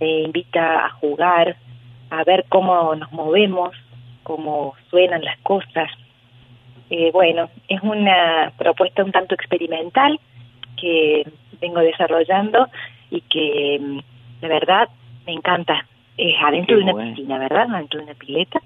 eh, 0.00 0.22
invita 0.24 0.86
a 0.86 0.90
jugar, 0.90 1.56
a 2.10 2.24
ver 2.24 2.44
cómo 2.48 2.94
nos 2.94 3.10
movemos, 3.12 3.70
cómo 4.22 4.74
suenan 4.90 5.24
las 5.24 5.38
cosas. 5.38 5.90
Eh, 6.90 7.10
bueno, 7.12 7.48
es 7.68 7.80
una 7.82 8.52
propuesta 8.56 9.04
un 9.04 9.12
tanto 9.12 9.34
experimental 9.34 10.18
que 10.76 11.24
vengo 11.60 11.80
desarrollando 11.80 12.68
y 13.10 13.20
que 13.22 13.78
mm, 13.80 13.98
de 14.40 14.48
verdad 14.48 14.88
me 15.26 15.32
encanta. 15.32 15.86
Es 16.16 16.34
adentro 16.42 16.76
Qué 16.76 16.78
de 16.78 16.82
una 16.82 16.92
bueno. 16.92 17.14
piscina, 17.14 17.38
¿verdad? 17.38 17.66
Adentro 17.72 17.98
de 17.98 18.04
una 18.04 18.14
pileta. 18.14 18.60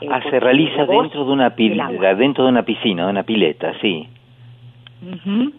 Eh, 0.00 0.08
Ah, 0.10 0.20
se 0.22 0.40
realiza 0.40 0.84
dentro 1.02 1.24
de 1.24 1.32
una 1.32 1.50
dentro 2.14 2.44
de 2.44 2.50
una 2.50 2.62
piscina, 2.64 3.04
de 3.06 3.10
una 3.10 3.22
pileta, 3.22 3.72
sí. 3.80 4.08
Ujú. 5.02 5.52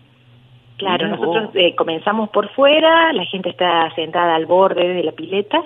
Claro, 0.78 1.08
nosotros 1.08 1.50
eh, 1.56 1.74
comenzamos 1.76 2.30
por 2.30 2.50
fuera, 2.50 3.12
la 3.14 3.26
gente 3.26 3.50
está 3.50 3.90
sentada 3.96 4.36
al 4.36 4.46
borde 4.46 4.88
de 4.94 5.04
la 5.04 5.12
pileta 5.12 5.64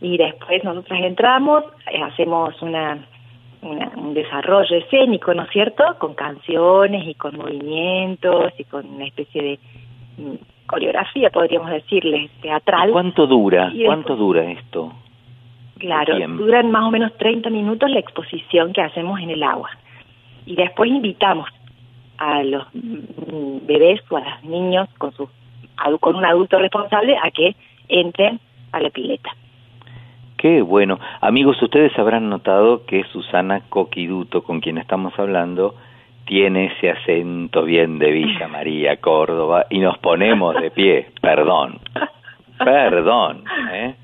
y 0.00 0.16
después 0.16 0.62
nosotros 0.62 0.98
entramos, 1.02 1.64
eh, 1.92 2.00
hacemos 2.02 2.60
una, 2.62 2.98
una- 3.62 3.90
un 3.96 4.14
desarrollo 4.14 4.76
escénico, 4.76 5.34
¿no 5.34 5.42
es 5.42 5.50
cierto? 5.50 5.82
Con 5.98 6.14
canciones 6.14 7.06
y 7.08 7.14
con 7.14 7.36
movimientos 7.36 8.52
y 8.58 8.64
con 8.64 8.86
una 8.88 9.06
especie 9.06 9.42
de 9.42 9.58
mm, 10.18 10.34
coreografía, 10.66 11.30
podríamos 11.30 11.70
decirle, 11.70 12.30
teatral. 12.40 12.90
¿Cuánto 12.92 13.26
dura? 13.26 13.66
Después- 13.70 13.86
¿Cuánto 13.86 14.14
dura 14.16 14.44
esto? 14.52 14.92
Claro, 15.84 16.16
duran 16.38 16.70
más 16.70 16.84
o 16.84 16.90
menos 16.90 17.14
30 17.18 17.50
minutos 17.50 17.90
la 17.90 17.98
exposición 17.98 18.72
que 18.72 18.80
hacemos 18.80 19.20
en 19.20 19.28
el 19.28 19.42
agua. 19.42 19.68
Y 20.46 20.56
después 20.56 20.90
invitamos 20.90 21.46
a 22.16 22.42
los 22.42 22.66
bebés 22.72 24.00
o 24.08 24.16
a 24.16 24.20
los 24.20 24.44
niños 24.44 24.88
con, 24.96 25.12
su, 25.12 25.28
con 26.00 26.16
un 26.16 26.24
adulto 26.24 26.58
responsable 26.58 27.18
a 27.22 27.30
que 27.30 27.54
entren 27.88 28.40
a 28.72 28.80
la 28.80 28.88
pileta. 28.88 29.30
Qué 30.38 30.62
bueno. 30.62 30.98
Amigos, 31.20 31.60
ustedes 31.60 31.92
habrán 31.98 32.30
notado 32.30 32.86
que 32.86 33.04
Susana 33.12 33.60
Coquiduto, 33.68 34.42
con 34.42 34.60
quien 34.60 34.78
estamos 34.78 35.12
hablando, 35.18 35.74
tiene 36.24 36.72
ese 36.76 36.92
acento 36.92 37.62
bien 37.62 37.98
de 37.98 38.10
Villa 38.10 38.48
María, 38.48 38.96
Córdoba, 39.02 39.66
y 39.68 39.80
nos 39.80 39.98
ponemos 39.98 40.54
de 40.54 40.70
pie. 40.70 41.08
Perdón. 41.20 41.78
Perdón. 42.58 43.44
¿eh? 43.70 43.96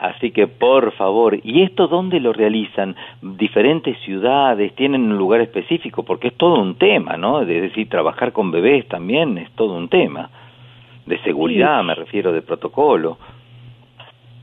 Así 0.00 0.30
que 0.30 0.46
por 0.46 0.92
favor, 0.92 1.38
¿y 1.42 1.62
esto 1.62 1.86
dónde 1.88 2.20
lo 2.20 2.32
realizan? 2.32 2.96
¿Diferentes 3.22 3.98
ciudades? 4.00 4.74
¿Tienen 4.74 5.02
un 5.02 5.18
lugar 5.18 5.40
específico? 5.40 6.02
Porque 6.04 6.28
es 6.28 6.36
todo 6.36 6.60
un 6.60 6.76
tema, 6.76 7.16
¿no? 7.16 7.40
Es 7.42 7.48
decir, 7.48 7.88
trabajar 7.88 8.32
con 8.32 8.50
bebés 8.50 8.86
también 8.88 9.38
es 9.38 9.50
todo 9.52 9.74
un 9.74 9.88
tema. 9.88 10.30
De 11.06 11.18
seguridad, 11.22 11.82
me 11.82 11.94
refiero, 11.94 12.32
de 12.32 12.42
protocolo. 12.42 13.18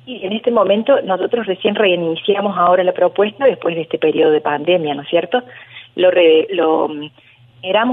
Y 0.06 0.26
en 0.26 0.34
este 0.34 0.52
momento 0.52 1.02
nosotros 1.04 1.46
recién 1.46 1.76
reiniciamos 1.76 2.58
ahora 2.58 2.84
la 2.84 2.94
propuesta 2.94 3.46
después 3.46 3.76
de 3.76 3.82
este 3.82 3.98
periodo 3.98 4.32
de 4.32 4.42
pandemia, 4.42 4.96
¿no 4.96 5.02
es 5.02 5.10
cierto? 5.10 5.44
Lo, 5.96 6.12
re- 6.12 6.48
lo 6.52 6.90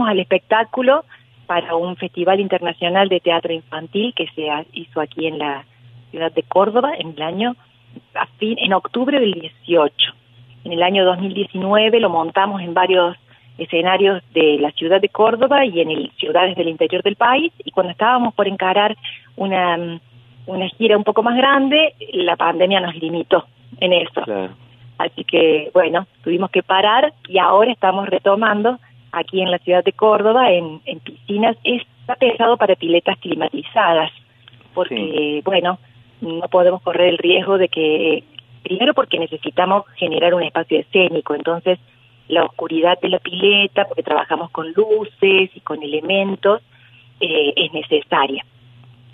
al 0.07 0.21
espectáculo 0.21 1.05
para 1.47 1.75
un 1.77 1.97
festival 1.97 2.41
internacional 2.41 3.09
de 3.09 3.21
teatro 3.21 3.53
infantil 3.53 4.15
que 4.15 4.27
se 4.29 4.49
hizo 4.73 5.01
aquí 5.01 5.27
en 5.27 5.39
la 5.39 5.65
ciudad 6.15 6.33
de 6.33 6.45
Córdoba 6.45 6.93
en 6.97 7.09
el 7.17 7.23
año 7.23 7.57
a 8.15 8.27
fin- 8.39 8.59
en 8.61 8.73
octubre 8.73 9.19
del 9.19 9.33
18. 9.33 10.13
En 10.65 10.73
el 10.73 10.83
año 10.83 11.05
2019 11.05 11.99
lo 11.99 12.09
montamos 12.09 12.63
en 12.63 12.73
varios 12.73 13.17
escenarios 13.59 14.23
de 14.33 14.59
la 14.61 14.71
ciudad 14.73 15.01
de 15.01 15.09
Córdoba 15.09 15.65
y 15.67 15.81
en 15.81 15.91
el, 15.91 16.11
ciudades 16.17 16.55
del 16.57 16.69
interior 16.69 17.03
del 17.03 17.17
país 17.17 17.53
y 17.65 17.71
cuando 17.73 17.91
estábamos 17.91 18.33
por 18.35 18.47
encarar 18.47 18.97
una, 19.37 19.99
una 20.47 20.69
gira 20.69 20.97
un 20.97 21.03
poco 21.05 21.23
más 21.25 21.37
grande, 21.37 21.95
la 22.13 22.37
pandemia 22.37 22.81
nos 22.81 22.95
limitó 22.95 23.47
en 23.81 23.93
eso. 23.93 24.23
Así 24.99 25.25
que 25.25 25.71
bueno, 25.75 26.07
tuvimos 26.23 26.51
que 26.51 26.63
parar 26.63 27.13
y 27.29 27.39
ahora 27.39 27.73
estamos 27.73 28.09
retomando 28.09 28.79
aquí 29.11 29.41
en 29.41 29.51
la 29.51 29.59
ciudad 29.59 29.83
de 29.85 29.93
Córdoba 29.93 30.51
en, 30.53 30.81
en 30.85 31.01
piscinas. 31.01 31.57
Está 31.65 32.15
pensado 32.15 32.57
para 32.57 32.77
piletas 32.77 33.19
climatizadas 33.19 34.13
porque 34.75 35.41
bueno, 35.45 35.79
no 36.25 36.49
podemos 36.49 36.83
correr 36.83 37.09
el 37.09 37.19
riesgo 37.19 37.59
de 37.59 37.69
que, 37.69 38.25
primero 38.63 38.95
porque 38.95 39.19
necesitamos 39.19 39.85
generar 39.97 40.35
un 40.35 40.43
espacio 40.43 40.79
escénico, 40.79 41.35
entonces 41.35 41.79
la 42.29 42.45
oscuridad 42.45 42.99
de 43.01 43.11
la 43.11 43.19
pileta, 43.19 43.85
porque 43.87 44.03
trabajamos 44.03 44.51
con 44.51 44.73
luces 44.73 45.51
y 45.55 45.61
con 45.61 45.83
elementos, 45.83 46.63
eh, 47.21 47.53
es 47.57 47.73
necesaria. 47.73 48.45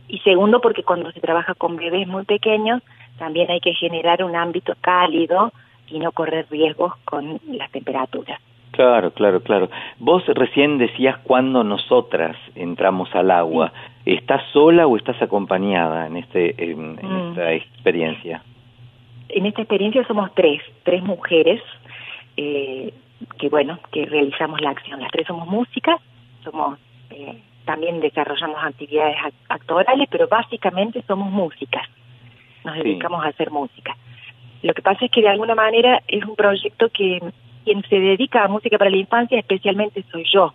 Y 0.09 0.19
segundo, 0.21 0.61
porque 0.61 0.83
cuando 0.83 1.11
se 1.13 1.21
trabaja 1.21 1.55
con 1.55 1.77
bebés 1.77 2.07
muy 2.07 2.25
pequeños, 2.25 2.83
también 3.19 3.51
hay 3.51 3.61
que 3.61 3.75
generar 3.75 4.25
un 4.25 4.35
ámbito 4.37 4.75
cálido 4.81 5.53
y 5.89 5.99
no 5.99 6.13
correr 6.13 6.47
riesgos 6.51 6.95
con 7.05 7.41
las 7.49 7.71
temperaturas. 7.71 8.41
Claro, 8.81 9.11
claro, 9.11 9.43
claro. 9.43 9.69
Vos 9.99 10.25
recién 10.29 10.79
decías 10.79 11.19
cuando 11.19 11.63
nosotras 11.63 12.35
entramos 12.55 13.15
al 13.15 13.31
agua. 13.31 13.75
¿Estás 14.07 14.43
sola 14.55 14.87
o 14.87 14.97
estás 14.97 15.21
acompañada 15.21 16.07
en, 16.07 16.17
este, 16.17 16.55
en, 16.65 16.95
Mm. 16.95 17.29
esta 17.29 17.53
experiencia? 17.53 18.43
En 19.29 19.45
esta 19.45 19.61
experiencia 19.61 20.03
somos 20.07 20.35
tres, 20.35 20.63
tres 20.83 21.03
mujeres 21.03 21.61
eh, 22.39 22.95
que 23.39 23.51
bueno, 23.51 23.79
que 23.93 24.07
realizamos 24.07 24.63
la 24.63 24.71
acción. 24.71 24.99
Las 24.99 25.11
tres 25.11 25.27
somos 25.27 25.47
músicas, 25.47 26.01
somos 26.43 26.79
eh, 27.11 27.37
también 27.67 28.01
desarrollamos 28.01 28.65
actividades 28.65 29.17
ac- 29.19 29.35
actorales, 29.51 30.09
pero 30.11 30.27
básicamente 30.27 31.03
somos 31.07 31.31
músicas. 31.31 31.87
Nos 32.65 32.77
Sí. 32.77 32.83
dedicamos 32.83 33.23
a 33.27 33.29
hacer 33.29 33.51
música. 33.51 33.95
Lo 34.63 34.73
que 34.73 34.81
pasa 34.81 35.05
es 35.05 35.11
que 35.11 35.21
de 35.21 35.29
alguna 35.29 35.55
manera 35.55 36.01
es 36.09 36.25
un 36.25 36.35
proyecto 36.35 36.89
que 36.89 37.21
quien 37.71 37.83
se 37.89 38.01
dedica 38.01 38.45
a 38.45 38.49
música 38.49 38.77
para 38.79 38.91
la 38.91 38.97
infancia 38.97 39.39
especialmente 39.39 40.03
soy 40.11 40.25
yo. 40.33 40.53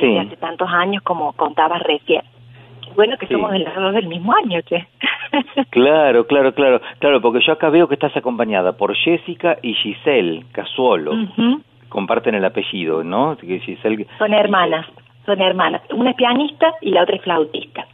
Sí. 0.00 0.16
Hace 0.18 0.36
tantos 0.36 0.68
años 0.70 1.02
como 1.02 1.32
contabas 1.34 1.80
recién. 1.84 2.22
Qué 2.82 2.90
bueno 2.96 3.16
que 3.16 3.26
Sí. 3.26 3.34
somos 3.34 3.52
de 3.52 3.60
las 3.60 3.74
dos 3.76 3.94
del 3.94 4.08
mismo 4.08 4.32
año, 4.34 4.60
che. 4.62 4.86
Claro, 5.70 6.26
claro, 6.26 6.52
claro, 6.54 6.80
claro, 6.98 7.20
porque 7.20 7.44
yo 7.46 7.52
acá 7.52 7.68
veo 7.68 7.86
que 7.88 7.94
estás 7.94 8.16
acompañada 8.16 8.72
por 8.76 8.94
Jessica 8.96 9.58
y 9.62 9.74
Giselle 9.74 10.44
Casuolo. 10.52 11.12
Comparten 11.88 12.34
el 12.34 12.44
apellido, 12.44 13.04
¿no? 13.04 13.36
Giselle, 13.36 14.06
Son 14.18 14.32
hermanas, 14.32 14.86
son 15.24 15.40
hermanas. 15.40 15.82
Una 15.92 16.10
es 16.10 16.16
pianista 16.16 16.72
y 16.80 16.90
la 16.90 17.02
otra 17.02 17.16
es 17.16 17.22
flautista. 17.22 17.86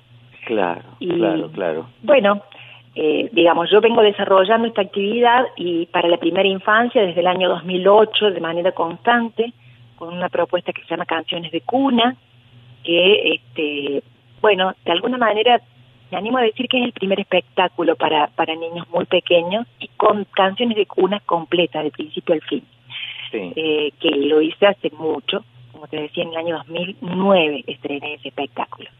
claro, 0.46 0.82
Y- 1.00 1.09
claro, 1.09 1.50
claro. 1.52 1.86
Bueno, 2.02 2.40
eh, 2.94 3.31
digamos, 3.32 3.70
yo 3.70 3.81
vengo 3.81 4.02
desarrollando 4.02 4.69
esta 4.69 4.82
actividad 4.82 5.47
y 5.56 5.86
para 5.86 6.09
la 6.09 6.19
primera 6.19 6.47
infancia 6.47 7.02
desde 7.02 7.20
el 7.20 7.27
año 7.27 7.48
2008 7.48 8.32
de 8.32 8.40
manera 8.40 8.73
constante 8.73 9.52
con 9.97 10.12
una 10.12 10.28
propuesta 10.28 10.73
que 10.73 10.82
se 10.82 10.89
llama 10.89 11.06
Canciones 11.06 11.52
de 11.52 11.60
Cuna, 11.62 12.16
que, 12.82 13.35
este, 13.35 14.02
bueno, 14.40 14.74
de 14.85 14.93
alguna 14.93 15.16
manera 15.16 15.60
me 16.10 16.19
animo 16.19 16.39
a 16.39 16.43
decir 16.43 16.69
que 16.69 16.78
es 16.78 16.85
el 16.85 16.93
primer 16.93 17.20
espectáculo 17.20 17.97
para, 17.97 18.27
para 18.27 18.55
niños 18.55 18.86
muy 18.90 19.06
pequeños 19.06 19.66
y 19.78 19.89
con 19.97 20.27
canciones 20.35 20.77
de 20.77 20.85
cuna 20.85 21.20
completas, 21.24 21.85
de 21.85 21.90
principio 21.90 22.35
al 22.35 22.43
fin, 22.43 22.62
Sí. 23.31 23.52
eh, 23.56 23.93
que 23.98 24.10
lo 24.10 24.43
hice 24.43 24.66
hace 24.66 24.90
mucho, 24.90 25.43
como 25.73 25.86
te 25.86 26.02
decía, 26.02 26.24
en 26.24 26.31
el 26.31 26.36
año 26.36 26.56
2009 26.59 27.64
estrené 27.66 28.14
ese 28.14 28.28
espectáculo 28.28 28.90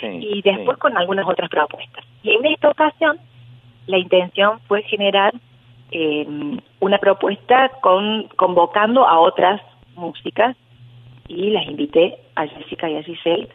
sí, 0.00 0.06
y 0.06 0.42
después 0.42 0.78
con 0.78 0.96
algunas 0.96 1.26
otras 1.26 1.50
propuestas. 1.50 2.04
Y 2.22 2.30
en 2.30 2.46
esta 2.46 2.68
ocasión, 2.70 3.18
la 3.90 3.98
intención 3.98 4.60
fue 4.66 4.82
generar 4.82 5.34
eh, 5.90 6.26
una 6.80 6.98
propuesta 6.98 7.70
con 7.80 8.28
convocando 8.36 9.06
a 9.06 9.18
otras 9.18 9.60
músicas 9.96 10.56
y 11.28 11.50
las 11.50 11.66
invité 11.66 12.18
a 12.36 12.46
Jessica 12.46 12.88
y 12.88 12.96
a 12.96 13.02
Giselle 13.02 13.48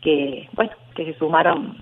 que, 0.00 0.48
bueno, 0.54 0.72
que 0.94 1.04
se 1.04 1.14
sumaron. 1.18 1.76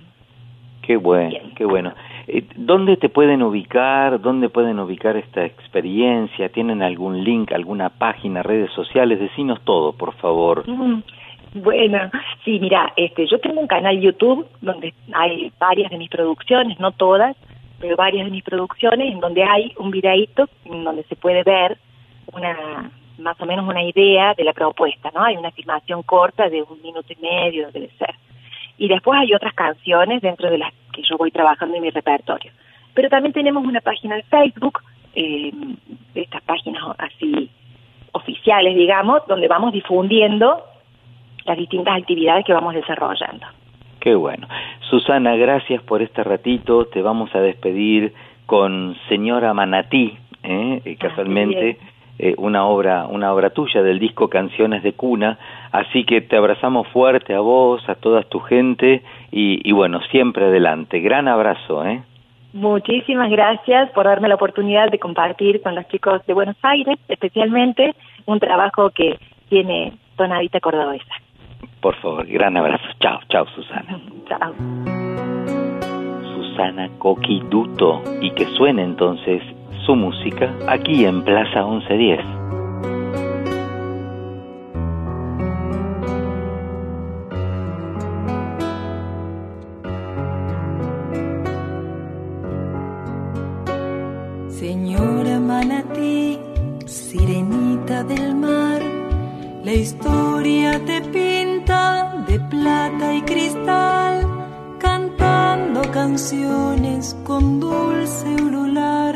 Qué 0.81 0.97
bueno, 0.97 1.37
qué 1.55 1.65
bueno. 1.65 1.93
Eh, 2.27 2.43
¿Dónde 2.55 2.97
te 2.97 3.09
pueden 3.09 3.43
ubicar? 3.43 4.19
¿Dónde 4.19 4.49
pueden 4.49 4.79
ubicar 4.79 5.15
esta 5.15 5.45
experiencia? 5.45 6.49
¿Tienen 6.49 6.81
algún 6.81 7.23
link, 7.23 7.51
alguna 7.51 7.89
página, 7.89 8.43
redes 8.43 8.71
sociales? 8.71 9.19
Decinos 9.19 9.61
todo, 9.63 9.93
por 9.93 10.13
favor. 10.15 10.67
Mm, 10.67 11.01
Bueno, 11.53 12.09
sí, 12.45 12.59
mira, 12.59 12.93
este, 12.95 13.27
yo 13.27 13.37
tengo 13.39 13.59
un 13.59 13.67
canal 13.67 13.99
YouTube 13.99 14.47
donde 14.61 14.93
hay 15.13 15.51
varias 15.59 15.91
de 15.91 15.97
mis 15.97 16.09
producciones, 16.09 16.79
no 16.79 16.93
todas, 16.93 17.35
pero 17.81 17.95
varias 17.95 18.25
de 18.25 18.31
mis 18.31 18.43
producciones, 18.43 19.11
en 19.11 19.19
donde 19.19 19.43
hay 19.43 19.73
un 19.77 19.91
videíto 19.91 20.47
en 20.65 20.83
donde 20.83 21.03
se 21.03 21.15
puede 21.15 21.43
ver 21.43 21.77
una 22.31 22.91
más 23.17 23.39
o 23.39 23.45
menos 23.45 23.67
una 23.67 23.83
idea 23.83 24.33
de 24.33 24.43
la 24.43 24.53
propuesta, 24.53 25.11
¿no? 25.13 25.23
Hay 25.23 25.37
una 25.37 25.51
filmación 25.51 26.03
corta 26.03 26.49
de 26.49 26.61
un 26.63 26.81
minuto 26.81 27.13
y 27.13 27.21
medio, 27.21 27.71
debe 27.71 27.89
ser. 27.97 28.15
Y 28.77 28.87
después 28.87 29.19
hay 29.19 29.33
otras 29.33 29.53
canciones 29.53 30.21
dentro 30.21 30.49
de 30.49 30.57
las 30.57 30.73
que 30.91 31.03
yo 31.03 31.17
voy 31.17 31.31
trabajando 31.31 31.75
en 31.75 31.83
mi 31.83 31.91
repertorio. 31.91 32.51
Pero 32.93 33.09
también 33.09 33.33
tenemos 33.33 33.63
una 33.63 33.81
página 33.81 34.15
de 34.15 34.23
Facebook, 34.23 34.79
eh, 35.13 35.51
de 36.13 36.21
estas 36.21 36.41
páginas 36.43 36.83
así 36.97 37.49
oficiales, 38.13 38.75
digamos, 38.75 39.21
donde 39.27 39.47
vamos 39.47 39.71
difundiendo 39.71 40.63
las 41.45 41.57
distintas 41.57 41.97
actividades 41.97 42.45
que 42.45 42.53
vamos 42.53 42.73
desarrollando. 42.73 43.45
Qué 44.01 44.15
bueno. 44.15 44.47
Susana, 44.89 45.35
gracias 45.35 45.81
por 45.83 46.01
este 46.01 46.23
ratito. 46.23 46.85
Te 46.85 47.03
vamos 47.03 47.33
a 47.35 47.39
despedir 47.39 48.11
con 48.47 48.97
Señora 49.07 49.53
Manatí, 49.53 50.17
¿eh? 50.41 50.81
Eh, 50.83 50.95
casualmente 50.99 51.77
eh, 52.17 52.33
una 52.37 52.65
obra 52.65 53.05
una 53.05 53.31
obra 53.31 53.51
tuya 53.51 53.83
del 53.83 53.99
disco 53.99 54.27
Canciones 54.27 54.81
de 54.81 54.93
Cuna. 54.93 55.37
Así 55.71 56.03
que 56.03 56.19
te 56.21 56.35
abrazamos 56.35 56.87
fuerte 56.87 57.35
a 57.35 57.41
vos, 57.41 57.87
a 57.87 57.93
toda 57.93 58.23
tu 58.23 58.39
gente 58.39 59.03
y, 59.31 59.61
y 59.69 59.71
bueno, 59.71 60.01
siempre 60.09 60.45
adelante. 60.45 60.99
Gran 60.99 61.27
abrazo, 61.27 61.85
¿eh? 61.85 62.01
Muchísimas 62.53 63.29
gracias 63.29 63.91
por 63.91 64.05
darme 64.05 64.29
la 64.29 64.35
oportunidad 64.35 64.89
de 64.89 64.97
compartir 64.97 65.61
con 65.61 65.75
los 65.75 65.87
chicos 65.89 66.25
de 66.25 66.33
Buenos 66.33 66.57
Aires, 66.63 66.97
especialmente 67.07 67.93
un 68.25 68.39
trabajo 68.39 68.89
que 68.89 69.19
tiene 69.47 69.93
tonadita 70.17 70.59
cordobesa. 70.59 71.13
Por 71.81 71.95
favor, 71.95 72.27
gran 72.27 72.55
abrazo. 72.57 72.83
Chao, 72.99 73.19
chao, 73.29 73.45
Susana. 73.55 73.99
Chao. 74.27 74.53
Susana 76.35 76.89
Coqui 76.99 77.41
Duto 77.49 78.03
y 78.21 78.31
que 78.31 78.45
suene 78.55 78.83
entonces 78.83 79.41
su 79.85 79.95
música 79.95 80.53
aquí 80.67 81.05
en 81.05 81.23
Plaza 81.23 81.63
1110. 81.65 82.41
Señora 94.49 95.39
Manatí, 95.39 96.37
sirenita 96.85 98.03
del 98.03 98.35
mar, 98.35 98.70
la 99.63 99.73
historia 99.73 100.83
te 100.85 101.01
pinta 101.01 102.23
de 102.27 102.39
plata 102.39 103.13
y 103.13 103.21
cristal, 103.21 104.27
cantando 104.79 105.81
canciones 105.91 107.15
con 107.23 107.59
dulce 107.59 108.27
ulular, 108.41 109.15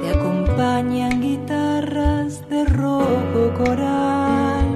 te 0.00 0.10
acompañan 0.10 1.20
guitarras 1.20 2.48
de 2.48 2.64
rojo 2.64 3.54
coral. 3.56 4.67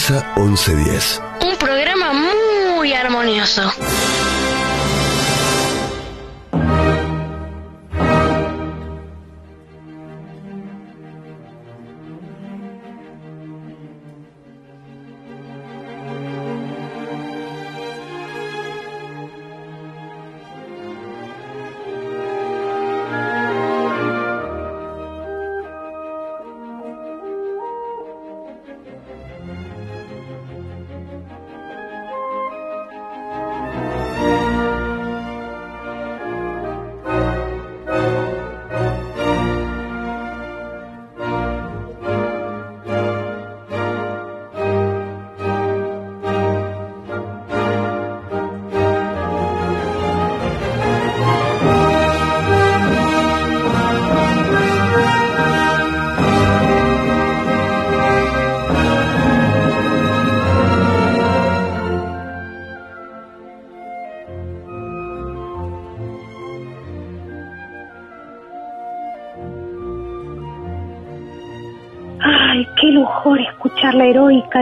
Plaza 0.00 0.24
1110. 0.36 1.20
Un 1.42 1.56
programa 1.58 2.12
muy 2.14 2.94
armonioso. 2.94 3.70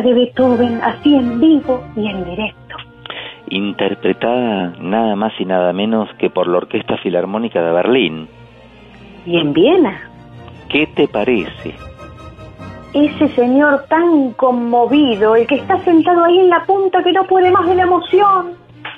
De 0.03 0.15
Beethoven 0.15 0.81
así 0.83 1.15
en 1.15 1.41
vivo 1.41 1.83
y 1.97 2.09
en 2.09 2.25
directo. 2.25 2.77
Interpretada 3.51 4.75
nada 4.81 5.16
más 5.16 5.33
y 5.39 5.45
nada 5.45 5.73
menos 5.73 6.09
que 6.19 6.31
por 6.31 6.47
la 6.49 6.59
Orquesta 6.59 6.97
Filarmónica 6.99 7.62
de 7.62 7.73
Berlín. 7.73 8.29
Y 9.27 9.39
en 9.39 9.53
Viena, 9.53 10.01
¿Qué 10.69 10.87
te 10.87 11.09
parece? 11.09 11.75
ese 12.95 13.29
señor 13.29 13.85
tan 13.89 14.33
conmovido, 14.33 15.37
el 15.37 15.47
que 15.47 15.57
está 15.57 15.79
sentado 15.81 16.25
ahí 16.25 16.39
en 16.39 16.49
la 16.51 16.65
punta 16.65 17.03
que 17.03 17.12
no 17.12 17.25
puede 17.25 17.51
más 17.51 17.66
de 17.66 17.75
la 17.75 17.83
emoción. 17.83 18.53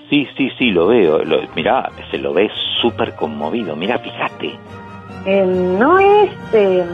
Sí, 0.09 0.27
sí, 0.37 0.49
sí, 0.59 0.71
lo 0.71 0.87
veo. 0.89 1.25
Lo, 1.25 1.39
mirá, 1.55 1.91
se 2.11 2.19
lo 2.19 2.33
ve 2.33 2.51
súper 2.81 3.15
conmovido. 3.15 3.77
Mirá, 3.77 3.99
fíjate. 3.99 4.53
Eh, 5.27 5.45
no 5.79 5.99
es... 5.99 6.31
eh, 6.53 6.85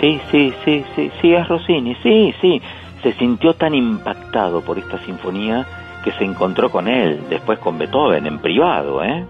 Sí, 0.00 0.20
sí, 0.30 0.52
sí, 0.64 0.84
sí, 0.94 1.10
sí, 1.20 1.34
es 1.34 1.48
Rossini, 1.48 1.96
sí, 1.96 2.32
sí. 2.40 2.62
Se 3.02 3.12
sintió 3.14 3.54
tan 3.54 3.74
impactado 3.74 4.62
por 4.62 4.78
esta 4.78 4.98
sinfonía 4.98 5.66
que 6.04 6.12
se 6.12 6.24
encontró 6.24 6.70
con 6.70 6.88
él, 6.88 7.20
después 7.28 7.58
con 7.58 7.78
Beethoven, 7.78 8.26
en 8.26 8.38
privado, 8.38 9.02
¿eh? 9.02 9.24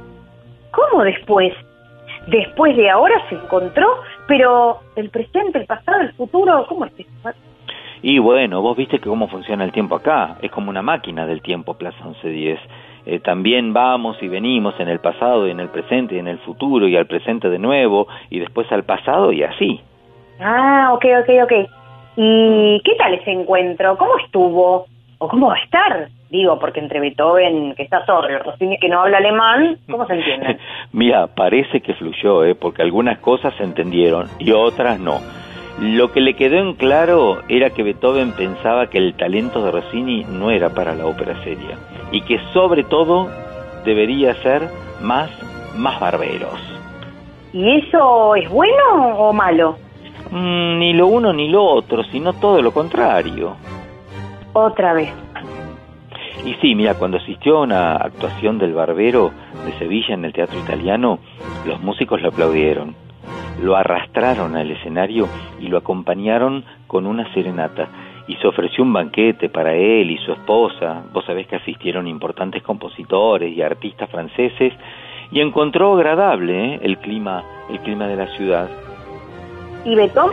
¿Cómo 0.70 1.02
después? 1.02 1.52
Después 2.26 2.76
de 2.76 2.90
ahora 2.90 3.14
se 3.28 3.36
encontró, 3.36 3.86
pero 4.26 4.80
el 4.96 5.10
presente, 5.10 5.58
el 5.58 5.66
pasado, 5.66 6.02
el 6.02 6.12
futuro, 6.12 6.66
¿cómo 6.68 6.84
es 6.84 6.92
esto? 6.98 7.30
Y 8.02 8.18
bueno, 8.18 8.62
vos 8.62 8.76
viste 8.76 8.98
que 8.98 9.08
cómo 9.08 9.28
funciona 9.28 9.64
el 9.64 9.72
tiempo 9.72 9.96
acá, 9.96 10.36
es 10.40 10.50
como 10.50 10.70
una 10.70 10.82
máquina 10.82 11.26
del 11.26 11.42
tiempo, 11.42 11.74
Plaza 11.74 12.04
1110. 12.04 12.60
Eh, 13.06 13.20
también 13.20 13.72
vamos 13.72 14.22
y 14.22 14.28
venimos 14.28 14.78
en 14.78 14.88
el 14.88 15.00
pasado 15.00 15.48
y 15.48 15.50
en 15.50 15.60
el 15.60 15.68
presente 15.68 16.14
y 16.14 16.18
en 16.18 16.28
el 16.28 16.38
futuro 16.40 16.86
y 16.86 16.96
al 16.96 17.06
presente 17.06 17.48
de 17.48 17.58
nuevo 17.58 18.06
y 18.28 18.38
después 18.38 18.70
al 18.70 18.84
pasado 18.84 19.32
y 19.32 19.42
así. 19.42 19.80
Ah, 20.40 20.90
ok, 20.92 21.04
ok, 21.22 21.30
ok. 21.44 21.52
¿Y 22.20 22.80
qué 22.84 22.96
tal 22.96 23.14
ese 23.14 23.30
encuentro? 23.30 23.96
¿Cómo 23.96 24.18
estuvo? 24.18 24.86
¿O 25.18 25.28
cómo 25.28 25.46
va 25.46 25.54
a 25.54 25.62
estar? 25.62 26.08
Digo, 26.30 26.58
porque 26.58 26.80
entre 26.80 26.98
Beethoven, 26.98 27.76
que 27.76 27.84
está 27.84 28.04
sordo, 28.06 28.40
Rossini, 28.40 28.76
que 28.78 28.88
no 28.88 29.02
habla 29.02 29.18
alemán, 29.18 29.78
¿cómo 29.88 30.04
se 30.04 30.14
entiende? 30.14 30.58
Mira, 30.92 31.28
parece 31.28 31.80
que 31.80 31.94
fluyó, 31.94 32.44
¿eh? 32.44 32.56
porque 32.56 32.82
algunas 32.82 33.20
cosas 33.20 33.54
se 33.54 33.62
entendieron 33.62 34.26
y 34.40 34.50
otras 34.50 34.98
no. 34.98 35.20
Lo 35.80 36.10
que 36.10 36.20
le 36.20 36.34
quedó 36.34 36.58
en 36.58 36.74
claro 36.74 37.38
era 37.48 37.70
que 37.70 37.84
Beethoven 37.84 38.32
pensaba 38.32 38.88
que 38.88 38.98
el 38.98 39.14
talento 39.14 39.62
de 39.62 39.70
Rossini 39.70 40.24
no 40.24 40.50
era 40.50 40.70
para 40.70 40.96
la 40.96 41.06
ópera 41.06 41.40
seria 41.44 41.78
y 42.10 42.22
que 42.22 42.40
sobre 42.52 42.82
todo 42.82 43.28
debería 43.84 44.34
ser 44.34 44.62
más, 45.00 45.30
más 45.76 46.00
barberos. 46.00 46.58
¿Y 47.52 47.78
eso 47.78 48.34
es 48.34 48.50
bueno 48.50 49.16
o 49.18 49.32
malo? 49.32 49.76
Mm, 50.30 50.78
ni 50.78 50.92
lo 50.92 51.06
uno 51.06 51.32
ni 51.32 51.48
lo 51.48 51.64
otro, 51.64 52.04
sino 52.04 52.34
todo 52.34 52.60
lo 52.60 52.72
contrario. 52.72 53.56
Otra 54.52 54.92
vez. 54.92 55.12
Y 56.44 56.54
sí, 56.54 56.74
mira, 56.74 56.94
cuando 56.94 57.18
asistió 57.18 57.58
a 57.58 57.62
una 57.62 57.96
actuación 57.96 58.58
del 58.58 58.72
Barbero 58.72 59.32
de 59.64 59.72
Sevilla 59.78 60.14
en 60.14 60.24
el 60.24 60.32
Teatro 60.32 60.58
Italiano, 60.58 61.18
los 61.66 61.80
músicos 61.80 62.22
lo 62.22 62.28
aplaudieron, 62.28 62.94
lo 63.62 63.76
arrastraron 63.76 64.56
al 64.56 64.70
escenario 64.70 65.28
y 65.60 65.66
lo 65.66 65.78
acompañaron 65.78 66.64
con 66.86 67.06
una 67.06 67.32
serenata. 67.34 67.88
Y 68.28 68.36
se 68.36 68.46
ofreció 68.46 68.84
un 68.84 68.92
banquete 68.92 69.48
para 69.48 69.74
él 69.74 70.10
y 70.10 70.18
su 70.18 70.32
esposa. 70.32 71.02
Vos 71.12 71.24
sabés 71.24 71.46
que 71.46 71.56
asistieron 71.56 72.06
importantes 72.06 72.62
compositores 72.62 73.56
y 73.56 73.62
artistas 73.62 74.08
franceses 74.10 74.74
y 75.32 75.40
encontró 75.40 75.94
agradable 75.94 76.74
¿eh? 76.74 76.80
el 76.82 76.98
clima, 76.98 77.42
el 77.70 77.80
clima 77.80 78.06
de 78.06 78.16
la 78.16 78.26
ciudad. 78.36 78.68
¿Y 79.84 79.94
Beethoven? 79.94 80.32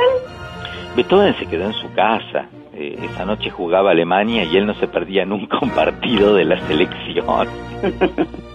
Beethoven 0.95 1.35
se 1.37 1.45
quedó 1.45 1.65
en 1.65 1.73
su 1.73 1.91
casa. 1.93 2.47
Eh, 2.73 2.97
esa 3.03 3.25
noche 3.25 3.49
jugaba 3.49 3.91
Alemania 3.91 4.43
y 4.43 4.57
él 4.57 4.65
no 4.65 4.73
se 4.75 4.87
perdía 4.87 5.25
nunca 5.25 5.59
un 5.61 5.69
partido 5.69 6.33
de 6.33 6.45
la 6.45 6.59
selección. 6.67 7.47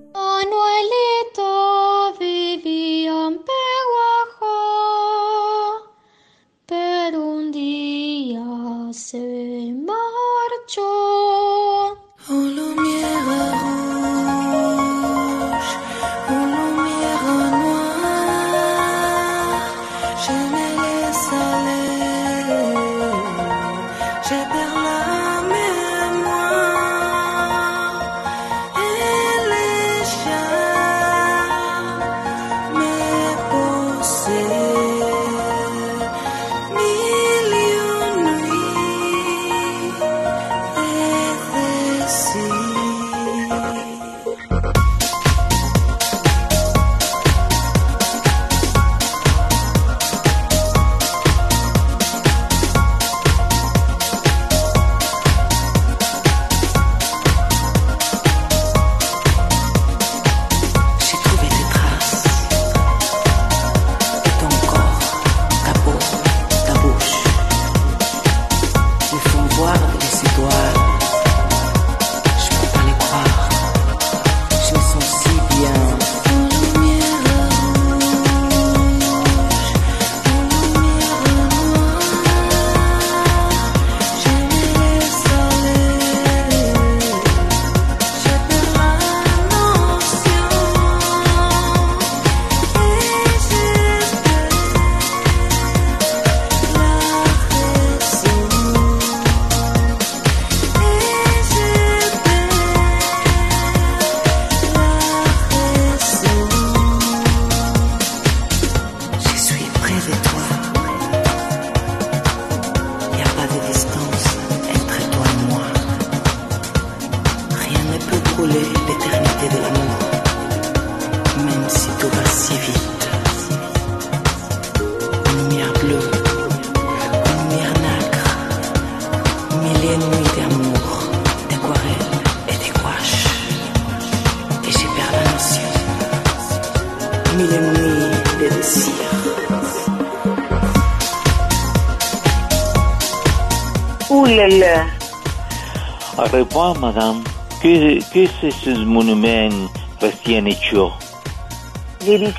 ¿Qué, 148.11 148.27
qué 148.41 148.47
es 148.47 148.55
ese 148.55 148.71
monumento 148.79 149.71
recién 149.99 150.47
hecho? 150.47 150.91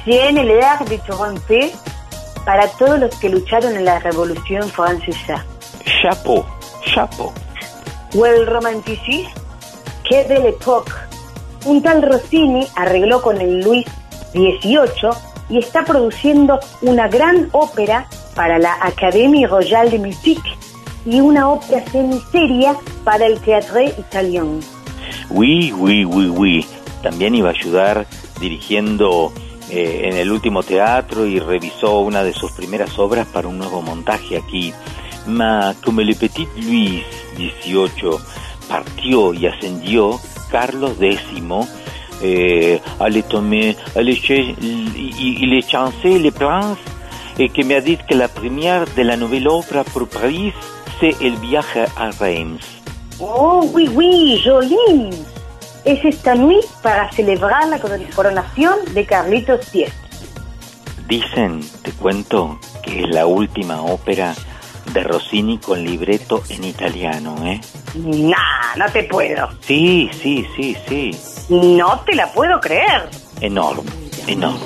Tiene 0.05 0.40
el 0.43 0.62
art 0.62 0.89
de 0.89 0.99
Toronto 0.99 1.55
para 2.44 2.66
todos 2.69 2.99
los 2.99 3.15
que 3.16 3.28
lucharon 3.28 3.77
en 3.77 3.85
la 3.85 3.99
Revolución 4.01 4.69
Francesa. 4.69 5.44
Chapeau, 5.85 6.44
chapeau. 6.85 7.32
O 8.16 8.27
el 8.27 8.47
romanticismo 8.47 9.31
que 10.09 10.24
de 10.24 10.39
l'époque. 10.40 10.93
Un 11.65 11.81
tal 11.81 12.03
Rossini 12.03 12.66
arregló 12.74 13.23
con 13.23 13.40
el 13.40 13.61
Luis 13.61 13.86
XVIII 14.32 15.11
y 15.49 15.59
está 15.59 15.85
produciendo 15.85 16.59
una 16.81 17.07
gran 17.09 17.49
ópera 17.53 18.09
para 18.35 18.59
la 18.59 18.77
Académie 18.81 19.47
Royale 19.47 19.90
de 19.90 19.99
Musique 19.99 20.51
y 21.07 21.20
una 21.20 21.49
ópera 21.49 21.85
semiseria 21.90 22.74
para 23.05 23.27
el 23.27 23.40
Théâtre 23.40 23.94
Italien. 23.97 24.61
Oui, 25.34 25.72
oui, 25.74 26.04
oui, 26.04 26.26
oui. 26.26 26.66
También 27.02 27.34
iba 27.34 27.48
a 27.48 27.52
ayudar 27.52 28.06
dirigiendo 28.38 29.32
eh, 29.70 30.02
en 30.04 30.16
el 30.18 30.30
último 30.30 30.62
teatro 30.62 31.26
y 31.26 31.38
revisó 31.38 32.00
una 32.00 32.22
de 32.22 32.34
sus 32.34 32.52
primeras 32.52 32.98
obras 32.98 33.26
para 33.26 33.48
un 33.48 33.56
nuevo 33.56 33.80
montaje 33.80 34.36
aquí. 34.36 34.74
Ma 35.26 35.74
como 35.82 36.02
le 36.02 36.14
petit 36.14 36.48
Luis 36.56 37.02
XVIII 37.36 38.18
partió 38.68 39.32
y 39.32 39.46
ascendió, 39.46 40.20
Carlos 40.50 40.96
X 41.00 41.22
eh, 42.22 42.80
allait 43.00 43.22
tomber, 43.22 43.76
allait 43.96 44.20
il, 44.60 45.54
est 45.54 45.68
chancé, 45.68 46.18
le 46.18 46.30
prince, 46.30 46.78
et 47.38 47.48
que 47.48 47.62
me 47.62 47.76
a 47.76 47.80
dit 47.80 47.98
que 48.06 48.14
la 48.14 48.28
première 48.28 48.84
de 48.94 49.02
la 49.02 49.16
nouvelle 49.16 49.48
opera 49.48 49.82
pour 49.84 50.06
Paris, 50.09 50.52
c'est 51.00 51.16
El 51.22 51.36
viaje 51.36 51.86
a 51.96 52.10
Reims. 52.20 52.81
Oh, 53.24 53.65
oui, 53.73 53.89
oui, 53.94 54.43
joli. 54.44 55.11
Es 55.85 56.05
esta 56.05 56.35
nuit 56.35 56.65
para 56.82 57.11
celebrar 57.12 57.69
la 57.69 57.78
coron- 57.78 58.05
coronación 58.15 58.78
de 58.94 59.07
Carlitos 59.07 59.61
X. 59.73 59.93
Dicen, 61.09 61.61
te 61.82 61.93
cuento, 61.93 62.59
que 62.82 63.03
es 63.05 63.09
la 63.11 63.27
última 63.27 63.81
ópera 63.82 64.35
de 64.93 65.05
Rossini 65.05 65.59
con 65.59 65.85
libreto 65.85 66.43
en 66.49 66.65
italiano, 66.65 67.36
¿eh? 67.47 67.61
Nah, 67.94 68.74
no 68.77 68.86
te 68.93 69.05
puedo. 69.05 69.49
Sí, 69.61 70.11
sí, 70.20 70.44
sí, 70.57 70.77
sí. 70.89 71.11
No 71.49 72.01
te 72.01 72.15
la 72.16 72.32
puedo 72.32 72.61
creer. 72.61 73.09
Enorme, 73.40 73.90
enorme. 74.27 74.59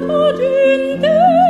Thôi. 0.00 1.49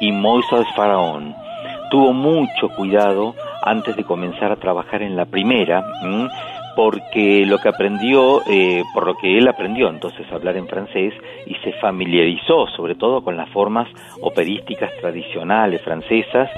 Y 0.00 0.12
Moisés 0.12 0.66
Faraón. 0.74 1.34
Tuvo 1.90 2.12
mucho 2.12 2.68
cuidado 2.76 3.34
antes 3.62 3.96
de 3.96 4.04
comenzar 4.04 4.50
a 4.50 4.56
trabajar 4.56 5.02
en 5.02 5.16
la 5.16 5.26
primera, 5.26 5.84
porque 6.74 7.44
lo 7.44 7.58
que 7.58 7.68
aprendió, 7.68 8.40
eh, 8.46 8.82
por 8.94 9.06
lo 9.06 9.14
que 9.16 9.36
él 9.36 9.46
aprendió 9.48 9.90
entonces 9.90 10.26
a 10.30 10.36
hablar 10.36 10.56
en 10.56 10.68
francés 10.68 11.12
y 11.46 11.54
se 11.56 11.72
familiarizó 11.74 12.66
sobre 12.68 12.94
todo 12.94 13.22
con 13.22 13.36
las 13.36 13.50
formas 13.50 13.88
operísticas 14.22 14.90
tradicionales 15.00 15.82
francesas 15.82 16.48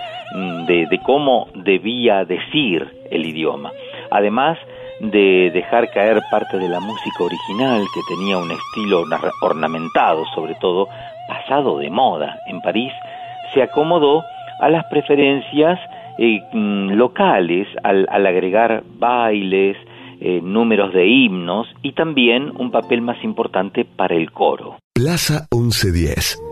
de, 0.67 0.87
de 0.87 0.99
cómo 1.05 1.49
debía 1.55 2.25
decir 2.25 2.87
el 3.11 3.27
idioma. 3.27 3.73
Además, 4.11 4.59
de 5.01 5.51
dejar 5.53 5.91
caer 5.91 6.23
parte 6.31 6.59
de 6.59 6.69
la 6.69 6.79
música 6.79 7.25
original 7.25 7.85
que 7.93 8.01
tenía 8.15 8.39
un 8.39 8.53
estilo 8.53 9.05
ornamentado, 9.43 10.25
sobre 10.35 10.55
todo 10.61 10.87
pasado 11.33 11.79
de 11.79 11.91
moda 11.91 12.39
en 12.47 12.61
París, 12.61 12.93
se 13.55 13.63
acomodó 13.63 14.23
a 14.61 14.69
las 14.69 14.85
preferencias 14.87 15.79
eh, 16.19 16.41
mm, 16.53 16.91
locales 16.93 17.67
al, 17.83 18.07
agregar 18.09 18.83
bailes, 18.99 19.77
eh, 20.21 20.41
números 20.43 20.93
de 20.93 21.07
himnos 21.07 21.67
y 21.83 21.93
también 21.93 22.53
un 22.57 22.71
papel 22.71 23.01
más 23.01 23.23
importante 23.25 23.85
para 23.85 24.15
el 24.15 24.31
coro. 24.31 24.77
Plaza 24.95 25.47
1110. 25.51 26.52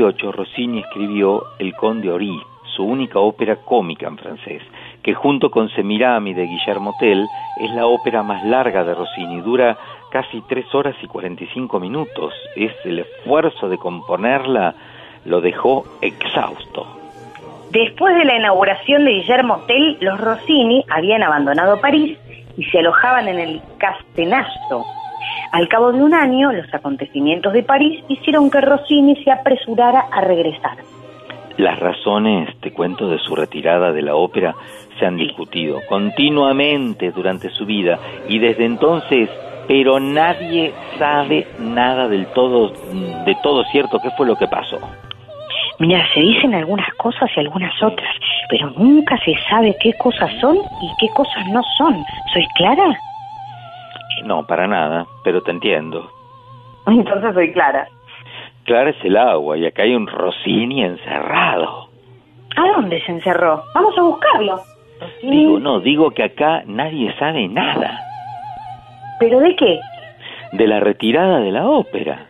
1828 0.00 0.32
Rossini 0.32 0.80
escribió 0.80 1.44
El 1.58 1.74
Conde 1.74 2.10
Ori, 2.10 2.40
su 2.74 2.84
única 2.84 3.18
ópera 3.18 3.56
cómica 3.56 4.06
en 4.06 4.16
francés, 4.16 4.62
que 5.02 5.12
junto 5.12 5.50
con 5.50 5.68
Semirami 5.70 6.32
de 6.32 6.46
Guillermo 6.46 6.94
Tell 6.98 7.26
es 7.60 7.70
la 7.72 7.86
ópera 7.86 8.22
más 8.22 8.42
larga 8.44 8.82
de 8.84 8.94
Rossini, 8.94 9.40
dura 9.42 9.76
casi 10.10 10.40
tres 10.48 10.74
horas 10.74 10.96
y 11.02 11.06
45 11.06 11.78
minutos. 11.78 12.32
Es 12.56 12.72
el 12.84 13.00
esfuerzo 13.00 13.68
de 13.68 13.76
componerla 13.76 14.74
lo 15.26 15.42
dejó 15.42 15.84
exhausto. 16.00 16.86
Después 17.70 18.16
de 18.16 18.24
la 18.24 18.36
inauguración 18.36 19.04
de 19.04 19.12
Guillermo 19.12 19.60
Tell, 19.66 19.98
los 20.00 20.18
Rossini 20.18 20.82
habían 20.88 21.22
abandonado 21.22 21.78
París 21.80 22.18
y 22.56 22.64
se 22.64 22.78
alojaban 22.78 23.28
en 23.28 23.38
el 23.38 23.60
Castenazo. 23.78 24.86
Al 25.52 25.68
cabo 25.68 25.92
de 25.92 26.00
un 26.02 26.14
año, 26.14 26.52
los 26.52 26.72
acontecimientos 26.72 27.52
de 27.52 27.64
París 27.64 28.04
hicieron 28.08 28.50
que 28.50 28.60
Rossini 28.60 29.16
se 29.24 29.32
apresurara 29.32 30.04
a 30.12 30.20
regresar. 30.20 30.78
Las 31.56 31.78
razones, 31.80 32.56
te 32.60 32.72
cuento, 32.72 33.08
de 33.08 33.18
su 33.18 33.34
retirada 33.34 33.92
de 33.92 34.02
la 34.02 34.14
ópera 34.14 34.54
se 34.98 35.06
han 35.06 35.16
discutido 35.16 35.80
continuamente 35.88 37.10
durante 37.10 37.50
su 37.50 37.66
vida 37.66 37.98
y 38.28 38.38
desde 38.38 38.64
entonces, 38.64 39.28
pero 39.66 39.98
nadie 39.98 40.72
sabe 40.98 41.48
nada 41.58 42.06
del 42.06 42.26
todo, 42.28 42.72
de 43.26 43.36
todo 43.42 43.64
cierto 43.64 43.98
qué 44.00 44.10
fue 44.16 44.26
lo 44.26 44.36
que 44.36 44.46
pasó. 44.46 44.78
Mira, 45.80 46.06
se 46.14 46.20
dicen 46.20 46.54
algunas 46.54 46.92
cosas 46.94 47.28
y 47.36 47.40
algunas 47.40 47.72
otras, 47.82 48.14
pero 48.48 48.70
nunca 48.70 49.18
se 49.24 49.34
sabe 49.48 49.74
qué 49.80 49.92
cosas 49.94 50.30
son 50.40 50.56
y 50.56 50.88
qué 51.00 51.08
cosas 51.14 51.46
no 51.48 51.62
son. 51.76 52.04
¿Soy 52.32 52.46
clara? 52.54 52.96
No, 54.24 54.46
para 54.46 54.66
nada, 54.66 55.06
pero 55.24 55.42
te 55.42 55.50
entiendo. 55.50 56.10
Entonces 56.86 57.34
soy 57.34 57.52
clara. 57.52 57.88
Clara 58.64 58.90
es 58.90 59.04
el 59.04 59.16
agua 59.16 59.56
y 59.56 59.66
acá 59.66 59.82
hay 59.82 59.94
un 59.94 60.06
Rossini 60.06 60.82
encerrado. 60.84 61.88
¿A 62.56 62.68
dónde 62.76 63.00
se 63.02 63.12
encerró? 63.12 63.62
Vamos 63.74 63.96
a 63.96 64.02
buscarlo. 64.02 64.60
Digo, 65.22 65.58
no, 65.58 65.80
digo 65.80 66.10
que 66.10 66.24
acá 66.24 66.62
nadie 66.66 67.10
sabe 67.18 67.48
nada 67.48 67.98
¿Pero 69.18 69.40
de 69.40 69.56
qué? 69.56 69.80
de 70.52 70.66
la 70.66 70.80
retirada 70.80 71.38
de 71.40 71.52
la 71.52 71.66
ópera. 71.66 72.26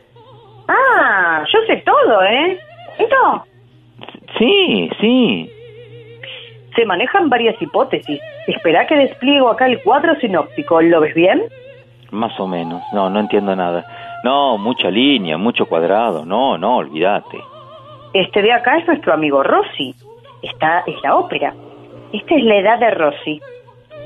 Ah, 0.68 1.42
yo 1.52 1.58
sé 1.66 1.78
todo, 1.78 2.22
¿eh? 2.22 2.58
¿Esto? 2.98 3.44
Sí, 4.38 4.90
sí. 5.00 5.50
Se 6.76 6.84
manejan 6.84 7.28
varias 7.28 7.60
hipótesis. 7.60 8.20
Espera 8.46 8.86
que 8.86 8.94
despliego 8.94 9.48
acá 9.48 9.66
el 9.66 9.82
cuadro 9.82 10.14
sinóptico. 10.16 10.80
¿Lo 10.82 11.00
ves 11.00 11.14
bien? 11.14 11.42
Más 12.10 12.38
o 12.40 12.46
menos. 12.46 12.82
No, 12.92 13.08
no 13.08 13.20
entiendo 13.20 13.54
nada. 13.54 13.84
No, 14.24 14.58
mucha 14.58 14.90
línea, 14.90 15.38
mucho 15.38 15.66
cuadrado. 15.66 16.24
No, 16.24 16.58
no, 16.58 16.76
olvídate. 16.76 17.38
Este 18.12 18.42
de 18.42 18.52
acá 18.52 18.78
es 18.78 18.86
nuestro 18.86 19.14
amigo 19.14 19.42
Rossi. 19.42 19.94
Esta 20.42 20.80
es 20.86 20.96
la 21.02 21.16
ópera. 21.16 21.54
Esta 22.12 22.34
es 22.34 22.44
la 22.44 22.56
edad 22.56 22.78
de 22.78 22.90
Rossi. 22.90 23.40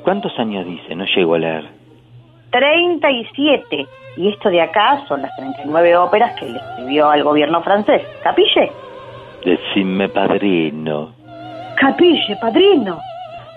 ¿Cuántos 0.03 0.39
años 0.39 0.67
dice? 0.67 0.95
No 0.95 1.05
llego 1.07 1.35
a 1.35 1.39
leer. 1.39 1.65
37. 2.51 3.87
Y 4.17 4.29
esto 4.29 4.49
de 4.51 4.61
acá 4.61 5.05
son 5.09 5.23
las 5.23 5.35
39 5.37 5.97
óperas 5.97 6.39
que 6.39 6.47
le 6.47 6.59
escribió 6.59 7.09
al 7.09 7.25
gobierno 7.25 7.63
francés. 7.63 8.03
¿Capille? 8.23 8.71
Decime 9.45 10.09
padrino. 10.09 11.13
Capille, 11.77 12.37
padrino. 12.41 13.01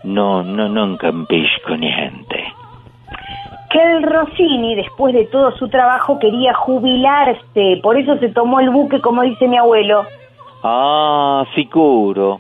No, 0.04 0.42
no, 0.42 0.70
non 0.70 0.96
capisco 0.98 1.76
niente. 1.76 2.57
Que 3.70 3.82
el 3.82 4.04
Rossini, 4.04 4.76
después 4.76 5.14
de 5.14 5.26
todo 5.26 5.52
su 5.58 5.68
trabajo, 5.68 6.20
quería 6.20 6.54
jubilarse. 6.54 7.80
Por 7.84 7.98
eso 7.98 8.18
se 8.18 8.30
tomó 8.30 8.60
el 8.60 8.70
buque, 8.70 9.02
como 9.02 9.24
dice 9.24 9.48
mi 9.48 9.58
abuelo. 9.58 10.06
Ah, 10.64 11.46
sicuro. 11.56 12.40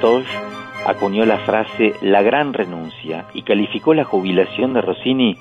Tosh 0.00 0.26
acuñó 0.86 1.24
la 1.24 1.38
frase 1.38 1.94
la 2.02 2.22
gran 2.22 2.52
renuncia 2.52 3.26
y 3.34 3.42
calificó 3.42 3.94
la 3.94 4.04
jubilación 4.04 4.72
de 4.74 4.80
Rossini 4.80 5.36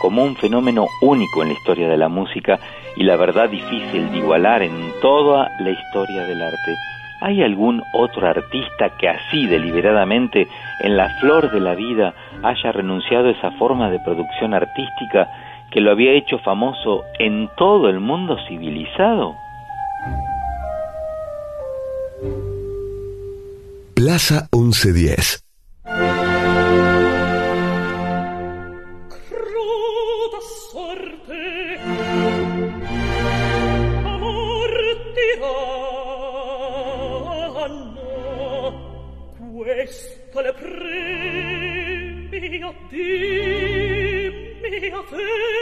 como 0.00 0.24
un 0.24 0.34
fenómeno 0.36 0.86
único 1.02 1.42
en 1.42 1.48
la 1.48 1.54
historia 1.54 1.88
de 1.88 1.96
la 1.96 2.08
música 2.08 2.58
y 2.96 3.04
la 3.04 3.16
verdad 3.16 3.48
difícil 3.48 4.10
de 4.10 4.18
igualar 4.18 4.62
en 4.62 4.92
toda 5.00 5.50
la 5.60 5.70
historia 5.70 6.24
del 6.24 6.42
arte. 6.42 6.74
¿Hay 7.20 7.42
algún 7.42 7.82
otro 7.92 8.26
artista 8.26 8.96
que 8.98 9.08
así 9.08 9.46
deliberadamente, 9.46 10.48
en 10.80 10.96
la 10.96 11.10
flor 11.20 11.50
de 11.50 11.60
la 11.60 11.74
vida, 11.74 12.14
haya 12.42 12.72
renunciado 12.72 13.28
a 13.28 13.32
esa 13.32 13.50
forma 13.52 13.90
de 13.90 14.00
producción 14.00 14.54
artística 14.54 15.28
que 15.70 15.82
lo 15.82 15.90
había 15.92 16.12
hecho 16.12 16.38
famoso 16.38 17.04
en 17.18 17.48
todo 17.56 17.90
el 17.90 18.00
mundo 18.00 18.38
civilizado? 18.48 19.34
Plaza 24.00 24.48
1110. 24.50 25.44
Cruda 29.28 30.40
sorte 30.72 31.44
Amor 34.02 34.72
tiranno 35.12 35.60
Questa 39.36 40.40
le 40.40 40.52
premia 40.54 42.72
dimmi 42.88 44.88
a 44.96 45.00
te 45.10 45.59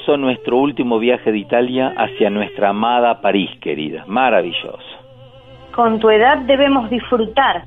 Maravilloso 0.00 0.16
nuestro 0.16 0.56
último 0.58 0.98
viaje 0.98 1.32
de 1.32 1.38
Italia 1.38 1.92
hacia 1.96 2.30
nuestra 2.30 2.70
amada 2.70 3.20
París, 3.20 3.50
querida. 3.60 4.04
Maravilloso. 4.06 4.78
Con 5.74 5.98
tu 5.98 6.10
edad 6.10 6.38
debemos 6.46 6.88
disfrutar. 6.90 7.64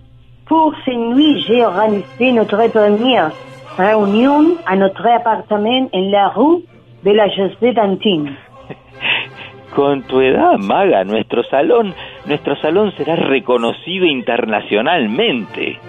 Pour 0.47 0.73
ces 0.83 0.95
nuits, 0.95 1.43
j'ai 1.47 1.65
organisé 1.65 2.31
notre 2.33 2.69
première 2.69 3.31
réunion 3.77 4.57
à 4.65 4.75
notre 4.75 5.07
appartement 5.07 5.89
en 5.91 6.11
la 6.11 6.29
rue 6.29 6.63
de 7.03 7.11
la 7.11 7.27
José 7.29 7.73
d'Antin. 7.73 8.35
Con 9.75 10.03
tu 10.03 10.21
edad, 10.21 10.57
maga, 10.59 11.03
nuestro 11.03 11.43
salón, 11.43 11.93
nuestro 12.25 12.55
salón 12.57 12.91
será 12.97 13.15
reconocido 13.15 14.05
internacionalmente. 14.05 15.79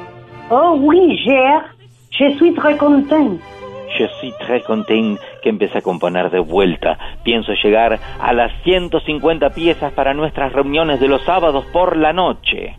Oh 0.50 0.76
oui, 0.78 1.18
Gérard, 1.24 1.74
je 2.10 2.30
suis 2.36 2.54
très 2.54 2.76
content. 2.76 3.38
Je 3.98 4.08
suis 4.18 4.32
très 4.40 4.60
content 4.62 5.18
que 5.42 5.48
empiece 5.48 5.76
a 5.76 5.82
componer 5.82 6.30
de 6.30 6.40
vuelta. 6.40 6.98
Pienso 7.22 7.52
llegar 7.62 7.98
a 8.20 8.32
las 8.32 8.52
150 8.64 9.50
piezas 9.50 9.92
para 9.92 10.14
nuestras 10.14 10.52
reuniones 10.52 11.00
de 11.00 11.08
los 11.08 11.22
sábados 11.22 11.64
por 11.66 11.96
la 11.96 12.12
noche. 12.12 12.76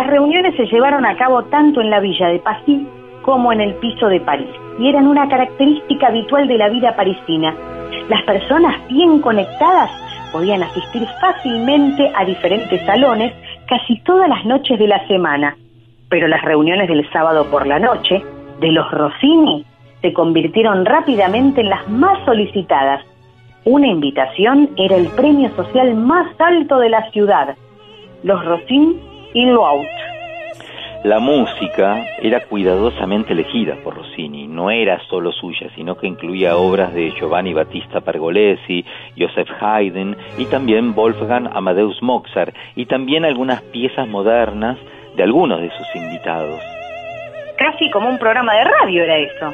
Las 0.00 0.08
reuniones 0.08 0.56
se 0.56 0.64
llevaron 0.64 1.04
a 1.04 1.14
cabo 1.18 1.44
tanto 1.50 1.82
en 1.82 1.90
la 1.90 2.00
villa 2.00 2.28
de 2.28 2.38
Passy 2.38 2.86
como 3.20 3.52
en 3.52 3.60
el 3.60 3.74
piso 3.74 4.08
de 4.08 4.18
París 4.18 4.48
y 4.78 4.88
eran 4.88 5.06
una 5.06 5.28
característica 5.28 6.06
habitual 6.06 6.48
de 6.48 6.56
la 6.56 6.70
vida 6.70 6.96
parisina. 6.96 7.54
Las 8.08 8.22
personas 8.22 8.76
bien 8.88 9.20
conectadas 9.20 9.90
podían 10.32 10.62
asistir 10.62 11.06
fácilmente 11.20 12.10
a 12.16 12.24
diferentes 12.24 12.80
salones 12.86 13.34
casi 13.68 14.00
todas 14.00 14.26
las 14.26 14.42
noches 14.46 14.78
de 14.78 14.86
la 14.86 15.06
semana, 15.06 15.54
pero 16.08 16.28
las 16.28 16.40
reuniones 16.40 16.88
del 16.88 17.06
sábado 17.10 17.50
por 17.50 17.66
la 17.66 17.78
noche 17.78 18.24
de 18.58 18.72
los 18.72 18.90
Rossini 18.90 19.66
se 20.00 20.14
convirtieron 20.14 20.86
rápidamente 20.86 21.60
en 21.60 21.68
las 21.68 21.86
más 21.90 22.24
solicitadas. 22.24 23.04
Una 23.66 23.88
invitación 23.88 24.70
era 24.78 24.96
el 24.96 25.08
premio 25.08 25.50
social 25.56 25.94
más 25.94 26.28
alto 26.40 26.78
de 26.78 26.88
la 26.88 27.10
ciudad. 27.10 27.54
Los 28.22 28.42
Rossini 28.46 29.09
y 29.34 29.46
Loaut. 29.46 29.86
La 31.02 31.18
música 31.18 32.04
era 32.20 32.40
cuidadosamente 32.40 33.32
elegida 33.32 33.74
por 33.82 33.96
Rossini, 33.96 34.46
no 34.46 34.70
era 34.70 35.00
solo 35.08 35.32
suya, 35.32 35.68
sino 35.74 35.96
que 35.96 36.06
incluía 36.06 36.58
obras 36.58 36.92
de 36.92 37.10
Giovanni 37.12 37.54
Battista 37.54 38.02
Pergolesi, 38.02 38.84
Joseph 39.18 39.48
Haydn 39.60 40.14
y 40.36 40.44
también 40.44 40.94
Wolfgang 40.94 41.48
Amadeus 41.54 42.02
Mozart 42.02 42.54
y 42.76 42.84
también 42.84 43.24
algunas 43.24 43.62
piezas 43.62 44.06
modernas 44.08 44.76
de 45.16 45.22
algunos 45.22 45.62
de 45.62 45.70
sus 45.70 45.96
invitados. 45.96 46.60
Casi 47.56 47.90
como 47.90 48.10
un 48.10 48.18
programa 48.18 48.54
de 48.56 48.64
radio 48.64 49.04
era 49.04 49.18
eso. 49.18 49.52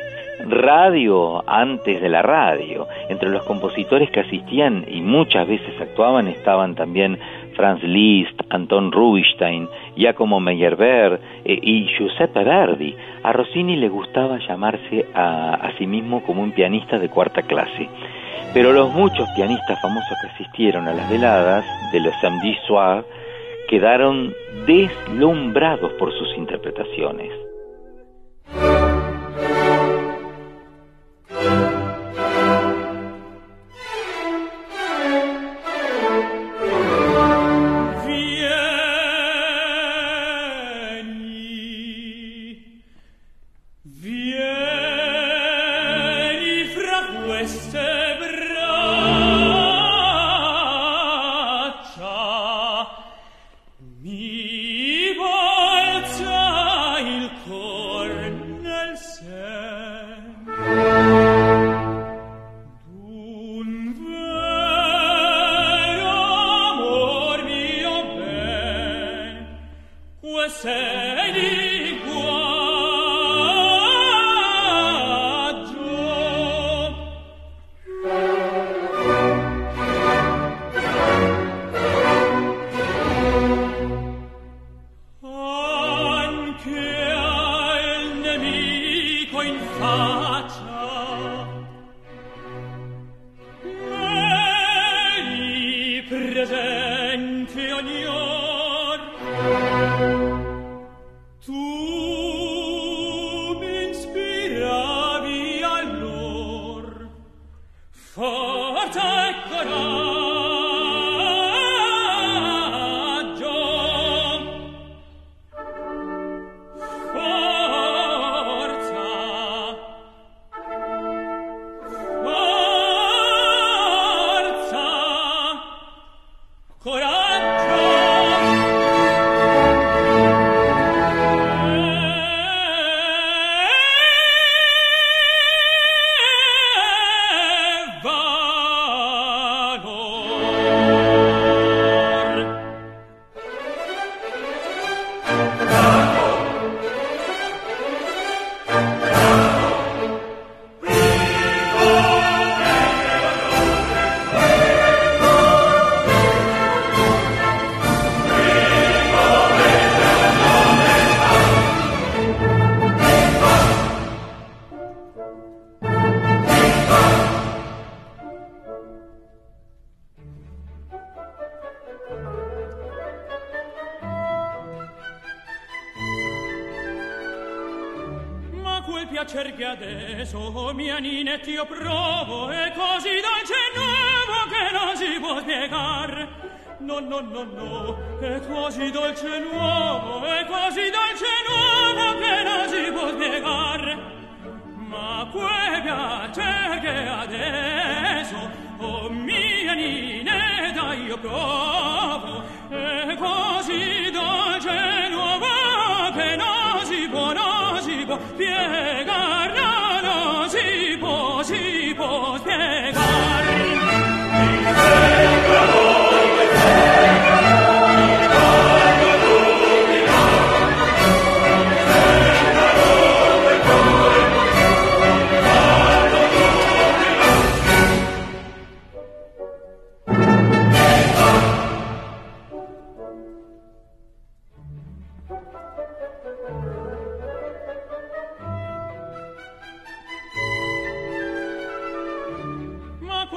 Radio 0.48 1.42
antes 1.48 2.00
de 2.00 2.08
la 2.08 2.22
radio. 2.22 2.86
Entre 3.08 3.28
los 3.28 3.44
compositores 3.44 4.10
que 4.10 4.20
asistían 4.20 4.84
y 4.88 5.00
muchas 5.00 5.48
veces 5.48 5.80
actuaban 5.80 6.28
estaban 6.28 6.74
también 6.74 7.18
Franz 7.56 7.82
Liszt, 7.82 8.40
Anton 8.50 8.92
Rubinstein, 8.92 9.68
Giacomo 9.96 10.38
Meyerbeer 10.38 11.20
eh, 11.44 11.58
y 11.60 11.88
Giuseppe 11.96 12.44
Verdi. 12.44 12.94
A 13.22 13.32
Rossini 13.32 13.76
le 13.76 13.88
gustaba 13.88 14.38
llamarse 14.38 15.06
a, 15.14 15.54
a 15.54 15.76
sí 15.78 15.86
mismo 15.86 16.22
como 16.22 16.42
un 16.42 16.52
pianista 16.52 16.98
de 16.98 17.08
cuarta 17.08 17.42
clase. 17.42 17.88
Pero 18.54 18.72
los 18.72 18.92
muchos 18.92 19.28
pianistas 19.34 19.80
famosos 19.80 20.16
que 20.20 20.28
asistieron 20.28 20.86
a 20.86 20.94
las 20.94 21.10
veladas 21.10 21.64
de 21.92 22.00
los 22.00 22.14
Samedi 22.20 22.56
Soir 22.66 23.04
quedaron 23.68 24.32
deslumbrados 24.66 25.92
por 25.94 26.12
sus 26.12 26.36
interpretaciones. 26.36 27.45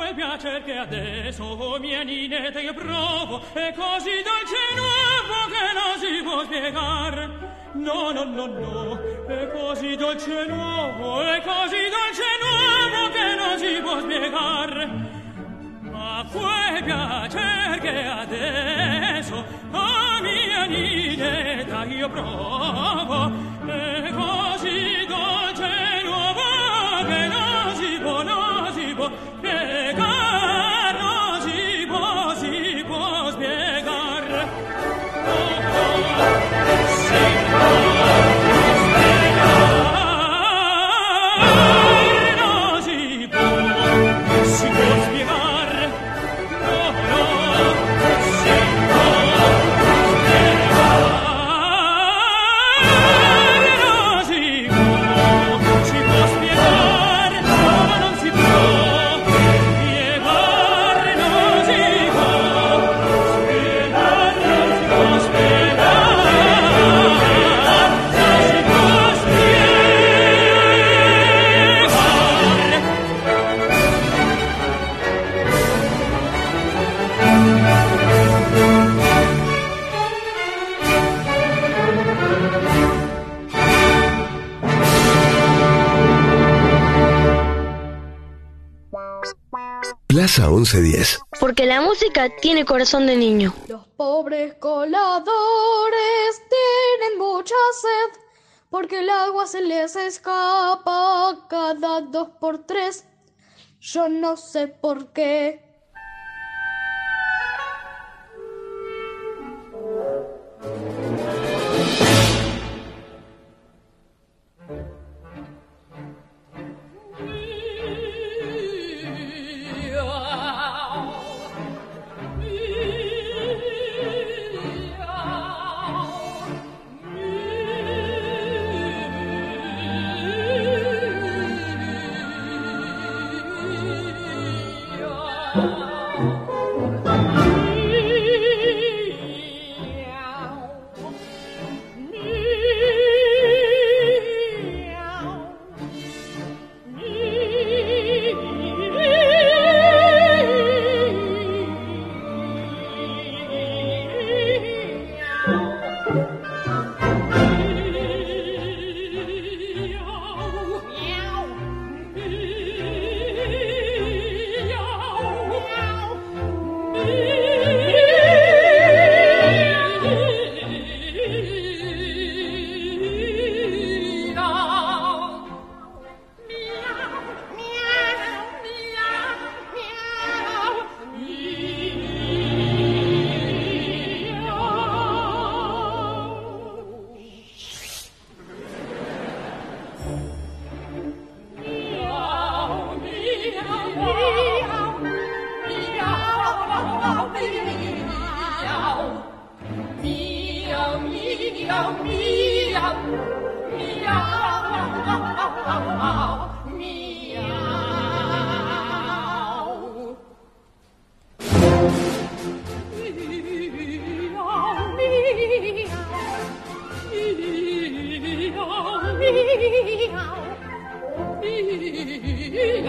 Quel 0.10 0.16
piacer 0.16 0.64
che 0.64 0.76
adesso, 0.76 1.44
oh 1.44 1.80
mia 1.80 2.02
Ninetta, 2.02 2.60
io 2.60 2.74
provo, 2.74 3.42
è 3.54 3.74
così 3.76 4.24
dolce 4.24 4.56
e 4.72 4.76
nuovo 4.76 5.38
che 5.50 5.66
non 5.74 6.00
si 6.00 6.24
può 6.24 6.44
spiegar. 6.44 7.48
No, 7.74 8.12
no, 8.12 8.24
no, 8.24 8.46
no, 8.46 9.00
è 9.28 9.52
così 9.52 9.96
dolce 9.96 10.42
e 10.42 10.48
nuovo, 10.48 11.22
è 11.22 11.42
così 11.42 11.78
dolce 11.90 12.24
e 12.24 12.38
nuovo 12.42 13.10
che 13.12 13.36
non 13.36 13.58
si 13.58 13.82
può 13.82 14.00
spiegar. 14.00 14.90
Ma 15.92 16.26
quel 16.32 16.84
piacer 16.84 17.80
che 17.80 18.06
adesso, 18.06 19.46
oh 19.72 20.22
mia 20.22 20.66
Ninetta, 20.66 21.84
io 21.86 22.10
provo, 22.10 23.32
è 23.66 24.12
così 24.14 25.06
dolce 25.08 25.99
Plaza 90.50 90.78
1110. 90.78 91.20
Porque 91.40 91.66
la 91.66 91.82
música 91.82 92.30
tiene 92.42 92.66
corazón 92.66 93.06
de 93.06 93.16
niño. 93.16 93.54
Los 93.68 93.88
pobres 93.88 94.56
coladores 94.56 95.22
tienen 96.50 97.20
mucha 97.20 97.56
sed 97.82 98.22
porque 98.70 99.00
el 99.00 99.10
agua 99.10 99.48
se 99.48 99.62
les 99.62 99.96
escapa 99.96 101.46
cada 101.50 102.02
dos 102.02 102.30
por 102.40 102.66
tres. 102.66 103.06
Yo 103.80 104.10
no 104.10 104.38
sé 104.38 104.68
por 104.68 105.14
qué. 105.14 105.69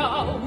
now 0.01 0.41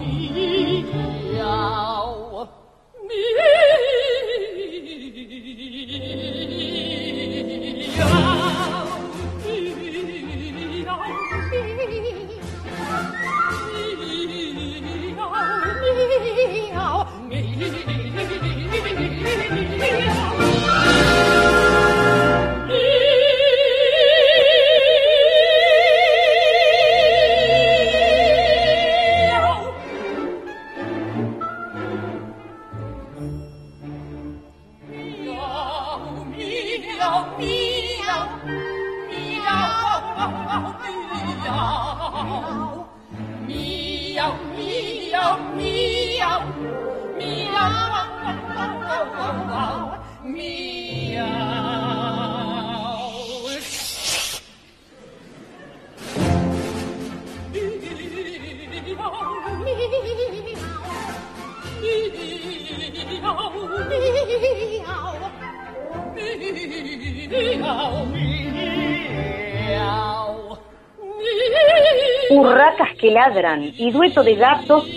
ladran 73.33 73.71
y 73.77 73.91
dueto 73.91 74.23
de 74.23 74.35
gatos 74.35 74.87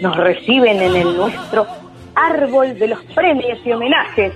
nos 0.00 0.16
reciben 0.16 0.82
en 0.82 0.96
el 0.96 1.16
nuestro 1.16 1.66
árbol 2.14 2.78
de 2.78 2.88
los 2.88 3.02
premios 3.14 3.58
y 3.64 3.72
homenajes. 3.72 4.32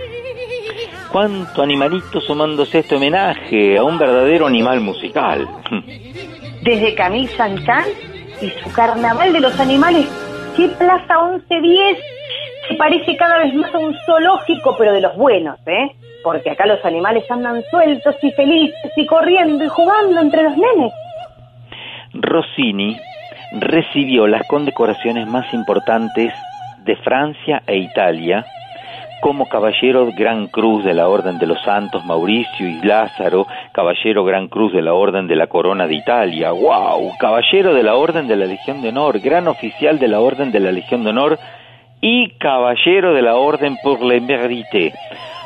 ¿Cuánto 1.10 1.62
animalito 1.62 2.20
sumándose 2.20 2.78
a 2.78 2.80
este 2.80 2.97
homenaje 2.97 3.78
a 3.78 3.85
un 3.85 3.98
verdadero 3.98 4.47
animal 4.47 4.80
musical? 4.80 5.48
Desde 6.62 6.94
Camille 6.94 7.28
Saint-Saëns 7.28 8.43
y 8.43 8.51
su 8.51 8.72
carnaval 8.72 9.32
de 9.32 9.40
los 9.40 9.59
animales, 9.59 10.06
que 10.56 10.68
Plaza 10.68 11.14
1110 11.48 11.98
se 12.68 12.74
parece 12.74 13.16
cada 13.16 13.39
vez 13.39 13.55
más 13.55 13.74
a 13.74 13.78
un 13.78 13.97
zoológico, 14.05 14.76
pero 14.76 14.93
de 14.93 15.01
los 15.01 15.16
buenos, 15.16 15.59
¿eh? 15.66 15.90
Porque 16.22 16.51
acá 16.51 16.66
los 16.66 16.85
animales 16.85 17.24
andan 17.30 17.62
sueltos 17.70 18.14
y 18.22 18.30
felices 18.32 18.93
y 18.97 19.06
corriendo 19.06 19.64
y 19.64 19.68
jugando 19.68 20.20
entre 20.20 20.43
los 20.43 20.56
nenes. 20.56 20.93
Rossini 22.12 22.98
recibió 23.52 24.26
las 24.26 24.46
condecoraciones 24.46 25.26
más 25.26 25.52
importantes 25.52 26.32
de 26.84 26.96
Francia 26.96 27.62
e 27.66 27.78
Italia 27.78 28.44
como 29.20 29.48
Caballero 29.48 30.10
Gran 30.16 30.46
Cruz 30.46 30.84
de 30.84 30.94
la 30.94 31.08
Orden 31.08 31.38
de 31.38 31.46
los 31.46 31.60
Santos 31.62 32.04
Mauricio 32.04 32.68
y 32.68 32.80
Lázaro, 32.80 33.46
Caballero 33.72 34.24
Gran 34.24 34.48
Cruz 34.48 34.72
de 34.72 34.82
la 34.82 34.94
Orden 34.94 35.26
de 35.26 35.36
la 35.36 35.48
Corona 35.48 35.86
de 35.86 35.94
Italia, 35.94 36.52
wow, 36.52 37.12
Caballero 37.18 37.74
de 37.74 37.82
la 37.82 37.96
Orden 37.96 38.28
de 38.28 38.36
la 38.36 38.46
Legión 38.46 38.80
de 38.80 38.90
Honor, 38.90 39.18
Gran 39.18 39.48
Oficial 39.48 39.98
de 39.98 40.08
la 40.08 40.20
Orden 40.20 40.52
de 40.52 40.60
la 40.60 40.70
Legión 40.70 41.02
de 41.02 41.10
Honor 41.10 41.38
y 42.00 42.30
Caballero 42.38 43.12
de 43.12 43.22
la 43.22 43.34
Orden 43.36 43.76
pour 43.82 44.02
le 44.02 44.20
Mérite. 44.20 44.92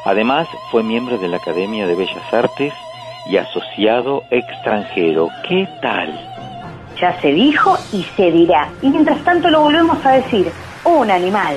Además, 0.05 0.49
fue 0.71 0.83
miembro 0.83 1.17
de 1.17 1.29
la 1.29 1.39
Academia 1.39 1.87
de 1.87 1.95
Bellas 1.95 2.35
Artes 2.35 2.75
y 3.31 3.37
asociado 3.37 4.23
extranjero. 4.31 5.29
¿Qué 5.49 5.67
tal? 5.81 6.52
Ya 7.03 7.21
se 7.21 7.33
dijo 7.33 7.77
y 7.93 8.05
se 8.17 8.31
dirá. 8.31 8.71
Y 8.81 8.89
mientras 8.89 9.25
tanto 9.25 9.51
lo 9.51 9.63
volvemos 9.63 9.99
a 10.07 10.13
decir, 10.13 10.53
un 10.85 11.11
animal. 11.11 11.57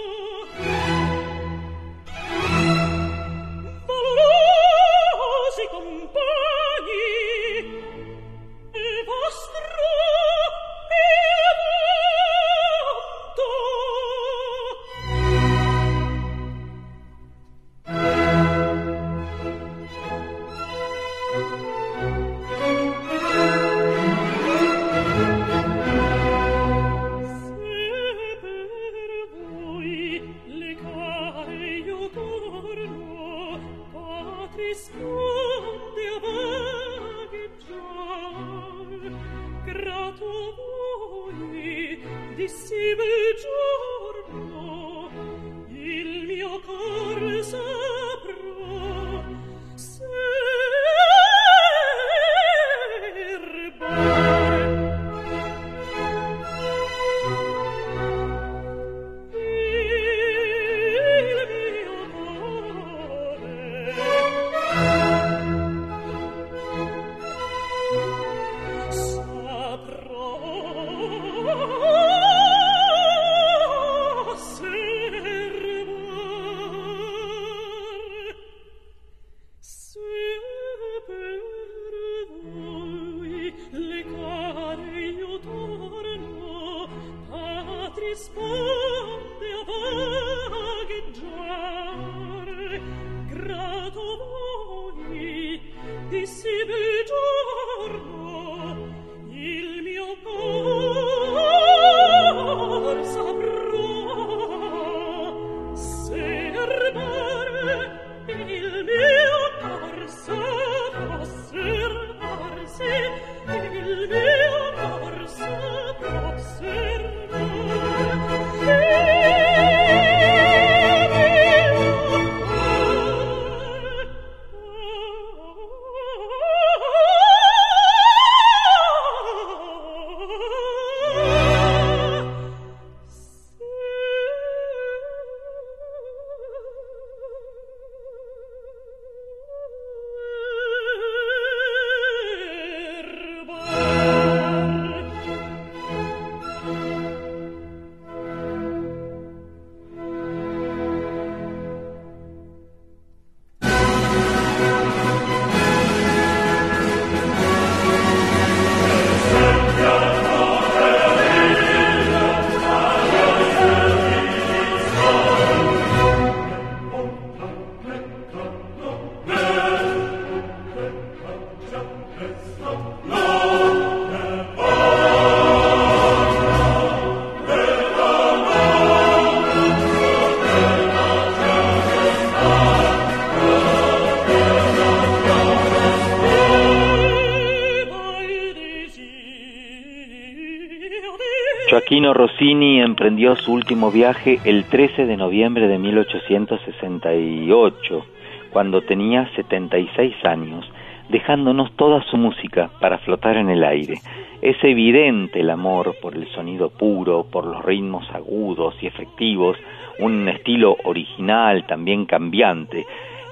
Rossini 192.13 192.81
emprendió 192.81 193.35
su 193.35 193.53
último 193.53 193.91
viaje 193.91 194.39
el 194.45 194.63
13 194.65 195.05
de 195.05 195.17
noviembre 195.17 195.67
de 195.67 195.77
1868, 195.77 198.05
cuando 198.51 198.81
tenía 198.81 199.29
76 199.35 200.25
años, 200.25 200.67
dejándonos 201.09 201.71
toda 201.75 202.01
su 202.03 202.17
música 202.17 202.69
para 202.79 202.97
flotar 202.99 203.37
en 203.37 203.49
el 203.49 203.63
aire. 203.63 203.95
Es 204.41 204.57
evidente 204.63 205.41
el 205.41 205.49
amor 205.49 205.95
por 206.01 206.15
el 206.15 206.27
sonido 206.29 206.69
puro, 206.69 207.25
por 207.31 207.45
los 207.45 207.63
ritmos 207.63 208.09
agudos 208.11 208.75
y 208.81 208.87
efectivos, 208.87 209.57
un 209.99 210.27
estilo 210.27 210.77
original, 210.83 211.65
también 211.67 212.05
cambiante. 212.05 212.85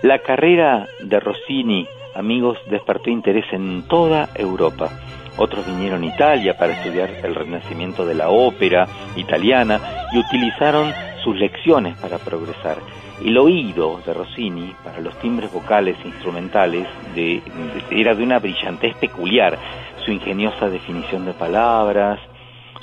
La 0.03 0.19
carrera 0.19 0.87
de 1.03 1.19
Rossini, 1.19 1.87
amigos, 2.15 2.57
despertó 2.69 3.09
interés 3.09 3.45
en 3.51 3.87
toda 3.87 4.29
Europa 4.35 4.89
otros 5.39 5.65
vinieron 5.65 6.03
a 6.03 6.07
Italia 6.07 6.57
para 6.57 6.73
estudiar 6.73 7.09
el 7.23 7.33
renacimiento 7.33 8.05
de 8.05 8.13
la 8.13 8.29
ópera 8.29 8.85
italiana 9.15 9.79
y 10.13 10.19
utilizaron 10.19 10.93
sus 11.23 11.37
lecciones 11.37 11.97
para 11.97 12.17
progresar. 12.17 12.77
El 13.23 13.37
oído 13.37 13.99
de 14.05 14.13
Rossini 14.13 14.73
para 14.83 14.99
los 14.99 15.17
timbres 15.19 15.51
vocales 15.51 15.97
e 16.03 16.07
instrumentales 16.07 16.87
era 17.89 18.15
de 18.15 18.23
una 18.23 18.39
brillantez 18.39 18.95
peculiar, 18.95 19.57
su 20.05 20.11
ingeniosa 20.11 20.69
definición 20.69 21.25
de 21.25 21.33
palabras, 21.33 22.19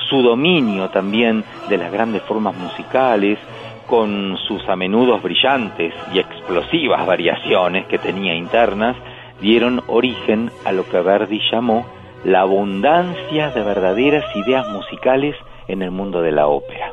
su 0.08 0.22
dominio 0.22 0.88
también 0.90 1.44
de 1.68 1.78
las 1.78 1.92
grandes 1.92 2.22
formas 2.22 2.56
musicales, 2.56 3.38
con 3.86 4.36
sus 4.48 4.68
a 4.68 4.76
menudo 4.76 5.18
brillantes 5.20 5.94
y 6.12 6.18
explosivas 6.18 7.06
variaciones 7.06 7.86
que 7.86 7.98
tenía 7.98 8.34
internas, 8.34 8.96
dieron 9.40 9.82
origen 9.86 10.50
a 10.64 10.72
lo 10.72 10.88
que 10.88 11.00
Verdi 11.00 11.40
llamó 11.50 11.95
la 12.26 12.40
abundancia 12.40 13.50
de 13.50 13.62
verdaderas 13.62 14.24
ideas 14.34 14.66
musicales 14.68 15.36
en 15.68 15.80
el 15.80 15.92
mundo 15.92 16.22
de 16.22 16.32
la 16.32 16.48
ópera. 16.48 16.90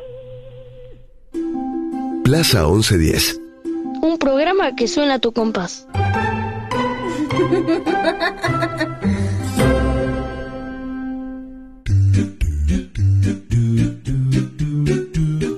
Plaza 2.22 2.62
1110. 2.68 3.40
Un 4.00 4.16
programa 4.18 4.76
que 4.76 4.86
suena 4.86 5.14
a 5.14 5.18
tu 5.18 5.32
compás. 5.32 5.88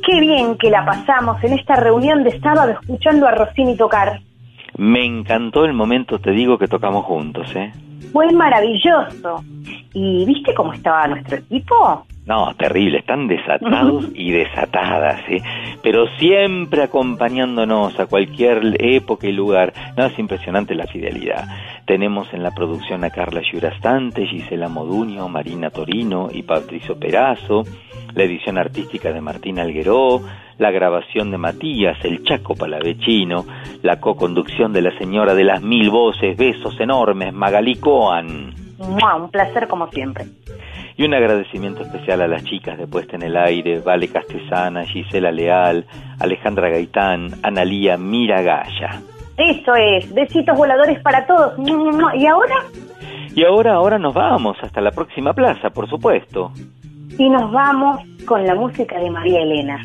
Qué 0.06 0.20
bien 0.20 0.56
que 0.56 0.70
la 0.70 0.86
pasamos 0.86 1.44
en 1.44 1.52
esta 1.52 1.76
reunión 1.76 2.24
de 2.24 2.40
sábado 2.40 2.72
escuchando 2.80 3.26
a 3.26 3.32
Rossini 3.32 3.76
tocar. 3.76 4.22
Me 4.78 5.04
encantó 5.04 5.66
el 5.66 5.74
momento, 5.74 6.18
te 6.18 6.30
digo, 6.30 6.56
que 6.56 6.66
tocamos 6.66 7.04
juntos, 7.04 7.54
¿eh? 7.54 7.72
Fue 8.12 8.32
maravilloso. 8.32 9.44
¿Y 9.98 10.26
viste 10.26 10.52
cómo 10.52 10.74
estaba 10.74 11.06
nuestro 11.06 11.38
equipo? 11.38 12.04
No, 12.26 12.54
terrible, 12.58 12.98
están 12.98 13.28
desatados 13.28 14.10
y 14.14 14.30
desatadas, 14.30 15.22
¿sí? 15.26 15.38
pero 15.82 16.06
siempre 16.18 16.82
acompañándonos 16.82 17.98
a 17.98 18.04
cualquier 18.04 18.76
época 18.78 19.26
y 19.26 19.32
lugar. 19.32 19.72
No, 19.96 20.04
es 20.04 20.18
impresionante 20.18 20.74
la 20.74 20.86
fidelidad. 20.86 21.48
Tenemos 21.86 22.28
en 22.34 22.42
la 22.42 22.50
producción 22.50 23.04
a 23.04 23.10
Carla 23.10 23.40
Giurastante, 23.40 24.26
Gisela 24.26 24.68
Moduño, 24.68 25.30
Marina 25.30 25.70
Torino 25.70 26.28
y 26.30 26.42
Patricio 26.42 26.98
Perazo, 26.98 27.62
la 28.14 28.24
edición 28.24 28.58
artística 28.58 29.14
de 29.14 29.22
Martín 29.22 29.58
Algueró, 29.58 30.20
la 30.58 30.70
grabación 30.70 31.30
de 31.30 31.38
Matías, 31.38 31.96
el 32.04 32.22
Chaco 32.22 32.54
Palavecino, 32.54 33.46
la 33.80 33.98
co-conducción 33.98 34.74
de 34.74 34.82
la 34.82 34.98
señora 34.98 35.34
de 35.34 35.44
las 35.44 35.62
mil 35.62 35.88
voces, 35.88 36.36
besos 36.36 36.78
enormes, 36.80 37.32
Magalí 37.32 37.76
Coan. 37.76 38.65
Un 38.78 39.30
placer 39.30 39.68
como 39.68 39.88
siempre. 39.90 40.26
Y 40.96 41.04
un 41.04 41.14
agradecimiento 41.14 41.82
especial 41.82 42.22
a 42.22 42.28
las 42.28 42.44
chicas 42.44 42.78
de 42.78 42.86
Puesta 42.86 43.16
en 43.16 43.22
el 43.22 43.36
Aire, 43.36 43.80
Vale 43.80 44.08
Castesana, 44.08 44.84
Gisela 44.84 45.30
Leal, 45.30 45.86
Alejandra 46.20 46.70
Gaitán, 46.70 47.28
Analía 47.42 47.96
Miragaya. 47.96 49.00
Eso 49.36 49.74
es, 49.74 50.12
besitos 50.14 50.56
voladores 50.56 51.00
para 51.00 51.26
todos. 51.26 51.52
¿Y 51.58 52.26
ahora? 52.26 52.54
Y 53.34 53.44
ahora, 53.44 53.74
ahora 53.74 53.98
nos 53.98 54.14
vamos, 54.14 54.56
hasta 54.62 54.80
la 54.80 54.90
próxima 54.90 55.34
plaza, 55.34 55.68
por 55.68 55.88
supuesto. 55.90 56.52
Y 57.18 57.28
nos 57.28 57.52
vamos 57.52 58.00
con 58.26 58.46
la 58.46 58.54
música 58.54 58.98
de 58.98 59.10
María 59.10 59.42
Elena. 59.42 59.82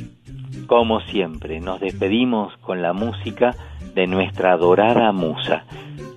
Como 0.68 1.02
siempre, 1.02 1.60
nos 1.60 1.82
despedimos 1.82 2.56
con 2.62 2.82
la 2.82 2.94
música 2.94 3.54
de 3.94 4.08
nuestra 4.08 4.54
adorada 4.54 5.12
musa. 5.12 5.66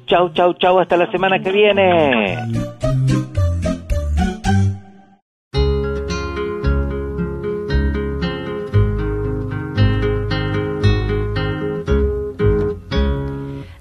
Chau, 0.07 0.29
chau, 0.35 0.53
chau, 0.55 0.79
hasta 0.79 0.97
la 0.97 1.11
semana 1.11 1.39
que 1.39 1.51
viene. 1.51 2.37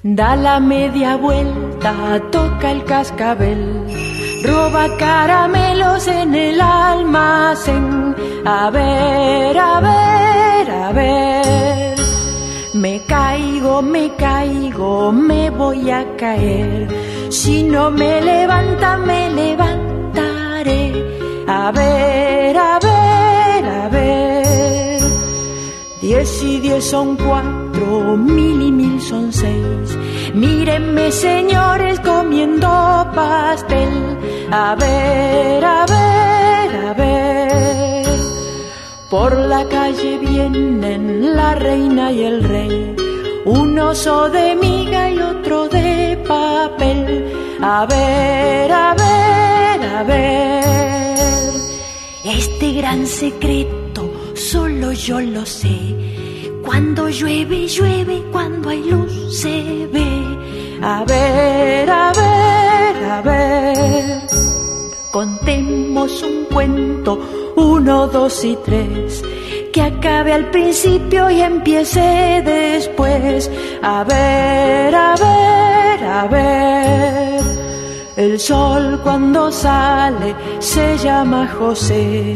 Da 0.04 0.36
la 0.36 0.60
media 0.60 1.18
vuelta, 1.18 2.22
toca 2.32 2.72
el 2.72 2.84
cascabel, 2.86 3.88
roba 4.46 4.96
caramelos 4.98 6.08
en 6.08 6.36
el 6.36 6.62
almacén. 6.62 8.16
A 8.46 8.70
ver, 8.70 9.58
a 9.58 9.80
ver, 9.82 10.72
a 10.72 10.92
ver. 10.92 11.73
Me 12.74 13.04
caigo, 13.06 13.84
me 13.84 14.16
caigo, 14.16 15.12
me 15.12 15.52
voy 15.52 15.92
a 15.92 16.16
caer. 16.18 16.88
Si 17.30 17.62
no 17.62 17.92
me 17.92 18.20
levanta, 18.20 18.98
me 18.98 19.30
levantaré. 19.30 20.92
A 21.48 21.72
ver, 21.72 22.58
a 22.58 22.80
ver, 22.80 23.66
a 23.66 23.90
ver. 23.90 25.02
Diez 26.02 26.44
y 26.44 26.60
diez 26.62 26.84
son 26.84 27.16
cuatro, 27.16 28.18
mil 28.18 28.60
y 28.64 28.72
mil 28.72 29.00
son 29.00 29.32
seis. 29.32 29.96
Mírenme, 30.34 31.12
señores, 31.12 32.00
comiendo 32.00 32.68
pastel. 33.14 34.18
A 34.52 34.74
ver, 34.74 35.64
a 35.64 35.86
ver, 35.86 36.86
a 36.88 36.94
ver. 36.94 37.93
Por 39.14 39.38
la 39.38 39.64
calle 39.70 40.18
vienen 40.18 41.36
la 41.36 41.54
reina 41.54 42.12
y 42.12 42.24
el 42.24 42.44
rey. 42.44 42.96
Un 43.46 43.78
oso 43.78 44.28
de 44.32 44.56
miga 44.56 45.08
y 45.12 45.20
otro 45.20 45.70
de 45.70 46.18
papel. 46.28 47.32
A 47.62 47.86
ver, 47.86 48.72
a 48.72 48.96
ver, 48.96 49.82
a 49.98 50.04
ver. 50.04 51.54
Este 52.24 52.74
gran 52.74 53.06
secreto 53.06 54.12
solo 54.34 54.94
yo 54.94 55.22
lo 55.22 55.46
sé. 55.46 55.78
Cuando 56.66 57.08
llueve, 57.08 57.68
llueve, 57.68 58.24
cuando 58.32 58.70
hay 58.70 58.84
luz 58.84 59.40
se 59.42 59.88
ve. 59.94 60.10
A 60.82 61.06
ver, 61.06 61.88
a 61.88 62.12
ver, 62.14 63.12
a 63.12 63.22
ver. 63.22 64.22
Contemos 65.12 66.24
un 66.24 66.46
cuento, 66.46 67.20
uno, 67.56 68.08
dos 68.08 68.44
y 68.44 68.58
tres. 68.64 69.24
Que 69.72 69.82
acabe 69.82 70.34
al 70.34 70.52
principio 70.52 71.30
y 71.30 71.42
empiece 71.42 72.42
después. 72.46 73.50
A 73.82 74.04
ver, 74.04 74.96
a 74.96 75.16
ver, 75.16 76.04
a 76.04 76.28
ver. 76.28 77.42
El 78.16 78.40
sol 78.40 79.00
cuando 79.04 79.52
sale 79.52 80.36
se 80.60 80.98
llama 80.98 81.48
José. 81.48 82.36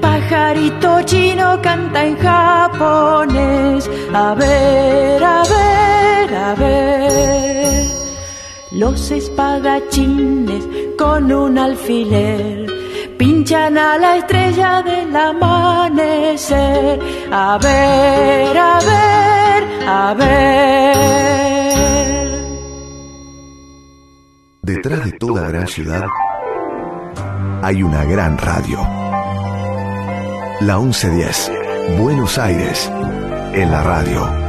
Pajarito 0.00 1.02
chino 1.02 1.60
canta 1.60 2.04
en 2.04 2.16
japonés. 2.16 3.90
A 4.14 4.34
ver, 4.34 5.24
a 5.24 5.42
ver, 5.42 6.34
a 6.34 6.54
ver. 6.54 7.86
Los 8.70 9.10
espadachines 9.10 10.68
con 10.96 11.32
un 11.32 11.58
alfiler 11.58 12.75
pinchan 13.18 13.76
a 13.78 13.98
la 13.98 14.16
estrella 14.16 14.82
del 14.82 15.14
amanecer. 15.16 17.00
A 17.32 17.58
ver, 17.58 18.58
a 18.58 18.78
ver, 18.80 19.64
a 19.88 20.14
ver. 20.14 21.16
Detrás 24.62 25.04
de 25.04 25.12
toda 25.12 25.48
gran 25.48 25.66
ciudad 25.68 26.06
hay 27.62 27.82
una 27.82 28.04
gran 28.04 28.38
radio. 28.38 28.78
La 30.60 30.78
1110, 30.78 31.52
Buenos 31.98 32.38
Aires, 32.38 32.90
en 33.52 33.70
la 33.70 33.82
radio. 33.82 34.45